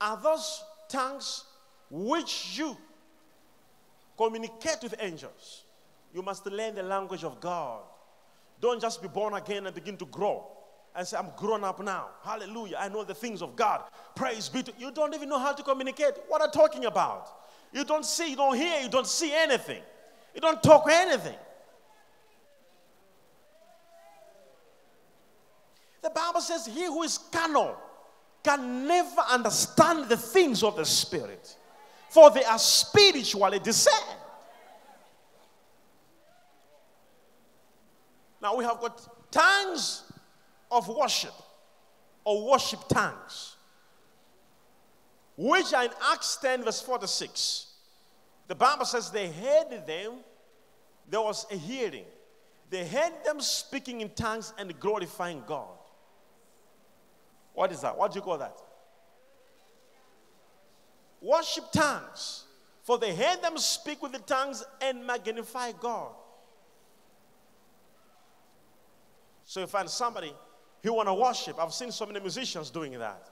are 0.00 0.16
those 0.16 0.64
tongues 0.88 1.44
which 1.90 2.56
you 2.58 2.74
communicate 4.16 4.78
with 4.82 4.94
angels. 4.98 5.64
You 6.14 6.22
must 6.22 6.46
learn 6.46 6.74
the 6.74 6.82
language 6.82 7.24
of 7.24 7.40
God. 7.40 7.82
Don't 8.58 8.80
just 8.80 9.02
be 9.02 9.08
born 9.08 9.34
again 9.34 9.66
and 9.66 9.74
begin 9.74 9.98
to 9.98 10.06
grow 10.06 10.61
and 10.94 11.06
say, 11.06 11.16
I'm 11.16 11.30
grown 11.36 11.64
up 11.64 11.80
now. 11.82 12.08
Hallelujah. 12.22 12.76
I 12.78 12.88
know 12.88 13.04
the 13.04 13.14
things 13.14 13.40
of 13.42 13.56
God. 13.56 13.82
Praise 14.14 14.48
be 14.48 14.62
to 14.62 14.72
you. 14.78 14.90
Don't 14.90 15.14
even 15.14 15.28
know 15.28 15.38
how 15.38 15.52
to 15.52 15.62
communicate. 15.62 16.14
What 16.28 16.42
are 16.42 16.50
talking 16.50 16.84
about? 16.84 17.28
You 17.72 17.84
don't 17.84 18.04
see, 18.04 18.30
you 18.30 18.36
don't 18.36 18.56
hear, 18.56 18.80
you 18.80 18.88
don't 18.88 19.06
see 19.06 19.32
anything. 19.34 19.82
You 20.34 20.40
don't 20.40 20.62
talk 20.62 20.86
anything. 20.90 21.36
The 26.02 26.10
Bible 26.10 26.40
says, 26.40 26.66
He 26.66 26.84
who 26.84 27.02
is 27.04 27.16
carnal 27.16 27.76
can 28.42 28.86
never 28.86 29.20
understand 29.30 30.08
the 30.08 30.16
things 30.16 30.62
of 30.62 30.76
the 30.76 30.84
Spirit, 30.84 31.56
for 32.10 32.30
they 32.30 32.44
are 32.44 32.58
spiritually 32.58 33.60
discerned. 33.60 34.18
Now 38.42 38.56
we 38.56 38.64
have 38.64 38.80
got 38.80 39.30
tongues 39.30 40.02
of 40.72 40.88
worship 40.88 41.34
or 42.24 42.50
worship 42.50 42.80
tongues, 42.88 43.56
which 45.36 45.72
are 45.72 45.84
in 45.84 45.90
Acts 46.12 46.36
10, 46.36 46.64
verse 46.64 46.80
46. 46.80 47.66
The 48.48 48.54
Bible 48.54 48.84
says 48.84 49.10
they 49.10 49.30
heard 49.30 49.86
them, 49.86 50.12
there 51.08 51.20
was 51.20 51.46
a 51.50 51.56
hearing. 51.56 52.04
They 52.70 52.86
heard 52.86 53.12
them 53.24 53.40
speaking 53.40 54.00
in 54.00 54.10
tongues 54.10 54.52
and 54.58 54.78
glorifying 54.80 55.42
God. 55.46 55.78
What 57.54 57.70
is 57.70 57.80
that? 57.82 57.96
What 57.96 58.12
do 58.12 58.18
you 58.18 58.22
call 58.22 58.38
that? 58.38 58.56
Worship 61.20 61.70
tongues. 61.72 62.44
For 62.82 62.98
they 62.98 63.14
heard 63.14 63.42
them 63.42 63.56
speak 63.58 64.02
with 64.02 64.12
the 64.12 64.18
tongues 64.18 64.64
and 64.80 65.06
magnify 65.06 65.72
God. 65.72 66.12
So 69.44 69.60
you 69.60 69.66
find 69.66 69.88
somebody 69.88 70.32
who 70.82 70.92
want 70.92 71.08
to 71.08 71.14
worship. 71.14 71.58
I've 71.58 71.72
seen 71.72 71.92
so 71.92 72.06
many 72.06 72.20
musicians 72.20 72.70
doing 72.70 72.98
that. 72.98 73.28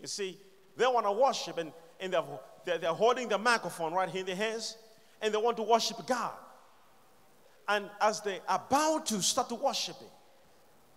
You 0.00 0.06
see, 0.06 0.38
they 0.76 0.86
want 0.86 1.06
to 1.06 1.12
worship 1.12 1.58
and, 1.58 1.72
and 2.00 2.12
they're, 2.12 2.24
they're, 2.64 2.78
they're 2.78 2.92
holding 2.92 3.28
the 3.28 3.38
microphone 3.38 3.92
right 3.92 4.08
here 4.08 4.20
in 4.20 4.26
their 4.26 4.36
hands 4.36 4.76
and 5.20 5.32
they 5.32 5.38
want 5.38 5.56
to 5.56 5.62
worship 5.62 6.06
God. 6.06 6.32
And 7.66 7.88
as 8.00 8.20
they 8.20 8.40
are 8.48 8.62
about 8.66 9.06
to 9.06 9.22
start 9.22 9.48
to 9.48 9.54
worshiping, 9.54 10.08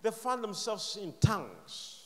they 0.02 0.10
find 0.10 0.44
themselves 0.44 0.98
in 1.00 1.14
tongues. 1.20 2.04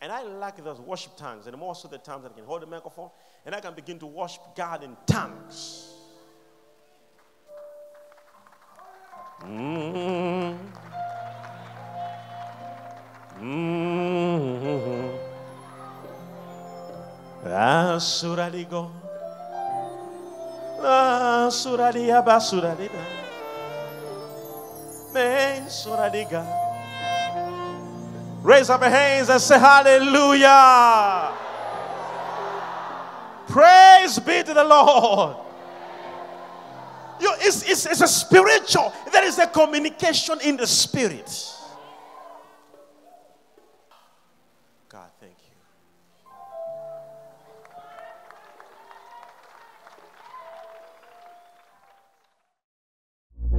And 0.00 0.12
I 0.12 0.22
like 0.22 0.62
those 0.62 0.80
worship 0.80 1.16
tongues. 1.16 1.46
And 1.46 1.56
most 1.56 1.84
of 1.86 1.90
the 1.90 1.96
times 1.96 2.26
I 2.26 2.28
can 2.28 2.44
hold 2.44 2.60
the 2.60 2.66
microphone 2.66 3.08
and 3.46 3.54
I 3.54 3.60
can 3.60 3.72
begin 3.72 3.98
to 4.00 4.06
worship 4.06 4.42
God 4.54 4.84
in 4.84 4.94
tongues. 5.06 5.93
Mm-hmm. 9.42 10.74
Raise 28.42 28.68
up 28.68 28.82
your 28.82 28.90
hands 28.90 29.30
and 29.30 29.40
say 29.40 29.58
hallelujah. 29.58 31.32
Praise 33.48 34.18
be 34.18 34.42
to 34.42 34.52
the 34.52 34.64
Lord. 34.64 35.43
You, 37.20 37.32
it's, 37.38 37.62
it's, 37.68 37.86
it's 37.86 38.00
a 38.00 38.08
spiritual, 38.08 38.92
there 39.12 39.24
is 39.24 39.38
a 39.38 39.46
communication 39.46 40.38
in 40.42 40.56
the 40.56 40.66
spirit. 40.66 41.30
God, 44.88 45.10
thank 45.20 45.36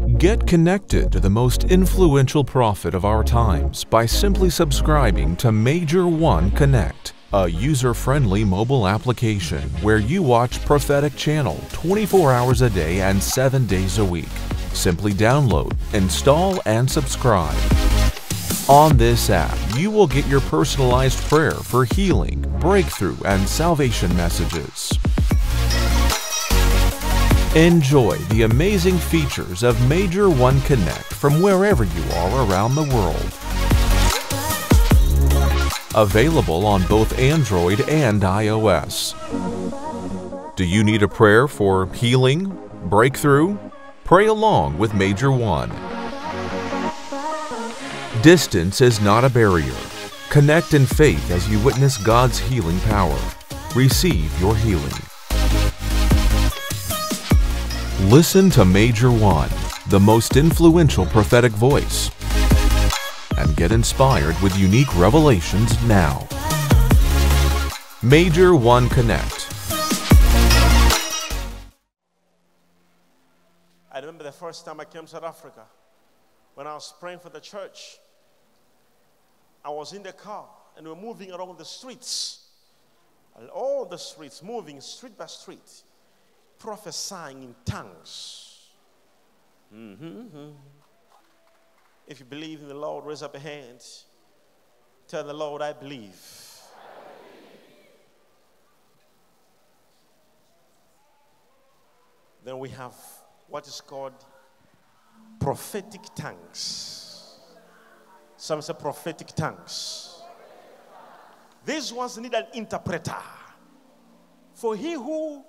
you. 0.03 0.17
Get 0.17 0.47
connected 0.47 1.11
to 1.11 1.19
the 1.19 1.29
most 1.29 1.65
influential 1.65 2.43
prophet 2.43 2.93
of 2.93 3.05
our 3.05 3.23
times 3.23 3.83
by 3.83 4.05
simply 4.05 4.49
subscribing 4.49 5.35
to 5.37 5.51
Major 5.51 6.07
One 6.07 6.51
Connect, 6.51 7.13
a 7.35 7.49
user-friendly 7.49 8.45
mobile 8.45 8.87
application 8.87 9.61
where 9.81 9.97
you 9.97 10.23
watch 10.23 10.63
prophetic 10.63 11.13
channel 11.17 11.59
24 11.73 12.31
hours 12.31 12.61
a 12.61 12.69
day 12.69 13.01
and 13.01 13.21
7 13.21 13.67
days 13.67 13.97
a 13.97 14.05
week. 14.05 14.29
Simply 14.71 15.11
download, 15.11 15.75
install, 15.93 16.61
and 16.65 16.89
subscribe. 16.89 17.57
On 18.69 18.95
this 18.95 19.29
app, 19.29 19.57
you 19.75 19.91
will 19.91 20.07
get 20.07 20.25
your 20.27 20.39
personalized 20.41 21.19
prayer 21.25 21.51
for 21.51 21.83
healing, 21.83 22.39
breakthrough, 22.61 23.17
and 23.25 23.45
salvation 23.45 24.15
messages. 24.15 24.97
Enjoy 27.53 28.15
the 28.29 28.43
amazing 28.43 28.97
features 28.97 29.61
of 29.61 29.89
Major 29.89 30.29
One 30.29 30.61
Connect 30.61 31.13
from 31.13 31.41
wherever 31.41 31.83
you 31.83 32.03
are 32.13 32.49
around 32.49 32.75
the 32.75 32.95
world. 32.95 33.44
Available 35.95 36.65
on 36.65 36.86
both 36.88 37.17
Android 37.17 37.79
and 37.88 38.21
iOS. 38.21 39.15
Do 40.58 40.65
you 40.65 40.84
need 40.84 41.03
a 41.03 41.08
prayer 41.08 41.47
for 41.47 41.86
healing, 41.93 42.51
breakthrough? 42.84 43.58
Pray 44.03 44.25
along 44.25 44.77
with 44.77 44.93
Major 44.93 45.31
One. 45.31 45.69
Distance 48.21 48.81
is 48.81 48.99
not 48.99 49.23
a 49.23 49.29
barrier. 49.29 49.73
Connect 50.29 50.73
in 50.73 50.86
faith 50.86 51.31
as 51.31 51.49
you 51.49 51.60
witness 51.60 51.97
God's 51.97 52.39
healing 52.39 52.79
power. 52.81 53.17
Receive 53.73 54.38
your 54.41 54.53
healing. 54.58 54.91
Listen 58.12 58.49
to 58.49 58.65
Major 58.65 59.12
One, 59.12 59.49
the 59.88 59.99
most 60.01 60.36
influential 60.36 61.05
prophetic 61.05 61.53
voice, 61.53 62.12
and 63.37 63.55
get 63.55 63.71
inspired 63.71 64.39
with 64.41 64.57
unique 64.57 64.93
revelations 64.97 65.81
now. 65.83 66.27
Major 68.01 68.55
One 68.55 68.87
Connect. 68.89 69.49
I 73.91 73.99
remember 73.99 74.23
the 74.23 74.31
first 74.31 74.65
time 74.65 74.79
I 74.79 74.85
came 74.85 75.03
to 75.03 75.07
South 75.07 75.23
Africa 75.23 75.63
when 76.53 76.67
I 76.67 76.73
was 76.73 76.93
praying 76.99 77.19
for 77.19 77.29
the 77.29 77.39
church. 77.39 77.97
I 79.63 79.69
was 79.69 79.93
in 79.93 80.03
the 80.03 80.13
car 80.13 80.47
and 80.77 80.85
we 80.85 80.93
were 80.93 80.99
moving 80.99 81.31
around 81.31 81.57
the 81.57 81.65
streets. 81.65 82.41
All 83.53 83.85
the 83.85 83.97
streets, 83.97 84.43
moving 84.43 84.79
street 84.81 85.17
by 85.17 85.25
street, 85.25 85.83
prophesying 86.59 87.43
in 87.43 87.55
tongues. 87.65 88.69
Mm-hmm. 89.73 90.49
If 92.07 92.19
you 92.19 92.25
believe 92.25 92.61
in 92.61 92.67
the 92.67 92.75
Lord, 92.75 93.05
raise 93.05 93.23
up 93.23 93.35
a 93.35 93.39
hand. 93.39 93.83
Tell 95.07 95.23
the 95.23 95.33
Lord, 95.33 95.61
I 95.61 95.73
believe. 95.73 96.15
Then 102.43 102.59
we 102.59 102.69
have 102.69 102.93
what 103.47 103.67
is 103.67 103.81
called 103.81 104.13
prophetic 105.39 106.01
tongues. 106.15 107.39
Some 108.37 108.61
say 108.61 108.73
prophetic 108.73 109.27
tongues. 109.27 110.21
These 111.65 111.91
ones 111.91 112.17
need 112.19 112.35
an 112.35 112.45
interpreter. 112.53 113.15
For 114.53 114.75
he 114.75 114.93
who 114.93 115.43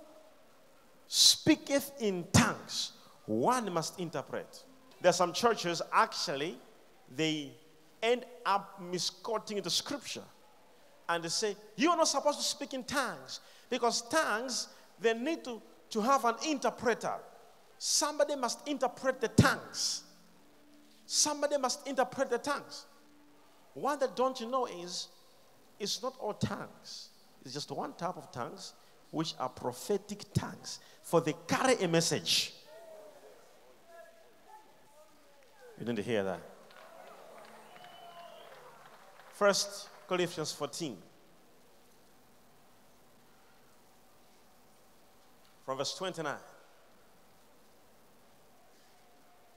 speaketh 1.06 1.92
in 2.00 2.26
tongues, 2.32 2.92
one 3.26 3.70
must 3.72 4.00
interpret. 4.00 4.64
There 5.00 5.10
are 5.10 5.12
some 5.12 5.32
churches 5.32 5.82
actually, 5.92 6.58
they 7.14 7.52
end 8.02 8.24
up 8.44 8.80
misquoting 8.80 9.60
the 9.60 9.70
scripture. 9.70 10.24
And 11.08 11.22
they 11.22 11.28
say, 11.28 11.56
You 11.76 11.90
are 11.90 11.96
not 11.96 12.08
supposed 12.08 12.38
to 12.38 12.44
speak 12.44 12.74
in 12.74 12.84
tongues. 12.84 13.40
Because 13.68 14.02
tongues, 14.08 14.68
they 15.00 15.14
need 15.14 15.44
to, 15.44 15.60
to 15.90 16.00
have 16.00 16.24
an 16.24 16.34
interpreter. 16.48 17.14
Somebody 17.78 18.36
must 18.36 18.66
interpret 18.66 19.20
the 19.20 19.28
tongues. 19.28 20.02
Somebody 21.04 21.58
must 21.58 21.86
interpret 21.86 22.30
the 22.30 22.38
tongues. 22.38 22.86
One 23.74 23.98
that 23.98 24.16
don't 24.16 24.40
you 24.40 24.48
know 24.48 24.66
is 24.66 25.08
it's 25.78 26.02
not 26.02 26.16
all 26.18 26.34
tongues. 26.34 27.10
It's 27.44 27.54
just 27.54 27.70
one 27.70 27.92
type 27.92 28.16
of 28.16 28.32
tongues, 28.32 28.72
which 29.10 29.34
are 29.38 29.48
prophetic 29.48 30.24
tongues, 30.34 30.80
for 31.02 31.20
they 31.20 31.34
carry 31.46 31.74
a 31.74 31.86
message. 31.86 32.54
You 35.78 35.84
didn't 35.84 36.04
hear 36.04 36.24
that. 36.24 36.40
First 39.32 39.88
Corinthians 40.08 40.52
14. 40.52 40.96
From 45.64 45.78
verse 45.78 45.94
29. 45.94 46.34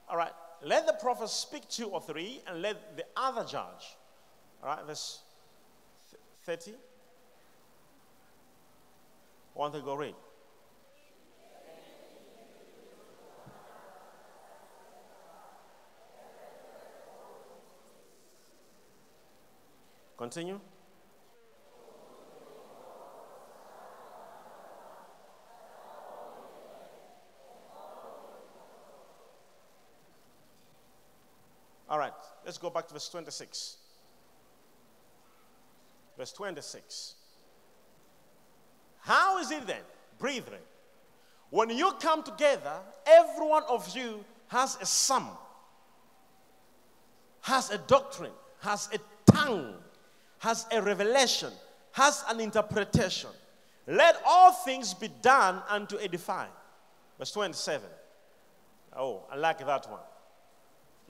All 0.09 0.17
right. 0.17 0.31
Let 0.61 0.85
the 0.85 0.93
prophet 0.93 1.29
speak 1.29 1.69
two 1.69 1.87
or 1.87 2.01
three, 2.01 2.41
and 2.45 2.61
let 2.61 2.97
the 2.97 3.05
other 3.15 3.45
judge. 3.45 3.95
All 4.61 4.69
right, 4.69 4.85
verse 4.85 5.19
30. 6.43 6.73
One 9.53 9.71
to 9.71 9.79
go 9.79 9.95
read. 9.95 10.15
Continue. 20.29 20.59
All 31.89 31.97
right, 31.97 32.13
let's 32.45 32.59
go 32.59 32.69
back 32.69 32.87
to 32.89 32.93
verse 32.93 33.09
26. 33.09 33.77
Verse 36.15 36.31
26. 36.33 37.15
How 38.99 39.39
is 39.39 39.49
it 39.49 39.65
then, 39.65 39.81
brethren, 40.19 40.61
when 41.49 41.71
you 41.71 41.91
come 41.99 42.21
together, 42.21 42.75
every 43.07 43.47
one 43.47 43.63
of 43.67 43.97
you 43.97 44.23
has 44.49 44.77
a 44.79 44.85
sum, 44.85 45.27
has 47.41 47.71
a 47.71 47.79
doctrine, 47.79 48.33
has 48.59 48.89
a 48.93 49.31
tongue, 49.31 49.73
has 50.39 50.65
a 50.71 50.81
revelation, 50.81 51.51
has 51.91 52.23
an 52.29 52.39
interpretation. 52.39 53.29
Let 53.87 54.21
all 54.25 54.51
things 54.51 54.93
be 54.93 55.09
done 55.21 55.61
unto 55.69 55.97
edify. 55.99 56.47
Verse 57.17 57.31
27. 57.31 57.89
Oh, 58.97 59.23
I 59.31 59.35
like 59.35 59.59
that 59.65 59.89
one. 59.89 59.99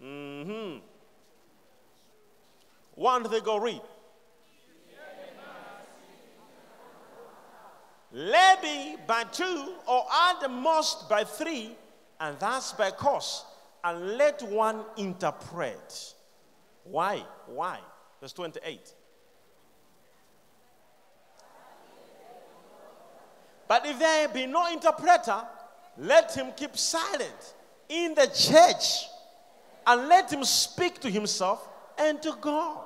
Mm-hmm. 0.04 0.80
One 2.96 3.24
they 3.24 3.42
go 3.42 3.58
read. 3.58 3.82
Be 8.62 8.96
by 9.08 9.24
two, 9.26 9.76
or 9.88 10.06
at 10.12 10.42
the 10.42 10.50
most 10.50 11.08
by 11.08 11.24
three, 11.24 11.76
and 12.20 12.38
that's 12.39 12.74
by 12.74 12.92
course, 12.92 13.46
and 13.84 14.18
let 14.18 14.42
one 14.42 14.84
interpret. 14.98 16.13
Why? 16.84 17.24
Why? 17.46 17.80
Verse 18.20 18.34
28. 18.34 18.94
But 23.69 23.86
if 23.86 23.99
there 23.99 24.27
be 24.27 24.47
no 24.47 24.65
interpreter, 24.73 25.43
let 25.99 26.34
him 26.36 26.47
keep 26.58 26.75
silent 26.75 27.53
in 27.88 28.15
the 28.15 28.25
church 28.25 29.05
and 29.86 30.10
let 30.10 30.34
him 30.34 30.43
speak 30.43 30.99
to 31.01 31.10
himself 31.10 31.69
and 31.95 32.19
to 32.23 32.34
God. 32.41 32.79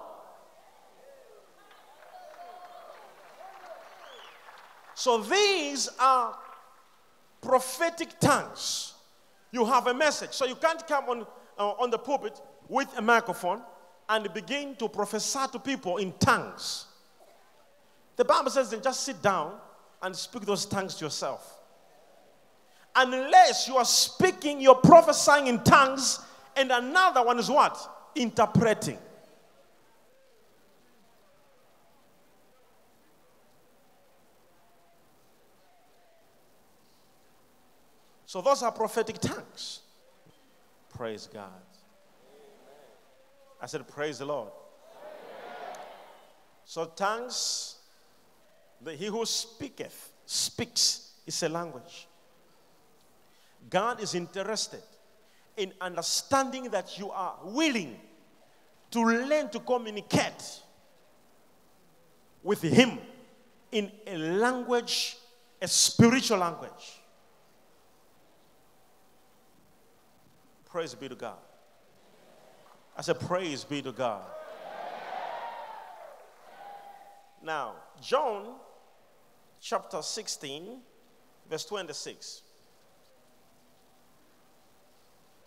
So 4.93 5.19
these 5.19 5.87
are 5.97 6.37
prophetic 7.41 8.19
tongues. 8.19 8.93
You 9.51 9.63
have 9.63 9.87
a 9.87 9.93
message. 9.93 10.31
So 10.31 10.45
you 10.45 10.55
can't 10.55 10.85
come 10.85 11.05
on, 11.05 11.27
uh, 11.57 11.69
on 11.79 11.91
the 11.91 11.97
pulpit 11.97 12.41
with 12.67 12.89
a 12.97 13.01
microphone 13.01 13.61
and 14.09 14.33
begin 14.33 14.75
to 14.75 14.89
prophesy 14.89 15.39
to 15.53 15.59
people 15.59 15.95
in 15.95 16.11
tongues. 16.19 16.87
The 18.17 18.25
Bible 18.25 18.51
says 18.51 18.69
then 18.69 18.81
just 18.81 19.05
sit 19.05 19.21
down 19.21 19.59
and 20.03 20.15
speak 20.15 20.45
those 20.45 20.65
tongues 20.65 20.95
to 20.95 21.05
yourself. 21.05 21.59
Unless 22.95 23.67
you 23.67 23.77
are 23.77 23.85
speaking, 23.85 24.61
you're 24.61 24.75
prophesying 24.75 25.47
in 25.47 25.63
tongues, 25.63 26.19
and 26.55 26.71
another 26.71 27.23
one 27.23 27.39
is 27.39 27.49
what? 27.49 28.11
Interpreting. 28.15 28.99
So 38.25 38.41
those 38.41 38.61
are 38.63 38.71
prophetic 38.71 39.19
tongues. 39.19 39.81
Praise 40.89 41.29
God. 41.31 41.49
I 43.61 43.67
said, 43.67 43.87
Praise 43.87 44.19
the 44.19 44.25
Lord. 44.25 44.49
So 46.65 46.85
tongues, 46.85 47.77
the, 48.83 48.93
he 48.93 49.07
who 49.07 49.25
speaketh, 49.25 50.13
speaks, 50.25 51.11
is 51.25 51.41
a 51.43 51.49
language. 51.49 52.07
God 53.69 54.01
is 54.01 54.13
interested 54.13 54.81
in 55.55 55.73
understanding 55.79 56.69
that 56.69 56.97
you 56.97 57.11
are 57.11 57.35
willing 57.43 57.99
to 58.91 59.01
learn 59.01 59.49
to 59.49 59.59
communicate 59.59 60.61
with 62.43 62.61
Him 62.61 62.99
in 63.71 63.91
a 64.05 64.17
language, 64.17 65.17
a 65.61 65.67
spiritual 65.67 66.39
language. 66.39 67.01
Praise 70.65 70.93
be 70.93 71.07
to 71.07 71.15
God. 71.15 71.37
I 72.97 73.01
said, 73.01 73.19
Praise 73.19 73.63
be 73.63 73.81
to 73.81 73.91
God. 73.91 74.25
Now, 77.43 77.73
John 78.01 78.55
chapter 79.63 80.01
16, 80.01 80.81
verse 81.49 81.63
26. 81.63 82.41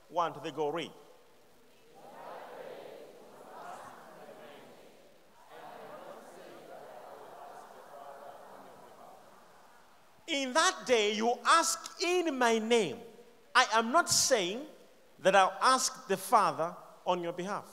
One 0.09 0.33
to 0.33 0.41
the 0.41 0.51
go 0.51 0.71
read. 0.71 0.91
In 10.29 10.55
that 10.55 10.75
day, 10.87 11.12
you 11.12 11.35
ask 11.45 11.79
in 12.03 12.37
my 12.37 12.59
name. 12.59 12.97
I 13.55 13.67
am 13.75 13.93
not 13.93 14.09
saying 14.09 14.61
that 15.21 15.37
I'll 15.37 15.57
ask 15.61 16.09
the 16.09 16.17
Father 16.17 16.75
on 17.07 17.23
your 17.23 17.33
behalf. 17.33 17.67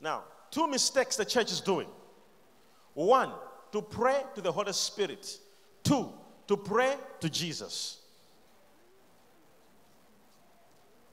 Now, 0.00 0.24
two 0.50 0.66
mistakes 0.66 1.16
the 1.16 1.24
church 1.24 1.52
is 1.52 1.60
doing. 1.60 1.88
One, 2.94 3.30
to 3.72 3.82
pray 3.82 4.22
to 4.34 4.40
the 4.40 4.52
Holy 4.52 4.72
Spirit. 4.72 5.38
Two, 5.82 6.10
to 6.46 6.56
pray 6.56 6.94
to 7.20 7.28
Jesus. 7.28 7.98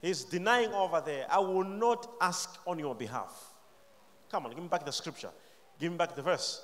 He's 0.01 0.23
denying 0.23 0.71
over 0.73 1.01
there, 1.05 1.25
I 1.29 1.39
will 1.39 1.63
not 1.63 2.09
ask 2.21 2.57
on 2.65 2.79
your 2.79 2.95
behalf. 2.95 3.53
Come 4.31 4.45
on, 4.45 4.51
give 4.51 4.61
me 4.61 4.69
back 4.69 4.85
the 4.85 4.91
scripture. 4.91 5.31
Give 5.79 5.91
me 5.91 5.97
back 5.97 6.15
the 6.15 6.21
verse. 6.21 6.61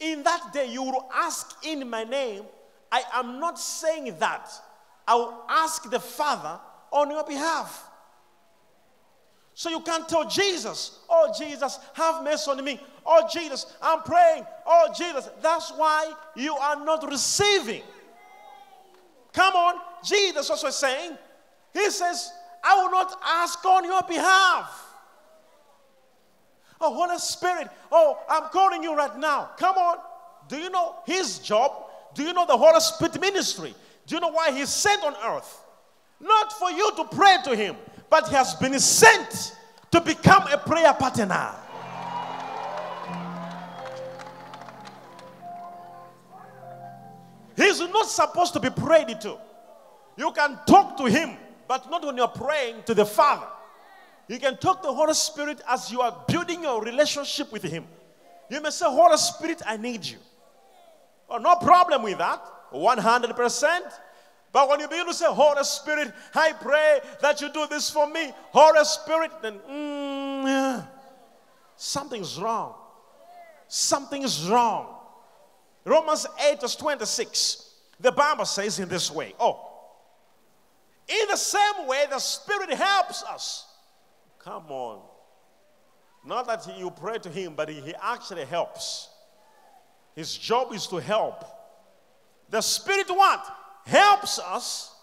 In 0.00 0.22
that 0.22 0.52
day, 0.52 0.66
you 0.70 0.82
will 0.82 1.08
ask 1.12 1.64
in 1.64 1.88
my 1.88 2.04
name. 2.04 2.44
I 2.90 3.02
am 3.14 3.40
not 3.40 3.58
saying 3.58 4.16
that. 4.18 4.50
I 5.06 5.14
will 5.14 5.44
ask 5.48 5.90
the 5.90 6.00
Father 6.00 6.60
on 6.90 7.10
your 7.10 7.24
behalf. 7.24 7.88
So 9.54 9.70
you 9.70 9.80
can't 9.80 10.08
tell 10.08 10.28
Jesus, 10.28 11.00
Oh, 11.08 11.32
Jesus, 11.38 11.78
have 11.94 12.24
mercy 12.24 12.50
on 12.50 12.64
me. 12.64 12.80
Oh, 13.04 13.28
Jesus, 13.32 13.66
I'm 13.82 14.02
praying. 14.02 14.46
Oh, 14.66 14.88
Jesus. 14.96 15.28
That's 15.42 15.70
why 15.72 16.12
you 16.34 16.54
are 16.54 16.84
not 16.84 17.08
receiving. 17.10 17.82
Come 19.32 19.54
on. 19.54 19.74
Jesus 20.04 20.48
also 20.50 20.70
saying, 20.70 21.16
He 21.72 21.90
says, 21.90 22.32
I 22.64 22.76
will 22.76 22.90
not 22.90 23.18
ask 23.24 23.64
on 23.64 23.84
your 23.84 24.02
behalf. 24.02 24.88
Oh, 26.80 26.92
Holy 26.94 27.18
Spirit, 27.18 27.68
oh, 27.92 28.18
I'm 28.28 28.50
calling 28.50 28.82
you 28.82 28.94
right 28.96 29.16
now. 29.16 29.50
Come 29.56 29.76
on. 29.76 29.98
Do 30.48 30.56
you 30.56 30.68
know 30.70 30.96
his 31.06 31.38
job? 31.38 31.72
Do 32.14 32.24
you 32.24 32.32
know 32.32 32.44
the 32.44 32.56
Holy 32.56 32.80
Spirit 32.80 33.20
ministry? 33.20 33.74
Do 34.06 34.16
you 34.16 34.20
know 34.20 34.30
why 34.30 34.50
he's 34.50 34.68
sent 34.68 35.02
on 35.04 35.14
earth? 35.24 35.64
Not 36.20 36.52
for 36.52 36.70
you 36.70 36.90
to 36.96 37.04
pray 37.04 37.36
to 37.44 37.56
him, 37.56 37.76
but 38.12 38.28
he 38.28 38.34
has 38.34 38.54
been 38.54 38.78
sent 38.78 39.56
to 39.90 39.98
become 39.98 40.46
a 40.52 40.58
prayer 40.58 40.92
partner. 40.92 41.50
He's 47.56 47.80
not 47.80 48.04
supposed 48.04 48.52
to 48.52 48.60
be 48.60 48.68
prayed 48.68 49.18
to. 49.22 49.38
You 50.18 50.30
can 50.32 50.58
talk 50.66 50.98
to 50.98 51.06
him, 51.06 51.38
but 51.66 51.90
not 51.90 52.04
when 52.04 52.18
you're 52.18 52.28
praying 52.28 52.82
to 52.84 52.92
the 52.92 53.06
Father. 53.06 53.46
You 54.28 54.38
can 54.38 54.58
talk 54.58 54.82
to 54.82 54.88
the 54.88 54.94
Holy 54.94 55.14
Spirit 55.14 55.62
as 55.66 55.90
you 55.90 56.02
are 56.02 56.14
building 56.28 56.64
your 56.64 56.82
relationship 56.82 57.50
with 57.50 57.62
Him. 57.62 57.86
You 58.50 58.60
may 58.60 58.70
say, 58.70 58.84
Holy 58.86 59.16
Spirit, 59.16 59.62
I 59.66 59.78
need 59.78 60.04
you. 60.04 60.18
Oh, 61.30 61.38
no 61.38 61.56
problem 61.56 62.02
with 62.02 62.18
that. 62.18 62.42
100%. 62.74 63.80
But 64.52 64.68
when 64.68 64.80
you 64.80 64.88
begin 64.88 65.06
to 65.06 65.14
say, 65.14 65.24
Holy 65.26 65.64
Spirit, 65.64 66.12
I 66.34 66.52
pray 66.52 67.00
that 67.22 67.40
you 67.40 67.50
do 67.50 67.66
this 67.66 67.90
for 67.90 68.06
me, 68.06 68.32
Holy 68.50 68.84
Spirit, 68.84 69.30
then 69.40 69.58
mm, 69.58 70.86
something's 71.76 72.38
wrong. 72.38 72.74
Something 73.66 74.22
is 74.22 74.46
wrong. 74.48 74.94
Romans 75.84 76.26
8, 76.50 76.60
verse 76.60 76.76
26. 76.76 77.70
The 77.98 78.12
Bible 78.12 78.44
says 78.44 78.78
in 78.78 78.88
this 78.88 79.10
way, 79.10 79.34
Oh, 79.40 79.68
in 81.08 81.28
the 81.28 81.36
same 81.36 81.86
way, 81.86 82.04
the 82.10 82.18
Spirit 82.18 82.70
helps 82.70 83.22
us. 83.22 83.66
Come 84.38 84.66
on. 84.68 85.00
Not 86.24 86.46
that 86.46 86.78
you 86.78 86.90
pray 86.90 87.18
to 87.18 87.28
Him, 87.30 87.54
but 87.56 87.68
He 87.68 87.94
actually 88.00 88.44
helps. 88.44 89.08
His 90.14 90.36
job 90.36 90.72
is 90.72 90.86
to 90.88 90.96
help. 90.96 91.44
The 92.50 92.60
Spirit 92.60 93.08
what? 93.08 93.61
Helps 93.84 94.38
us 94.38 94.94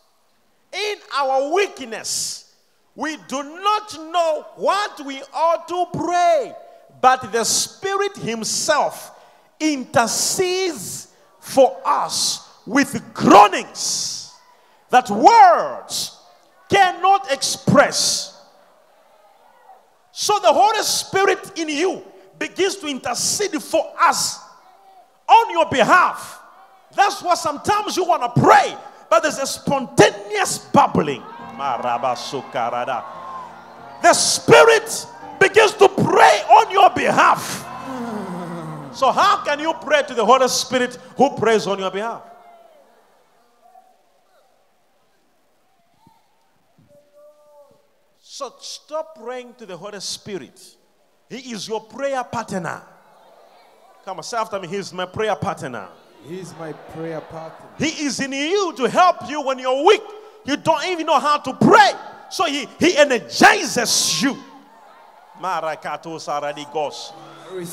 in 0.71 0.95
our 1.15 1.53
weakness. 1.53 2.53
We 2.95 3.17
do 3.27 3.43
not 3.43 3.93
know 4.11 4.45
what 4.55 5.05
we 5.05 5.21
ought 5.33 5.67
to 5.67 5.85
pray, 5.93 6.53
but 7.01 7.31
the 7.31 7.43
Spirit 7.43 8.17
Himself 8.17 9.11
intercedes 9.59 11.07
for 11.39 11.77
us 11.85 12.47
with 12.65 13.13
groanings 13.13 14.33
that 14.89 15.09
words 15.09 16.17
cannot 16.69 17.31
express. 17.31 18.41
So 20.11 20.39
the 20.39 20.51
Holy 20.51 20.83
Spirit 20.83 21.57
in 21.57 21.69
you 21.69 22.03
begins 22.37 22.75
to 22.77 22.87
intercede 22.87 23.61
for 23.61 23.93
us 23.99 24.39
on 25.27 25.51
your 25.51 25.69
behalf. 25.69 26.38
That's 26.95 27.21
why 27.21 27.35
sometimes 27.35 27.95
you 27.95 28.03
want 28.05 28.23
to 28.23 28.41
pray, 28.41 28.75
but 29.09 29.21
there's 29.21 29.37
a 29.37 29.47
spontaneous 29.47 30.57
bubbling. 30.57 31.23
The 34.01 34.13
Spirit 34.13 35.05
begins 35.39 35.73
to 35.73 35.89
pray 35.89 36.43
on 36.49 36.71
your 36.71 36.89
behalf. 36.91 37.65
So, 38.95 39.11
how 39.11 39.43
can 39.43 39.59
you 39.59 39.73
pray 39.81 40.03
to 40.03 40.13
the 40.13 40.25
Holy 40.25 40.47
Spirit 40.47 40.95
who 41.15 41.35
prays 41.37 41.67
on 41.67 41.79
your 41.79 41.91
behalf? 41.91 42.23
So, 48.19 48.53
stop 48.59 49.17
praying 49.21 49.55
to 49.55 49.65
the 49.65 49.77
Holy 49.77 49.99
Spirit. 49.99 50.59
He 51.29 51.51
is 51.51 51.67
your 51.67 51.81
prayer 51.81 52.23
partner. 52.23 52.81
Come 54.05 54.17
on, 54.17 54.23
say 54.23 54.37
after 54.37 54.59
me, 54.59 54.67
He's 54.67 54.91
my 54.91 55.05
prayer 55.05 55.35
partner. 55.35 55.89
He 56.25 56.39
is 56.39 56.53
my 56.59 56.73
prayer 56.73 57.21
partner. 57.21 57.67
He 57.77 58.05
is 58.05 58.19
in 58.19 58.33
you 58.33 58.73
to 58.77 58.89
help 58.89 59.29
you 59.29 59.41
when 59.41 59.59
you're 59.59 59.85
weak. 59.85 60.01
You 60.45 60.57
don't 60.57 60.85
even 60.85 61.05
know 61.05 61.19
how 61.19 61.37
to 61.37 61.53
pray. 61.53 61.91
So 62.29 62.45
He, 62.45 62.67
he 62.79 62.97
energizes 62.97 64.21
you. 64.21 64.37
Saradigos. 66.19 67.13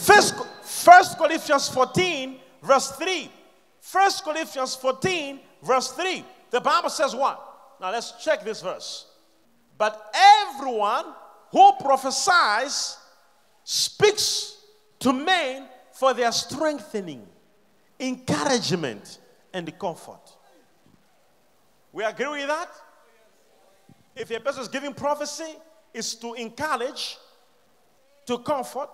First, 0.05 0.35
First 0.63 1.19
Corinthians 1.19 1.69
14, 1.69 2.39
verse 2.63 2.93
3. 2.93 3.31
First 3.81 4.25
Corinthians 4.25 4.75
14, 4.77 5.41
verse 5.63 5.93
3. 5.93 6.25
The 6.51 6.61
Bible 6.61 6.91
says 6.91 7.15
what? 7.15 7.43
Now 7.81 7.91
let's 7.91 8.13
check 8.25 8.45
this 8.45 8.63
verse. 8.63 9.07
But 9.77 10.15
everyone 10.15 11.05
who 11.51 11.73
prophesies 11.81 12.97
speaks 13.65 14.57
to 15.01 15.13
men 15.13 15.69
for 15.93 16.15
their 16.15 16.33
strengthening, 16.33 17.27
encouragement, 17.99 19.19
and 19.53 19.79
comfort. 19.79 20.21
We 21.93 22.05
agree 22.05 22.29
with 22.29 22.49
that? 22.49 22.69
If 24.15 24.31
a 24.31 24.41
person 24.41 24.63
is 24.63 24.69
giving 24.69 24.93
prophecy, 24.93 25.55
is 25.95 26.15
to 26.17 26.35
encourage, 26.35 27.17
to 28.27 28.39
comfort, 28.39 28.91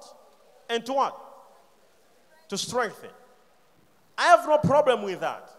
and 0.71 0.87
to 0.87 0.93
what? 0.93 1.19
To 2.49 2.57
strengthen. 2.57 3.11
I 4.17 4.23
have 4.27 4.47
no 4.47 4.59
problem 4.59 5.03
with 5.03 5.21
that. 5.21 5.51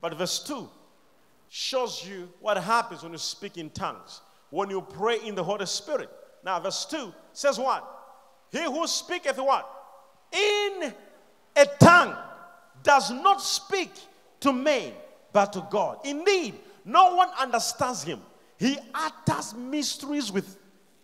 But 0.00 0.16
verse 0.16 0.42
2 0.42 0.68
shows 1.48 2.04
you 2.08 2.28
what 2.40 2.56
happens 2.56 3.02
when 3.02 3.12
you 3.12 3.18
speak 3.18 3.56
in 3.56 3.70
tongues, 3.70 4.20
when 4.50 4.70
you 4.70 4.80
pray 4.80 5.18
in 5.24 5.34
the 5.34 5.44
Holy 5.44 5.66
Spirit. 5.66 6.10
Now, 6.44 6.58
verse 6.58 6.86
2 6.86 7.12
says 7.32 7.58
what? 7.58 7.84
He 8.50 8.62
who 8.62 8.86
speaketh 8.86 9.38
what? 9.38 9.68
In 10.32 10.92
a 11.56 11.66
tongue 11.78 12.16
does 12.82 13.10
not 13.10 13.40
speak 13.40 13.92
to 14.40 14.52
men, 14.52 14.92
but 15.32 15.52
to 15.52 15.66
God. 15.70 15.98
Indeed, 16.04 16.54
no 16.84 17.14
one 17.14 17.28
understands 17.38 18.02
him. 18.02 18.20
He 18.58 18.78
utters 18.94 19.54
mysteries 19.54 20.30
with 20.30 20.58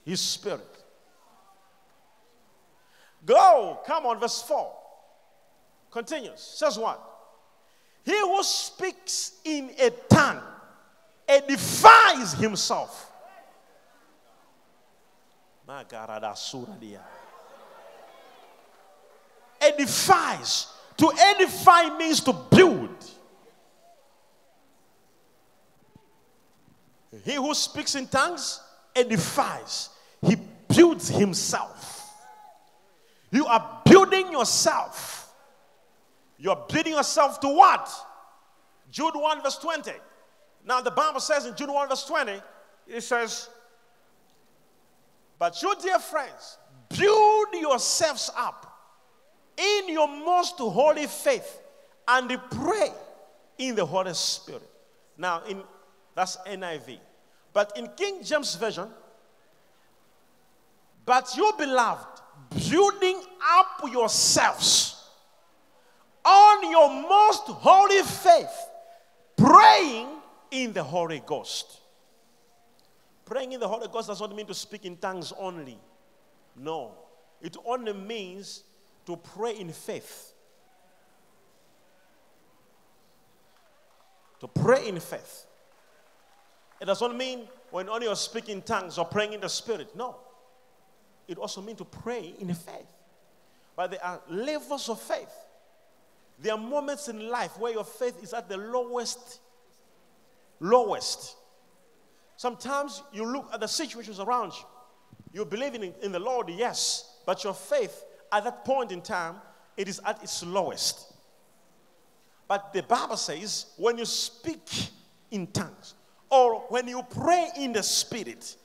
his 0.04 0.20
spirit. 0.20 0.66
Go, 3.24 3.80
come 3.86 4.06
on, 4.06 4.20
verse 4.20 4.42
4. 4.42 4.72
Continues. 5.90 6.40
Says 6.40 6.78
what? 6.78 7.02
He 8.04 8.18
who 8.20 8.42
speaks 8.42 9.32
in 9.44 9.70
a 9.80 9.90
tongue 10.08 10.42
edifies 11.28 12.34
himself. 12.34 13.10
Edifies. 19.60 20.68
To 20.98 21.12
edify 21.18 21.96
means 21.96 22.20
to 22.20 22.32
build. 22.32 22.90
He 27.24 27.34
who 27.34 27.54
speaks 27.54 27.94
in 27.94 28.06
tongues 28.06 28.60
edifies, 28.94 29.90
he 30.22 30.36
builds 30.68 31.08
himself. 31.08 32.10
You 33.30 33.46
are 33.46 33.82
building 33.84 34.32
yourself 34.32 35.16
You're 36.38 36.64
building 36.68 36.92
yourself 36.92 37.40
to 37.40 37.48
what? 37.48 37.90
Jude 38.90 39.14
1, 39.14 39.42
verse 39.42 39.58
20. 39.58 39.92
Now, 40.64 40.80
the 40.80 40.90
Bible 40.90 41.20
says 41.20 41.46
in 41.46 41.56
Jude 41.56 41.70
1, 41.70 41.88
verse 41.88 42.04
20, 42.04 42.40
it 42.88 43.00
says, 43.00 43.48
But 45.38 45.60
you, 45.62 45.74
dear 45.80 45.98
friends, 45.98 46.58
build 46.88 47.48
yourselves 47.54 48.30
up 48.36 48.75
in 49.56 49.88
your 49.88 50.08
most 50.08 50.58
holy 50.58 51.06
faith 51.06 51.60
and 52.08 52.28
pray 52.50 52.90
in 53.58 53.74
the 53.74 53.84
Holy 53.84 54.14
Spirit. 54.14 54.68
Now, 55.16 55.42
in 55.44 55.62
that's 56.14 56.36
NIV. 56.38 56.98
But 57.52 57.72
in 57.76 57.88
King 57.96 58.22
James 58.22 58.54
Version, 58.56 58.88
but 61.04 61.36
you 61.36 61.52
beloved, 61.56 62.20
building 62.70 63.22
up 63.58 63.90
yourselves 63.92 65.04
on 66.24 66.70
your 66.70 66.90
most 66.90 67.44
holy 67.46 68.02
faith, 68.02 68.68
praying 69.36 70.08
in 70.50 70.72
the 70.72 70.82
Holy 70.82 71.22
Ghost. 71.24 71.80
Praying 73.24 73.52
in 73.52 73.60
the 73.60 73.68
Holy 73.68 73.88
Ghost 73.88 74.08
does 74.08 74.20
not 74.20 74.34
mean 74.34 74.46
to 74.46 74.54
speak 74.54 74.84
in 74.84 74.96
tongues 74.96 75.32
only. 75.38 75.78
No. 76.56 76.94
It 77.40 77.56
only 77.64 77.92
means 77.92 78.64
to 79.06 79.16
pray 79.16 79.58
in 79.58 79.72
faith. 79.72 80.32
To 84.40 84.48
pray 84.48 84.88
in 84.88 85.00
faith. 85.00 85.46
It 86.80 86.84
does 86.84 87.00
not 87.00 87.16
mean 87.16 87.48
when 87.70 87.88
only 87.88 88.06
you're 88.06 88.16
speaking 88.16 88.62
tongues 88.62 88.98
or 88.98 89.04
praying 89.04 89.32
in 89.32 89.40
the 89.40 89.48
Spirit. 89.48 89.96
No. 89.96 90.16
It 91.26 91.38
also 91.38 91.62
means 91.62 91.78
to 91.78 91.84
pray 91.84 92.34
in 92.38 92.48
faith. 92.48 92.86
But 93.74 93.92
there 93.92 94.04
are 94.04 94.20
levels 94.28 94.88
of 94.88 95.00
faith. 95.00 95.32
There 96.38 96.52
are 96.52 96.58
moments 96.58 97.08
in 97.08 97.28
life 97.28 97.58
where 97.58 97.72
your 97.72 97.84
faith 97.84 98.22
is 98.22 98.34
at 98.34 98.48
the 98.48 98.56
lowest, 98.58 99.40
lowest. 100.60 101.36
Sometimes 102.36 103.02
you 103.12 103.24
look 103.24 103.48
at 103.52 103.60
the 103.60 103.66
situations 103.66 104.20
around 104.20 104.52
you. 104.52 104.66
You 105.32 105.44
believe 105.44 105.74
in, 105.74 105.94
in 106.02 106.12
the 106.12 106.18
Lord, 106.18 106.48
yes, 106.50 107.18
but 107.24 107.42
your 107.42 107.54
faith 107.54 108.04
at 108.36 108.44
that 108.44 108.64
point 108.66 108.92
in 108.92 109.00
time, 109.00 109.36
it 109.78 109.88
is 109.88 109.98
at 110.04 110.22
its 110.22 110.44
lowest. 110.44 111.14
But 112.46 112.72
the 112.72 112.82
Bible 112.82 113.16
says 113.16 113.66
when 113.76 113.96
you 113.96 114.04
speak 114.04 114.68
in 115.30 115.46
tongues 115.48 115.94
or 116.30 116.60
when 116.68 116.86
you 116.86 117.02
pray 117.02 117.48
in 117.58 117.72
the 117.72 117.82
Spirit, 117.82 118.56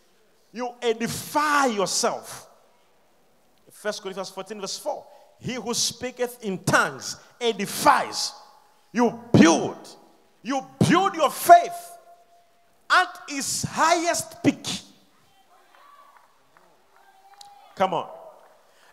you 0.51 0.69
edify 0.81 1.67
yourself. 1.67 2.49
1 3.81 3.93
Corinthians 4.01 4.29
14, 4.29 4.59
verse 4.59 4.77
4. 4.77 5.05
He 5.39 5.53
who 5.53 5.73
speaketh 5.73 6.43
in 6.43 6.59
tongues 6.59 7.15
edifies. 7.39 8.33
You 8.91 9.19
build. 9.31 9.87
You 10.43 10.61
build 10.87 11.15
your 11.15 11.31
faith 11.31 11.97
at 12.91 13.21
its 13.29 13.63
highest 13.63 14.43
peak. 14.43 14.67
Come 17.75 17.93
on. 17.93 18.20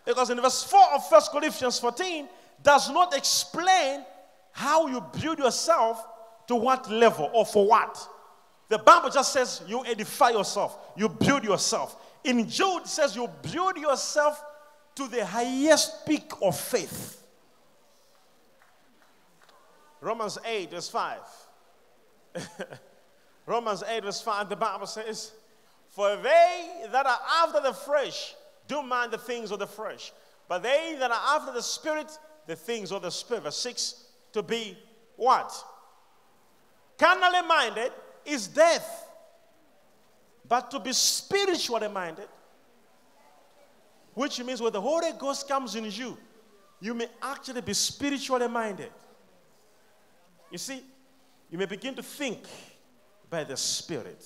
Because 0.09 0.31
in 0.31 0.41
verse 0.41 0.63
4 0.63 0.95
of 0.95 1.03
1 1.07 1.21
Corinthians 1.31 1.77
14 1.77 2.27
does 2.63 2.89
not 2.89 3.15
explain 3.15 4.03
how 4.51 4.87
you 4.87 5.03
build 5.21 5.37
yourself 5.37 6.03
to 6.47 6.55
what 6.55 6.89
level 6.89 7.29
or 7.31 7.45
for 7.45 7.67
what. 7.67 8.09
The 8.69 8.79
Bible 8.79 9.11
just 9.11 9.31
says 9.31 9.61
you 9.67 9.85
edify 9.85 10.29
yourself, 10.31 10.79
you 10.97 11.09
build 11.09 11.43
yourself. 11.43 11.95
In 12.23 12.49
Jude, 12.49 12.81
it 12.81 12.87
says 12.87 13.15
you 13.15 13.29
build 13.53 13.77
yourself 13.77 14.43
to 14.95 15.07
the 15.07 15.23
highest 15.23 16.07
peak 16.07 16.31
of 16.41 16.59
faith. 16.59 17.23
Romans 20.01 20.39
8, 20.43 20.71
verse 20.71 20.89
5. 20.89 21.19
Romans 23.45 23.83
8, 23.87 24.03
verse 24.05 24.21
5, 24.21 24.49
the 24.49 24.55
Bible 24.55 24.87
says, 24.87 25.33
For 25.91 26.15
they 26.15 26.85
that 26.91 27.05
are 27.05 27.19
after 27.43 27.61
the 27.61 27.73
flesh 27.73 28.33
do 28.69 28.81
mind 28.81 29.11
the 29.11 29.17
things 29.17 29.51
of 29.51 29.59
the 29.59 29.67
flesh, 29.67 30.13
but 30.47 30.63
they 30.63 30.95
that 30.97 31.11
are 31.11 31.35
after 31.35 31.51
the 31.51 31.61
spirit, 31.61 32.17
the 32.47 32.55
things 32.55 32.93
of 32.93 33.01
the 33.01 33.09
spirit. 33.09 33.43
Verse 33.43 33.57
6, 33.57 34.05
to 34.31 34.41
be 34.41 34.77
what? 35.17 35.51
Carnally 36.97 37.45
minded 37.45 37.91
is 38.25 38.47
death, 38.47 39.09
but 40.47 40.71
to 40.71 40.79
be 40.79 40.93
spiritually 40.93 41.89
minded 41.89 42.29
which 44.19 44.43
means 44.43 44.61
when 44.61 44.73
the 44.73 44.81
Holy 44.81 45.11
Ghost 45.17 45.47
comes 45.47 45.75
in 45.75 45.89
you, 45.89 46.17
you 46.81 46.93
may 46.93 47.07
actually 47.21 47.61
be 47.61 47.73
spiritually 47.73 48.49
minded. 48.49 48.91
You 50.51 50.57
see, 50.57 50.83
you 51.49 51.57
may 51.57 51.65
begin 51.65 51.95
to 51.95 52.03
think 52.03 52.43
by 53.29 53.45
the 53.45 53.55
Spirit. 53.55 54.25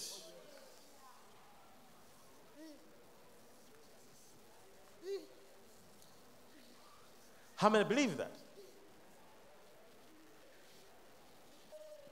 How 7.64 7.70
many 7.70 7.86
believe 7.86 8.18
that? 8.18 8.36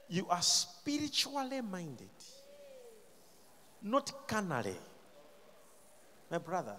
You 0.07 0.25
are 0.29 0.41
spiritually 0.41 1.59
minded, 1.59 2.07
not 3.81 4.29
carnally. 4.29 4.77
My 6.29 6.37
brother, 6.37 6.77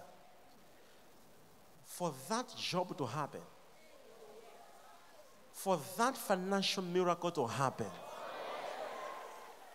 for 1.85 2.15
that 2.29 2.51
job 2.57 2.97
to 2.97 3.05
happen, 3.05 3.41
for 5.51 5.79
that 5.99 6.17
financial 6.17 6.81
miracle 6.81 7.29
to 7.29 7.45
happen, 7.45 7.91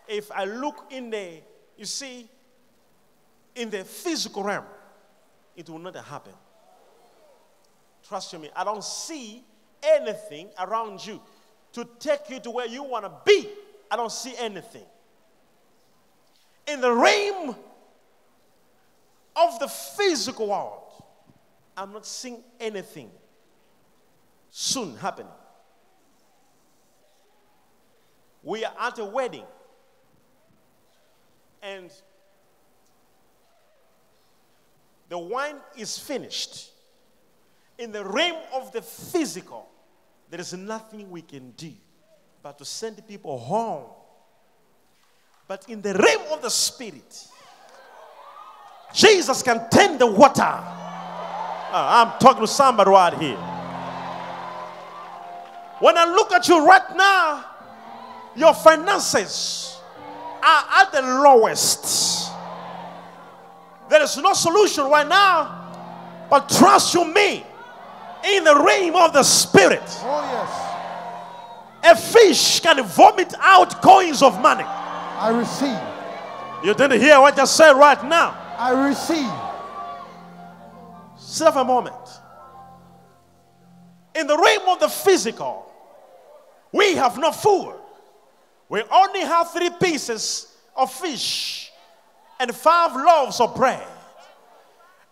if 0.08 0.28
I 0.32 0.44
look 0.44 0.86
in 0.90 1.10
the, 1.10 1.40
you 1.76 1.84
see, 1.84 2.28
in 3.54 3.70
the 3.70 3.84
physical 3.84 4.42
realm, 4.42 4.64
it 5.54 5.70
will 5.70 5.78
not 5.78 5.94
happen. 5.94 6.34
Trust 8.08 8.38
me, 8.38 8.48
I 8.56 8.64
don't 8.64 8.82
see 8.82 9.44
anything 9.82 10.48
around 10.58 11.06
you 11.06 11.20
to 11.74 11.86
take 11.98 12.30
you 12.30 12.40
to 12.40 12.50
where 12.50 12.66
you 12.66 12.82
want 12.82 13.04
to 13.04 13.12
be. 13.26 13.48
I 13.90 13.96
don't 13.96 14.10
see 14.10 14.34
anything. 14.38 14.84
In 16.66 16.80
the 16.80 16.90
realm 16.90 17.54
of 19.36 19.58
the 19.58 19.68
physical 19.68 20.48
world, 20.48 21.02
I'm 21.76 21.92
not 21.92 22.06
seeing 22.06 22.42
anything 22.58 23.10
soon 24.50 24.96
happening. 24.96 25.32
We 28.42 28.64
are 28.64 28.72
at 28.80 28.98
a 28.98 29.04
wedding. 29.04 29.44
And 31.62 31.90
the 35.10 35.18
wine 35.18 35.56
is 35.76 35.98
finished. 35.98 36.70
In 37.78 37.92
the 37.92 38.04
realm 38.04 38.36
of 38.54 38.72
the 38.72 38.82
physical, 38.82 39.68
there 40.30 40.40
is 40.40 40.52
nothing 40.52 41.10
we 41.10 41.22
can 41.22 41.52
do 41.52 41.72
but 42.42 42.58
to 42.58 42.64
send 42.64 43.06
people 43.06 43.38
home. 43.38 43.84
But 45.46 45.68
in 45.68 45.80
the 45.80 45.94
realm 45.94 46.32
of 46.32 46.42
the 46.42 46.50
spirit, 46.50 47.26
Jesus 48.92 49.42
can 49.42 49.68
turn 49.70 49.98
the 49.98 50.06
water 50.06 50.62
uh, 51.70 52.06
I'm 52.06 52.18
talking 52.18 52.40
to 52.40 52.46
somebody 52.46 52.90
right 52.90 53.12
here. 53.14 53.36
When 55.80 55.98
I 55.98 56.06
look 56.06 56.32
at 56.32 56.48
you 56.48 56.66
right 56.66 56.96
now, 56.96 57.44
your 58.34 58.54
finances 58.54 59.76
are 60.42 60.64
at 60.80 60.92
the 60.92 61.02
lowest. 61.02 62.32
There 63.90 64.02
is 64.02 64.16
no 64.16 64.32
solution 64.32 64.84
right 64.84 65.06
now, 65.06 66.26
but 66.30 66.48
trust 66.48 66.94
you 66.94 67.04
me 67.04 67.44
in 68.24 68.44
the 68.44 68.54
realm 68.54 68.96
of 68.96 69.12
the 69.12 69.22
spirit. 69.22 69.82
Oh, 69.86 70.22
yes. 70.32 70.68
A 71.84 71.96
fish 71.96 72.60
can 72.60 72.82
vomit 72.84 73.32
out 73.38 73.80
coins 73.82 74.22
of 74.22 74.40
money. 74.40 74.64
I 74.64 75.30
receive. 75.30 75.78
You 76.64 76.74
didn't 76.74 77.00
hear 77.00 77.20
what 77.20 77.38
I 77.38 77.44
said 77.44 77.72
right 77.72 78.02
now. 78.04 78.36
I 78.58 78.88
receive. 78.88 79.30
Sit 81.18 81.54
a 81.54 81.64
moment. 81.64 81.94
In 84.14 84.26
the 84.26 84.36
realm 84.36 84.68
of 84.68 84.80
the 84.80 84.88
physical, 84.88 85.70
we 86.72 86.94
have 86.94 87.16
no 87.18 87.30
food. 87.30 87.74
We 88.68 88.82
only 88.90 89.20
have 89.20 89.52
three 89.52 89.70
pieces 89.80 90.52
of 90.76 90.92
fish 90.92 91.70
and 92.40 92.54
five 92.54 92.94
loaves 92.94 93.40
of 93.40 93.54
bread. 93.54 93.86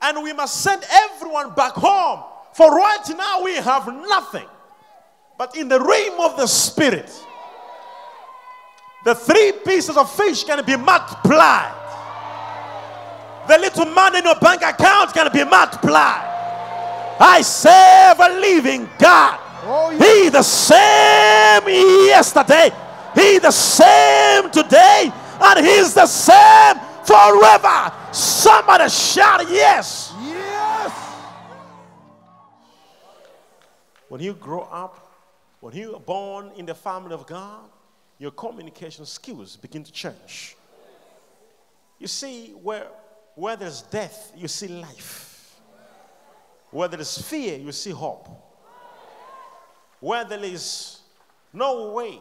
And 0.03 0.23
we 0.23 0.33
must 0.33 0.61
send 0.63 0.85
everyone 0.91 1.55
back 1.55 1.73
home. 1.73 2.25
For 2.57 2.75
right 2.75 3.09
now, 3.17 3.43
we 3.43 3.55
have 3.57 3.87
nothing. 3.87 4.47
But 5.39 5.57
in 5.57 5.69
the 5.69 5.79
realm 5.79 6.21
of 6.21 6.37
the 6.39 6.47
spirit, 6.47 7.11
the 9.05 9.15
three 9.15 9.53
pieces 9.65 9.97
of 9.97 10.11
fish 10.11 10.45
can 10.45 10.65
be 10.65 10.77
multiplied 10.77 11.87
the 13.47 13.59
little 13.59 13.87
money 13.87 14.19
in 14.19 14.25
your 14.25 14.35
bank 14.37 14.63
account 14.63 15.13
can 15.15 15.31
be 15.33 15.45
multiplied. 15.45 16.35
I 17.19 17.41
serve 17.43 18.19
a 18.21 18.41
living 18.41 18.89
God. 18.99 19.41
Oh, 19.63 19.91
yes. 19.91 20.25
He 20.25 20.29
the 20.29 20.43
same 20.43 21.69
yesterday, 22.07 22.71
He 23.15 23.39
the 23.39 23.51
same 23.51 24.51
today, 24.51 25.13
and 25.41 25.67
He's 25.67 25.95
the 25.95 26.07
same 26.07 26.77
forever. 27.05 27.93
Somebody 28.13 28.89
shout. 28.89 29.49
Yes. 29.49 30.06
When 34.09 34.21
you 34.21 34.35
grow 34.35 34.63
up, 34.63 35.13
when 35.61 35.75
you 35.75 35.97
are 35.97 36.01
born 36.01 36.53
in 36.57 36.67
the 36.67 36.75
family 36.75 37.13
of 37.13 37.27
God, 37.27 37.65
your 38.19 38.31
communication 38.31 39.05
skills 39.05 39.57
begin 39.57 39.83
to 39.85 39.93
change. 39.93 40.57
You 41.99 42.07
see, 42.07 42.51
where, 42.63 42.87
where 43.35 43.57
there's 43.57 43.83
death, 43.83 44.33
you 44.37 44.49
see 44.49 44.69
life. 44.69 45.61
Where 46.71 46.89
there 46.89 47.01
is 47.01 47.19
fear, 47.19 47.59
you 47.59 47.73
see 47.73 47.91
hope. 47.91 48.29
Where 50.01 50.25
there 50.25 50.45
is 50.45 51.01
no 51.53 51.93
way, 51.93 52.19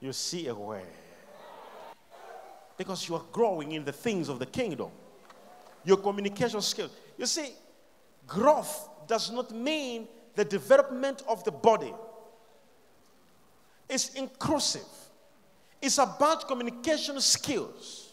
you 0.00 0.12
see 0.12 0.48
a 0.48 0.54
way. 0.54 0.84
Because 2.76 3.08
you 3.08 3.14
are 3.14 3.24
growing 3.32 3.72
in 3.72 3.84
the 3.84 3.92
things 3.92 4.28
of 4.28 4.38
the 4.38 4.46
kingdom. 4.46 4.90
Your 5.84 5.96
communication 5.96 6.60
skills. 6.60 6.90
You 7.16 7.26
see, 7.26 7.52
growth 8.26 8.88
does 9.06 9.30
not 9.30 9.50
mean 9.50 10.08
the 10.34 10.44
development 10.44 11.22
of 11.28 11.44
the 11.44 11.50
body, 11.50 11.92
it's 13.88 14.14
inclusive. 14.14 14.86
It's 15.82 15.98
about 15.98 16.46
communication 16.46 17.20
skills. 17.20 18.12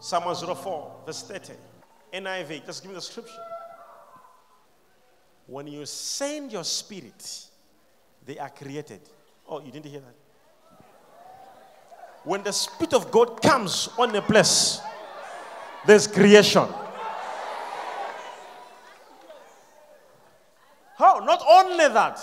Psalm 0.00 0.24
104, 0.24 0.92
verse 1.06 1.22
30. 1.22 1.52
NIV, 2.12 2.66
just 2.66 2.82
give 2.82 2.90
me 2.90 2.94
the 2.94 3.00
scripture. 3.02 3.32
When 5.46 5.66
you 5.66 5.86
send 5.86 6.52
your 6.52 6.64
spirit, 6.64 7.46
they 8.26 8.38
are 8.38 8.50
created. 8.50 9.00
Oh, 9.48 9.60
you 9.60 9.72
didn't 9.72 9.86
hear 9.86 10.00
that? 10.00 10.14
When 12.24 12.42
the 12.42 12.52
Spirit 12.52 12.92
of 12.92 13.10
God 13.10 13.40
comes 13.40 13.88
on 13.98 14.14
a 14.14 14.20
place, 14.20 14.80
there's 15.86 16.06
creation. 16.06 16.66
How? 20.98 21.20
Not 21.20 21.40
only 21.48 21.88
that, 21.88 22.20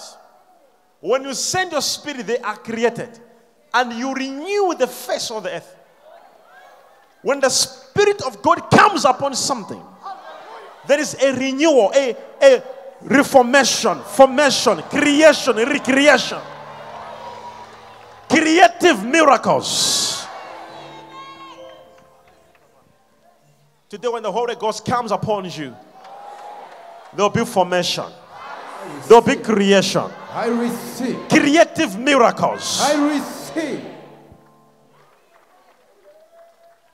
when 1.00 1.24
you 1.24 1.34
send 1.34 1.72
your 1.72 1.82
spirit, 1.82 2.28
they 2.28 2.40
are 2.40 2.58
created 2.58 3.18
and 3.74 3.94
you 3.94 4.14
renew 4.14 4.74
the 4.78 4.88
face 4.88 5.32
of 5.32 5.44
the 5.44 5.56
earth. 5.56 5.76
When 7.22 7.40
the 7.40 7.50
Spirit 7.50 8.22
of 8.22 8.42
God 8.42 8.70
comes 8.70 9.04
upon 9.04 9.34
something, 9.34 9.82
there 10.88 11.00
is 11.00 11.16
a 11.22 11.34
renewal, 11.34 11.92
a, 11.96 12.16
a 12.42 12.64
reformation, 13.02 14.00
formation, 14.02 14.82
creation, 14.84 15.56
recreation, 15.56 16.38
creative 18.30 19.04
miracles. 19.04 20.28
Today, 23.90 24.08
when 24.08 24.22
the 24.22 24.32
Holy 24.32 24.56
Ghost 24.56 24.86
comes 24.86 25.12
upon 25.12 25.46
you, 25.46 25.76
there'll 27.14 27.30
be 27.30 27.46
formation, 27.46 28.06
there'll 29.08 29.22
be 29.24 29.36
creation, 29.36 30.10
I 30.32 30.48
receive. 30.48 31.30
creative 31.30 31.98
miracles. 32.00 32.80
I 32.82 33.14
receive. 33.14 33.86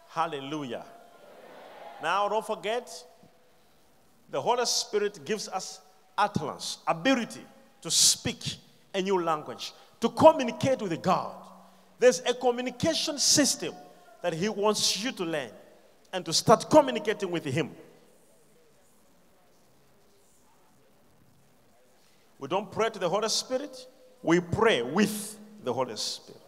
Hallelujah. 0.09 0.85
Now, 2.01 2.27
don't 2.27 2.45
forget, 2.45 2.91
the 4.29 4.41
Holy 4.41 4.65
Spirit 4.65 5.23
gives 5.23 5.47
us 5.47 5.79
utterance, 6.17 6.79
ability 6.87 7.41
to 7.81 7.89
speak 7.89 8.55
a 8.93 9.01
new 9.01 9.21
language, 9.21 9.73
to 9.99 10.09
communicate 10.09 10.81
with 10.81 11.01
God. 11.01 11.35
There's 11.99 12.19
a 12.21 12.33
communication 12.33 13.17
system 13.19 13.73
that 14.21 14.33
He 14.33 14.49
wants 14.49 15.01
you 15.03 15.11
to 15.13 15.23
learn 15.23 15.49
and 16.11 16.25
to 16.25 16.33
start 16.33 16.69
communicating 16.69 17.31
with 17.31 17.45
Him. 17.45 17.71
We 22.41 22.47
don't 22.47 22.71
pray 22.71 22.89
to 22.89 22.97
the 22.97 23.07
Holy 23.07 23.29
Spirit, 23.29 23.85
we 24.23 24.39
pray 24.39 24.81
with 24.81 25.37
the 25.63 25.71
Holy 25.71 25.95
Spirit. 25.95 26.41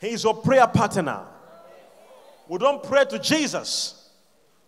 He 0.00 0.08
is 0.08 0.24
your 0.24 0.34
prayer 0.34 0.66
partner. 0.66 1.20
We 2.48 2.58
don't 2.58 2.82
pray 2.82 3.04
to 3.04 3.18
Jesus. 3.18 4.08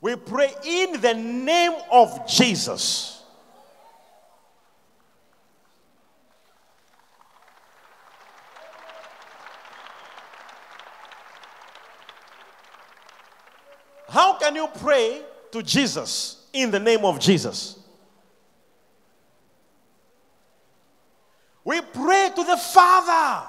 We 0.03 0.17
pray 0.17 0.53
in 0.67 1.01
the 1.01 1.15
name 1.15 1.73
of 1.91 2.29
Jesus. 2.29 3.23
How 14.11 14.35
can 14.35 14.55
you 14.55 14.69
pray 14.79 15.23
to 15.53 15.63
Jesus 15.63 16.47
in 16.53 16.71
the 16.71 16.79
name 16.79 17.07
of 17.07 17.19
Jesus? 17.19 17.79
We 21.65 21.81
pray 21.81 22.31
to 22.37 22.45
the 22.45 22.57
Father 22.59 23.47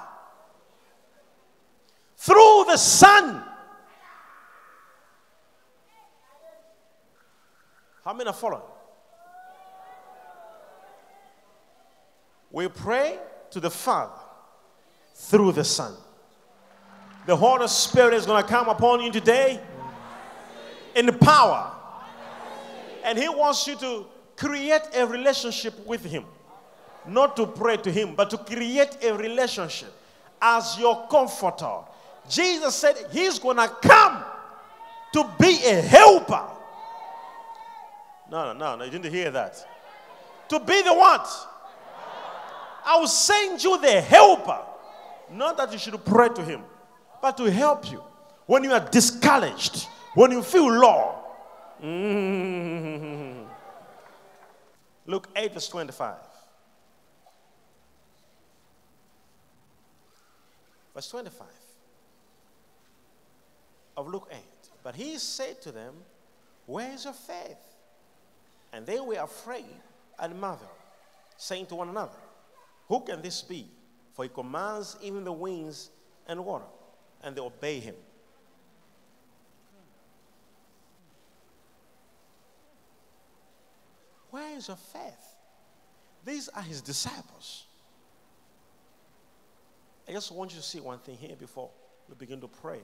through 2.16 2.64
the 2.66 2.78
Son. 2.78 3.42
How 8.02 8.14
many 8.14 8.28
are 8.28 8.32
following? 8.32 8.62
We 12.50 12.68
pray 12.68 13.18
to 13.50 13.60
the 13.60 13.70
Father 13.70 14.12
through 15.14 15.52
the 15.52 15.64
Son. 15.64 15.92
The 17.26 17.36
Holy 17.36 17.68
Spirit 17.68 18.14
is 18.14 18.24
going 18.24 18.42
to 18.42 18.48
come 18.48 18.68
upon 18.68 19.02
you 19.02 19.10
today 19.10 19.60
in 20.94 21.06
power. 21.18 21.72
And 23.04 23.18
He 23.18 23.28
wants 23.28 23.66
you 23.66 23.76
to 23.76 24.06
create 24.36 24.82
a 24.94 25.06
relationship 25.06 25.86
with 25.86 26.04
Him. 26.04 26.24
Not 27.08 27.36
to 27.36 27.46
pray 27.46 27.76
to 27.78 27.90
Him, 27.90 28.14
but 28.14 28.30
to 28.30 28.38
create 28.38 28.98
a 29.02 29.14
relationship 29.16 29.92
as 30.40 30.78
your 30.78 31.06
comforter. 31.08 31.78
Jesus 32.28 32.74
said 32.74 32.96
He's 33.10 33.38
going 33.38 33.56
to 33.56 33.68
come 33.82 34.24
to 35.12 35.30
be 35.40 35.60
a 35.64 35.80
helper. 35.80 36.46
No, 38.30 38.52
no, 38.52 38.52
no, 38.52 38.76
no, 38.76 38.84
you 38.84 38.90
didn't 38.90 39.12
hear 39.12 39.30
that. 39.30 39.64
To 40.48 40.60
be 40.60 40.82
the 40.82 40.92
what? 40.92 41.28
I 42.84 42.98
will 42.98 43.08
send 43.08 43.62
you 43.62 43.80
the 43.80 44.00
helper. 44.00 44.60
Not 45.30 45.56
that 45.56 45.72
you 45.72 45.78
should 45.78 46.04
pray 46.04 46.28
to 46.28 46.42
him, 46.42 46.62
but 47.20 47.36
to 47.38 47.50
help 47.50 47.90
you 47.90 48.02
when 48.46 48.62
you 48.62 48.72
are 48.72 48.88
discouraged, 48.90 49.88
when 50.14 50.30
you 50.30 50.42
feel 50.42 50.70
low. 50.70 51.14
Mm. 51.82 53.44
Luke 55.06 55.28
8, 55.34 55.52
verse 55.52 55.68
25. 55.68 56.14
Verse 60.96 61.08
25 61.10 61.46
of 63.98 64.08
Luke 64.08 64.28
8. 64.32 64.38
But 64.82 64.94
he 64.94 65.18
said 65.18 65.60
to 65.60 65.70
them, 65.70 65.92
Where 66.64 66.90
is 66.90 67.04
your 67.04 67.12
faith? 67.12 67.58
And 68.72 68.86
they 68.86 68.98
were 68.98 69.18
afraid 69.22 69.76
and 70.18 70.40
marveled, 70.40 70.70
saying 71.36 71.66
to 71.66 71.74
one 71.74 71.90
another, 71.90 72.16
Who 72.88 73.00
can 73.00 73.20
this 73.20 73.42
be? 73.42 73.68
For 74.14 74.24
he 74.24 74.30
commands 74.30 74.96
even 75.02 75.22
the 75.22 75.32
winds 75.32 75.90
and 76.26 76.42
water, 76.42 76.64
and 77.22 77.36
they 77.36 77.42
obey 77.42 77.78
him. 77.78 77.94
Where 84.30 84.56
is 84.56 84.68
your 84.68 84.78
faith? 84.78 85.34
These 86.24 86.48
are 86.48 86.62
his 86.62 86.80
disciples. 86.80 87.65
I 90.08 90.12
just 90.12 90.30
want 90.30 90.52
you 90.52 90.58
to 90.58 90.62
see 90.62 90.80
one 90.80 90.98
thing 90.98 91.16
here 91.16 91.36
before 91.36 91.70
we 92.08 92.14
begin 92.14 92.40
to 92.40 92.48
pray. 92.48 92.80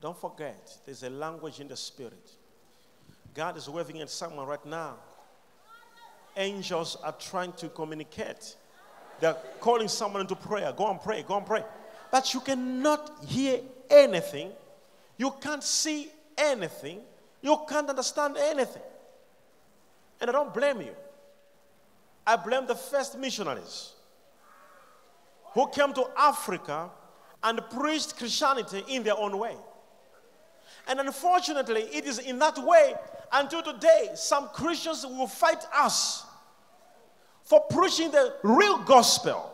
Don't 0.00 0.18
forget, 0.20 0.76
there's 0.84 1.02
a 1.02 1.10
language 1.10 1.60
in 1.60 1.68
the 1.68 1.76
spirit. 1.76 2.30
God 3.32 3.56
is 3.56 3.68
waving 3.68 4.00
at 4.00 4.10
someone 4.10 4.46
right 4.46 4.64
now. 4.66 4.96
Angels 6.36 6.96
are 7.02 7.12
trying 7.12 7.52
to 7.52 7.68
communicate. 7.68 8.56
They're 9.20 9.36
calling 9.60 9.88
someone 9.88 10.20
into 10.20 10.34
prayer. 10.34 10.72
Go 10.76 10.90
and 10.90 11.00
pray, 11.00 11.24
go 11.26 11.36
and 11.36 11.46
pray. 11.46 11.64
But 12.10 12.34
you 12.34 12.40
cannot 12.40 13.24
hear 13.24 13.60
anything. 13.88 14.50
You 15.16 15.32
can't 15.40 15.62
see 15.62 16.10
anything. 16.36 17.00
You 17.40 17.58
can't 17.68 17.88
understand 17.88 18.36
anything. 18.36 18.82
And 20.20 20.30
I 20.30 20.32
don't 20.32 20.52
blame 20.52 20.80
you. 20.80 20.94
I 22.26 22.36
blame 22.36 22.66
the 22.66 22.74
first 22.74 23.18
missionaries 23.18 23.92
who 25.52 25.68
came 25.68 25.92
to 25.94 26.06
Africa 26.16 26.90
and 27.42 27.60
preached 27.70 28.16
Christianity 28.16 28.82
in 28.88 29.02
their 29.02 29.16
own 29.16 29.38
way. 29.38 29.56
And 30.86 31.00
unfortunately, 31.00 31.82
it 31.82 32.04
is 32.04 32.18
in 32.18 32.38
that 32.38 32.58
way 32.58 32.94
Until 33.36 33.62
today, 33.62 34.10
some 34.14 34.48
Christians 34.50 35.04
will 35.04 35.26
fight 35.26 35.66
us 35.74 36.24
for 37.42 37.60
preaching 37.62 38.12
the 38.12 38.36
real 38.44 38.78
gospel. 38.78 39.50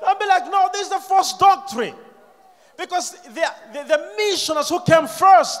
They'll 0.00 0.18
be 0.18 0.26
like, 0.26 0.50
no, 0.50 0.68
this 0.72 0.82
is 0.82 0.88
the 0.88 0.98
false 0.98 1.38
doctrine. 1.38 1.94
Because 2.76 3.12
the, 3.22 3.46
the, 3.72 3.84
the 3.84 4.12
missionaries 4.16 4.68
who 4.68 4.80
came 4.82 5.06
first, 5.06 5.60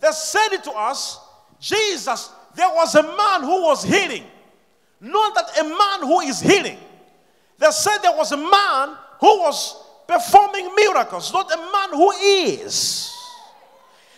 they 0.00 0.10
said 0.10 0.48
it 0.52 0.64
to 0.64 0.72
us 0.72 1.20
Jesus, 1.60 2.30
there 2.54 2.68
was 2.70 2.94
a 2.94 3.02
man 3.02 3.42
who 3.42 3.62
was 3.62 3.84
healing. 3.84 4.24
Not 5.04 5.34
that 5.34 5.60
a 5.60 5.64
man 5.64 6.08
who 6.08 6.20
is 6.20 6.40
healing. 6.40 6.78
They 7.58 7.70
said 7.70 7.98
there 7.98 8.16
was 8.16 8.32
a 8.32 8.38
man 8.38 8.96
who 9.20 9.38
was 9.40 9.76
performing 10.08 10.74
miracles, 10.74 11.30
not 11.30 11.52
a 11.52 11.56
man 11.58 11.90
who 11.90 12.10
is. 12.12 13.12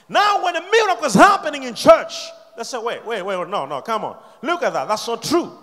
Now, 0.09 0.45
when 0.45 0.55
a 0.55 0.61
miracle 0.61 1.05
is 1.05 1.14
happening 1.14 1.64
in 1.64 1.74
church, 1.74 2.14
they 2.57 2.62
say, 2.62 2.78
wait, 2.78 3.05
wait, 3.05 3.22
wait, 3.22 3.49
no, 3.49 3.66
no, 3.66 3.82
come 3.82 4.05
on. 4.05 4.16
Look 4.43 4.62
at 4.62 4.72
that. 4.74 4.87
That's 4.87 5.09
not 5.09 5.24
true. 5.24 5.59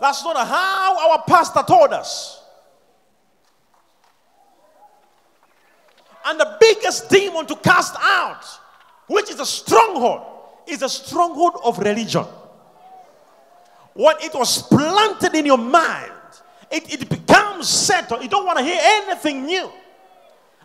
That's 0.00 0.22
not 0.22 0.36
how 0.46 1.10
our 1.10 1.24
pastor 1.26 1.64
told 1.66 1.92
us. 1.92 2.40
And 6.24 6.38
the 6.38 6.56
biggest 6.60 7.10
demon 7.10 7.46
to 7.46 7.56
cast 7.56 7.96
out, 8.00 8.44
which 9.08 9.28
is 9.28 9.40
a 9.40 9.46
stronghold, 9.46 10.22
is 10.68 10.82
a 10.82 10.88
stronghold 10.88 11.54
of 11.64 11.80
religion. 11.80 12.24
When 13.94 14.16
it 14.20 14.34
was 14.34 14.62
planted 14.62 15.34
in 15.34 15.46
your 15.46 15.58
mind, 15.58 16.12
it, 16.70 16.92
it 16.92 17.08
becomes 17.08 17.68
settled. 17.68 18.22
You 18.22 18.28
don't 18.28 18.44
want 18.44 18.58
to 18.58 18.64
hear 18.64 18.80
anything 18.82 19.46
new. 19.46 19.70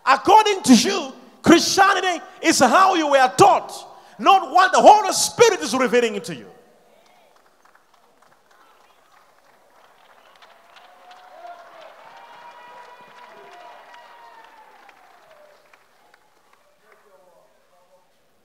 According 0.04 0.62
to 0.64 0.74
you, 0.74 1.12
Christianity 1.42 2.22
is 2.42 2.58
how 2.58 2.94
you 2.94 3.08
were 3.08 3.32
taught, 3.36 3.72
not 4.18 4.52
what 4.52 4.72
the 4.72 4.80
Holy 4.80 5.12
Spirit 5.12 5.60
is 5.60 5.74
revealing 5.74 6.20
to 6.20 6.34
you. 6.34 6.46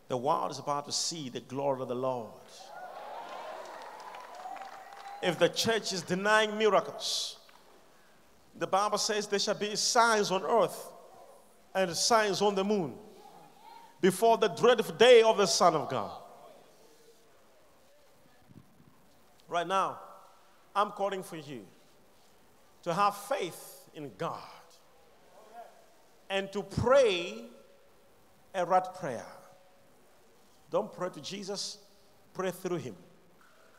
The 0.08 0.18
world 0.18 0.52
is 0.52 0.60
about 0.60 0.86
to 0.86 0.92
see 0.92 1.30
the 1.30 1.40
glory 1.40 1.82
of 1.82 1.88
the 1.88 1.96
Lord. 1.96 2.30
If 5.22 5.39
the 5.39 5.49
church 5.49 5.93
is 5.93 6.01
denying 6.01 6.57
miracles, 6.57 7.38
the 8.57 8.68
Bible 8.68 8.97
says 8.97 9.28
there 9.28 9.39
shall 9.39 9.55
be 9.55 9.76
signs 9.76 10.32
on 10.32 10.43
earth 10.43 10.89
and 11.74 11.95
signs 11.95 12.41
on 12.41 12.55
the 12.55 12.63
moon 12.63 12.93
before 14.01 14.38
the 14.38 14.47
dreadful 14.47 14.95
day 14.95 15.22
of 15.22 15.38
the 15.38 15.45
Son 15.45 15.74
of 15.74 15.89
God. 15.89 16.11
Right 19.47 19.68
now, 19.68 19.99
I'm 20.76 20.91
calling 20.91 21.24
for 21.24 21.38
you 21.38 21.66
to 22.84 22.93
have 22.93 23.16
faith 23.16 23.89
in 23.93 24.11
God 24.18 24.39
and 26.30 26.51
to 26.51 26.63
pray 26.63 27.45
a 28.53 28.66
right 28.66 28.93
prayer. 28.95 29.26
Don't 30.72 30.91
pray 30.91 31.09
to 31.09 31.22
Jesus, 31.22 31.78
pray 32.34 32.51
through 32.51 32.78
him. 32.78 32.95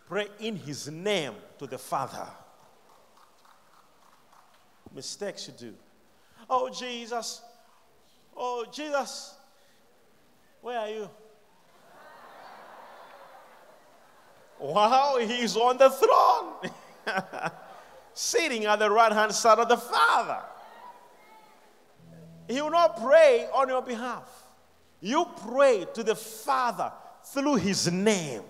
Pray 0.07 0.29
in 0.39 0.57
his 0.57 0.89
name 0.89 1.35
to 1.59 1.67
the 1.67 1.79
Father. 1.79 2.27
Mistakes 4.95 5.49
you 5.49 5.55
do. 5.59 5.75
Oh, 6.49 6.71
Jesus. 6.71 7.43
Oh, 8.37 8.65
Jesus. 8.73 9.35
Where 10.63 10.79
are 10.79 10.89
you? 10.89 11.11
Wow, 14.59 15.19
he's 15.21 15.57
on 15.57 15.77
the 15.77 15.91
throne, 15.91 16.73
sitting 18.15 18.65
at 18.65 18.79
the 18.79 18.91
right 18.91 19.13
hand 19.13 19.33
side 19.33 19.59
of 19.59 19.69
the 19.69 19.77
Father. 19.77 20.41
He 22.49 22.61
will 22.63 22.71
not 22.71 23.03
pray 23.03 23.49
on 23.53 23.69
your 23.69 23.83
behalf. 23.83 24.29
You 25.01 25.27
pray 25.47 25.87
to 25.95 26.03
the 26.03 26.15
Father 26.15 26.93
through 27.25 27.57
His 27.57 27.91
name. 27.91 28.43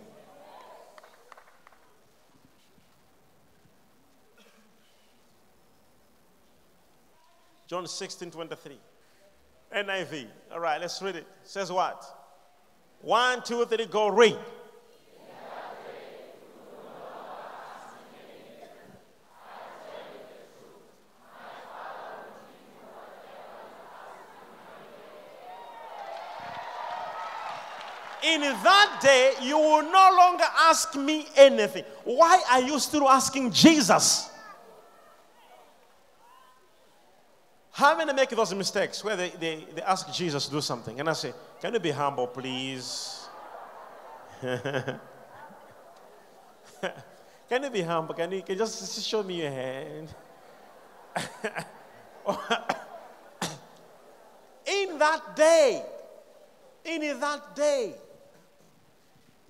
John 7.66 7.86
16 7.86 8.30
23. 8.30 8.78
NIV. 9.74 10.26
All 10.52 10.60
right, 10.60 10.80
let's 10.80 11.02
read 11.02 11.16
it. 11.16 11.20
it 11.20 11.26
says 11.42 11.72
what? 11.72 12.04
One, 13.00 13.42
two, 13.42 13.64
three, 13.66 13.86
go 13.86 14.08
read. 14.08 14.38
in 28.42 28.62
that 28.62 28.98
day, 29.02 29.32
you 29.42 29.56
will 29.56 29.82
no 29.82 30.10
longer 30.16 30.44
ask 30.58 30.94
me 30.94 31.26
anything. 31.36 31.84
Why 32.04 32.42
are 32.50 32.60
you 32.60 32.78
still 32.78 33.08
asking 33.08 33.52
Jesus? 33.52 34.30
How 37.76 37.94
many 37.94 38.12
make 38.14 38.30
those 38.30 38.54
mistakes 38.54 39.04
where 39.04 39.16
they, 39.16 39.28
they, 39.28 39.66
they 39.74 39.82
ask 39.82 40.10
Jesus 40.10 40.46
to 40.46 40.50
do 40.50 40.62
something? 40.62 40.98
And 40.98 41.10
I 41.10 41.12
say, 41.12 41.34
Can 41.60 41.74
you 41.74 41.78
be 41.78 41.90
humble, 41.90 42.26
please? 42.26 43.28
can 44.40 44.98
you 47.50 47.68
be 47.70 47.82
humble? 47.82 48.14
Can 48.14 48.32
you, 48.32 48.40
can 48.40 48.54
you 48.54 48.60
just 48.60 49.02
show 49.06 49.22
me 49.22 49.42
your 49.42 49.50
hand? 49.50 50.08
in 54.66 54.98
that 54.98 55.36
day, 55.36 55.84
in 56.82 57.20
that 57.20 57.54
day, 57.54 57.92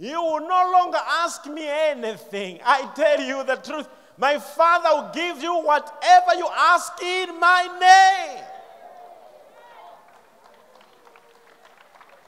you 0.00 0.20
will 0.20 0.40
no 0.40 0.72
longer 0.72 0.98
ask 1.22 1.46
me 1.46 1.68
anything. 1.68 2.58
I 2.64 2.90
tell 2.92 3.20
you 3.20 3.44
the 3.44 3.54
truth. 3.54 3.86
My 4.18 4.38
Father 4.38 4.88
will 4.94 5.10
give 5.12 5.42
you 5.42 5.54
whatever 5.62 6.34
you 6.36 6.48
ask 6.48 6.92
in 7.02 7.38
my 7.38 7.68
name. 7.80 8.44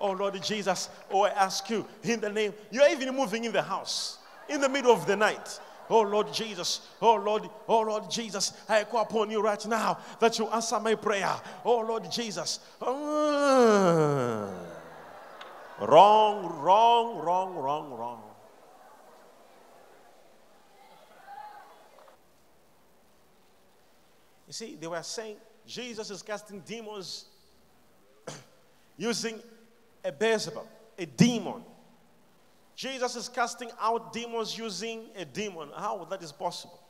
Oh 0.01 0.13
Lord 0.13 0.41
Jesus, 0.43 0.91
oh 1.11 1.23
I 1.23 1.31
ask 1.31 1.69
you 1.71 1.87
in 2.05 2.21
the 2.21 2.31
name. 2.31 2.53
You're 2.71 2.89
even 2.89 3.15
moving 3.15 3.45
in 3.45 3.53
the 3.53 3.63
house 3.63 4.19
in 4.49 4.61
the 4.61 4.69
middle 4.69 4.93
of 4.93 5.07
the 5.07 5.17
night. 5.17 5.61
Oh 5.91 6.03
Lord 6.03 6.33
Jesus, 6.33 6.83
oh 7.01 7.15
Lord, 7.15 7.49
oh 7.67 7.81
Lord 7.81 8.11
Jesus, 8.11 8.53
I 8.69 8.85
call 8.85 9.03
upon 9.03 9.31
you 9.31 9.41
right 9.41 9.65
now 9.67 9.99
that 10.21 10.39
you 10.39 10.47
answer 10.49 10.79
my 10.79 10.95
prayer. 10.95 11.35
Oh 11.65 11.79
Lord 11.81 12.11
Jesus. 12.13 12.61
Uh, 12.81 14.47
Wrong, 15.81 16.61
wrong, 16.61 17.19
wrong, 17.19 17.55
wrong, 17.55 17.91
wrong. 17.93 18.28
You 24.49 24.55
see, 24.55 24.77
they 24.81 24.87
were 24.87 25.03
saying 25.03 25.37
Jesus 25.67 26.11
is 26.11 26.23
casting 26.23 26.61
demons 26.61 27.27
using 28.97 29.39
a 30.03 30.11
Beelzebub, 30.11 30.67
a 30.99 31.05
demon. 31.05 31.63
Jesus 32.75 33.15
is 33.15 33.29
casting 33.29 33.71
out 33.79 34.13
demons 34.13 34.57
using 34.57 35.11
a 35.17 35.27
demon. 35.27 35.69
How 35.77 36.07
that 36.07 36.23
is 36.23 36.33
possible? 36.33 36.81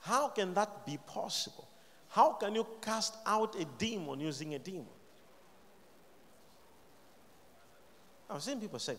How 0.00 0.28
can 0.28 0.54
that 0.54 0.86
be 0.86 0.98
possible? 1.06 1.66
How 2.08 2.34
can 2.34 2.54
you 2.54 2.66
cast 2.80 3.16
out 3.26 3.58
a 3.58 3.64
demon 3.64 4.20
using 4.20 4.54
a 4.54 4.58
demon? 4.60 4.86
I've 8.30 8.42
seen 8.42 8.60
people 8.60 8.78
say, 8.78 8.96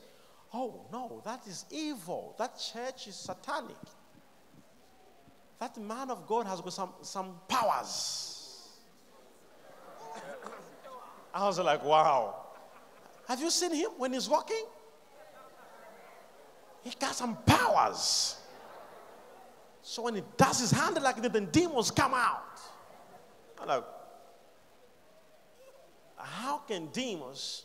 oh, 0.54 0.82
no, 0.92 1.22
that 1.24 1.48
is 1.48 1.66
evil. 1.72 2.36
That 2.38 2.60
church 2.60 3.08
is 3.08 3.16
satanic. 3.16 3.78
That 5.60 5.78
man 5.78 6.10
of 6.10 6.28
God 6.28 6.46
has 6.48 6.62
got 6.62 6.74
some, 6.74 6.94
some 7.02 7.36
powers. 7.48 8.70
I 11.34 11.46
was 11.46 11.60
like, 11.60 11.84
wow. 11.84 12.36
Have 13.28 13.42
you 13.42 13.50
seen 13.50 13.74
him 13.74 13.90
when 13.98 14.14
he's 14.14 14.30
walking? 14.30 14.66
He 16.84 16.92
got 17.00 17.16
some 17.16 17.38
powers. 17.46 18.38
So 19.82 20.04
when 20.04 20.16
he 20.16 20.24
does 20.38 20.60
his 20.60 20.72
hand 20.72 21.02
like 21.02 21.22
that, 21.22 21.34
then 21.34 21.48
demons 21.52 21.92
come 21.92 22.14
out. 22.14 22.60
I'm 23.62 23.68
like, 23.68 23.84
how 26.18 26.58
can 26.60 26.88
demons 26.88 27.64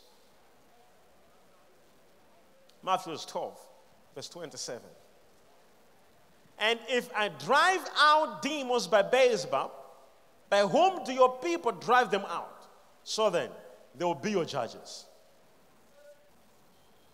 Matthew 2.83 3.15
12, 3.15 3.59
verse 4.15 4.29
27. 4.29 4.81
And 6.61 6.79
if 6.87 7.09
I 7.15 7.29
drive 7.29 7.81
out 7.97 8.43
demons 8.43 8.85
by 8.85 9.01
Beelzebub, 9.01 9.71
by 10.47 10.59
whom 10.59 11.03
do 11.03 11.11
your 11.11 11.37
people 11.39 11.71
drive 11.71 12.11
them 12.11 12.23
out? 12.27 12.67
So 13.03 13.31
then, 13.31 13.49
they 13.95 14.05
will 14.05 14.13
be 14.13 14.29
your 14.29 14.45
judges. 14.45 15.05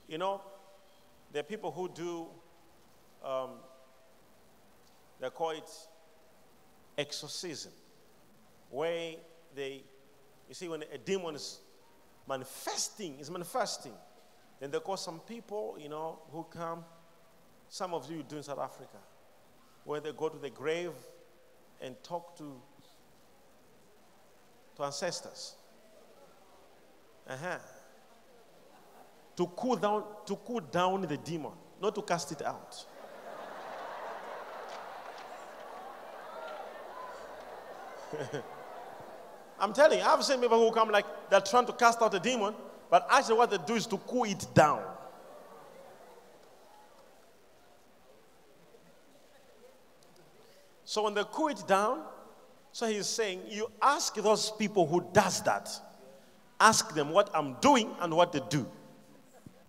You 0.09 0.17
know, 0.17 0.41
there 1.31 1.39
are 1.39 1.43
people 1.43 1.71
who 1.71 1.89
do, 1.89 2.27
um, 3.23 3.51
they 5.21 5.29
call 5.29 5.51
it 5.51 5.69
exorcism, 6.97 7.71
where 8.69 9.13
they, 9.55 9.81
you 10.49 10.55
see, 10.55 10.67
when 10.67 10.83
a 10.93 10.97
demon 10.97 11.35
is 11.35 11.59
manifesting, 12.27 13.17
is 13.19 13.31
manifesting, 13.31 13.93
then 14.59 14.71
they 14.71 14.79
call 14.79 14.97
some 14.97 15.19
people, 15.21 15.77
you 15.79 15.87
know, 15.87 16.19
who 16.31 16.43
come, 16.43 16.83
some 17.69 17.93
of 17.93 18.11
you 18.11 18.23
do 18.27 18.37
in 18.37 18.43
South 18.43 18.59
Africa, 18.59 18.97
where 19.87 19.99
they 20.01 20.11
go 20.11 20.27
to 20.27 20.37
the 20.37 20.49
grave 20.49 20.91
and 21.81 21.95
talk 22.03 22.37
to, 22.37 22.61
to 24.75 24.83
ancestors. 24.83 25.55
Uh-huh. 27.27 27.57
To 29.37 29.47
cool 29.55 29.77
down, 29.77 30.03
to 30.25 30.35
cool 30.35 30.59
down 30.59 31.03
the 31.03 31.15
demon, 31.15 31.53
not 31.81 31.95
to 31.95 32.01
cast 32.01 32.33
it 32.33 32.41
out. 32.41 32.85
I'm 39.59 39.71
telling 39.73 39.99
you, 39.99 40.05
I've 40.05 40.23
seen 40.23 40.41
people 40.41 40.59
who 40.59 40.73
come 40.73 40.91
like 40.91 41.05
they're 41.29 41.39
trying 41.39 41.65
to 41.65 41.73
cast 41.73 42.01
out 42.01 42.13
a 42.13 42.19
demon, 42.19 42.53
but 42.89 43.07
actually 43.09 43.37
what 43.37 43.51
they 43.51 43.57
do 43.65 43.75
is 43.75 43.87
to 43.87 43.97
cool 43.97 44.25
it 44.25 44.45
down. 44.53 44.83
So 50.87 51.03
when 51.03 51.13
they 51.13 51.23
cool 51.33 51.49
it 51.49 51.61
down, 51.67 52.01
so 52.71 52.87
he's 52.87 53.07
saying, 53.07 53.41
you 53.49 53.69
ask 53.81 54.15
those 54.15 54.51
people 54.51 54.87
who 54.87 55.05
does 55.11 55.41
that, 55.41 55.69
ask 56.61 56.95
them 56.95 57.09
what 57.09 57.29
I'm 57.33 57.55
doing 57.55 57.93
and 57.99 58.15
what 58.15 58.31
they 58.31 58.39
do. 58.49 58.65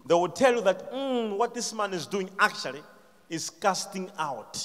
They 0.07 0.15
will 0.15 0.29
tell 0.29 0.55
you 0.55 0.61
that 0.61 0.93
mm, 0.93 1.37
what 1.37 1.55
this 1.55 1.75
man 1.75 1.93
is 1.93 2.07
doing 2.07 2.31
actually 2.39 2.83
is 3.29 3.51
casting 3.51 4.13
out. 4.17 4.65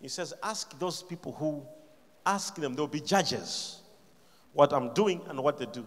He 0.00 0.08
says, 0.08 0.34
ask 0.42 0.76
those 0.80 1.04
people 1.04 1.30
who 1.30 1.64
ask 2.26 2.56
them, 2.56 2.74
they'll 2.74 2.88
be 2.88 3.00
judges 3.00 3.82
what 4.52 4.72
I'm 4.72 4.92
doing 4.94 5.20
and 5.28 5.40
what 5.40 5.58
they 5.58 5.66
do. 5.66 5.86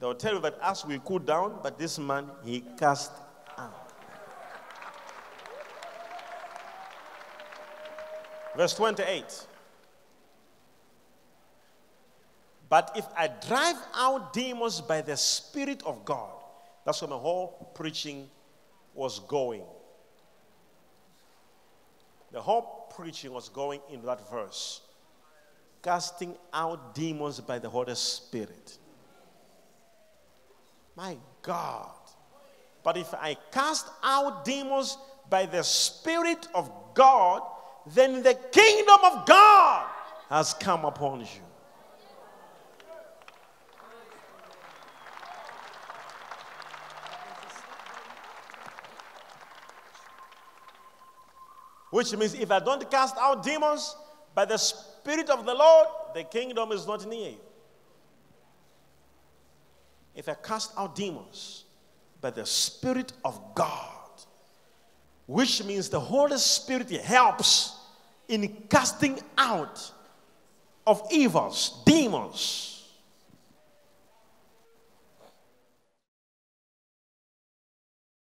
They 0.00 0.06
will 0.06 0.14
tell 0.14 0.32
you 0.32 0.40
that 0.40 0.56
as 0.62 0.86
we 0.86 0.98
cool 1.04 1.18
down, 1.18 1.58
but 1.62 1.78
this 1.78 1.98
man, 1.98 2.30
he 2.42 2.64
cast 2.78 3.12
out. 3.58 3.86
Verse 8.56 8.74
28. 8.74 9.46
But 12.68 12.92
if 12.96 13.04
I 13.16 13.28
drive 13.46 13.76
out 13.94 14.32
demons 14.32 14.80
by 14.80 15.02
the 15.02 15.16
Spirit 15.16 15.82
of 15.84 16.04
God, 16.04 16.32
that's 16.84 17.02
where 17.02 17.10
my 17.10 17.16
whole 17.16 17.70
preaching 17.74 18.28
was 18.94 19.20
going. 19.20 19.62
The 22.32 22.40
whole 22.40 22.92
preaching 22.96 23.32
was 23.32 23.48
going 23.48 23.80
in 23.90 24.02
that 24.02 24.28
verse. 24.30 24.80
Casting 25.82 26.34
out 26.52 26.94
demons 26.94 27.40
by 27.40 27.58
the 27.58 27.68
Holy 27.68 27.94
Spirit. 27.94 28.78
My 30.96 31.16
God. 31.42 31.90
But 32.82 32.96
if 32.96 33.12
I 33.14 33.36
cast 33.52 33.86
out 34.02 34.44
demons 34.44 34.96
by 35.28 35.46
the 35.46 35.62
Spirit 35.62 36.48
of 36.54 36.70
God, 36.94 37.42
then 37.94 38.22
the 38.22 38.34
kingdom 38.50 38.98
of 39.04 39.26
God 39.26 39.86
has 40.28 40.54
come 40.54 40.84
upon 40.84 41.20
you. 41.20 41.26
Which 51.90 52.14
means 52.16 52.34
if 52.34 52.50
I 52.50 52.58
don't 52.58 52.90
cast 52.90 53.16
out 53.16 53.42
demons 53.42 53.96
by 54.34 54.44
the 54.44 54.58
Spirit 54.58 55.30
of 55.30 55.46
the 55.46 55.54
Lord, 55.54 55.86
the 56.14 56.24
kingdom 56.24 56.72
is 56.72 56.86
not 56.86 57.06
near 57.06 57.30
you. 57.30 57.40
If 60.14 60.28
I 60.28 60.34
cast 60.34 60.72
out 60.76 60.94
demons 60.94 61.64
by 62.20 62.30
the 62.30 62.44
Spirit 62.44 63.12
of 63.24 63.54
God, 63.54 63.92
which 65.26 65.62
means 65.64 65.88
the 65.88 66.00
Holy 66.00 66.38
Spirit 66.38 66.90
helps 66.90 67.75
in 68.28 68.64
casting 68.68 69.18
out 69.38 69.90
of 70.86 71.02
evils, 71.10 71.82
demons 71.84 72.75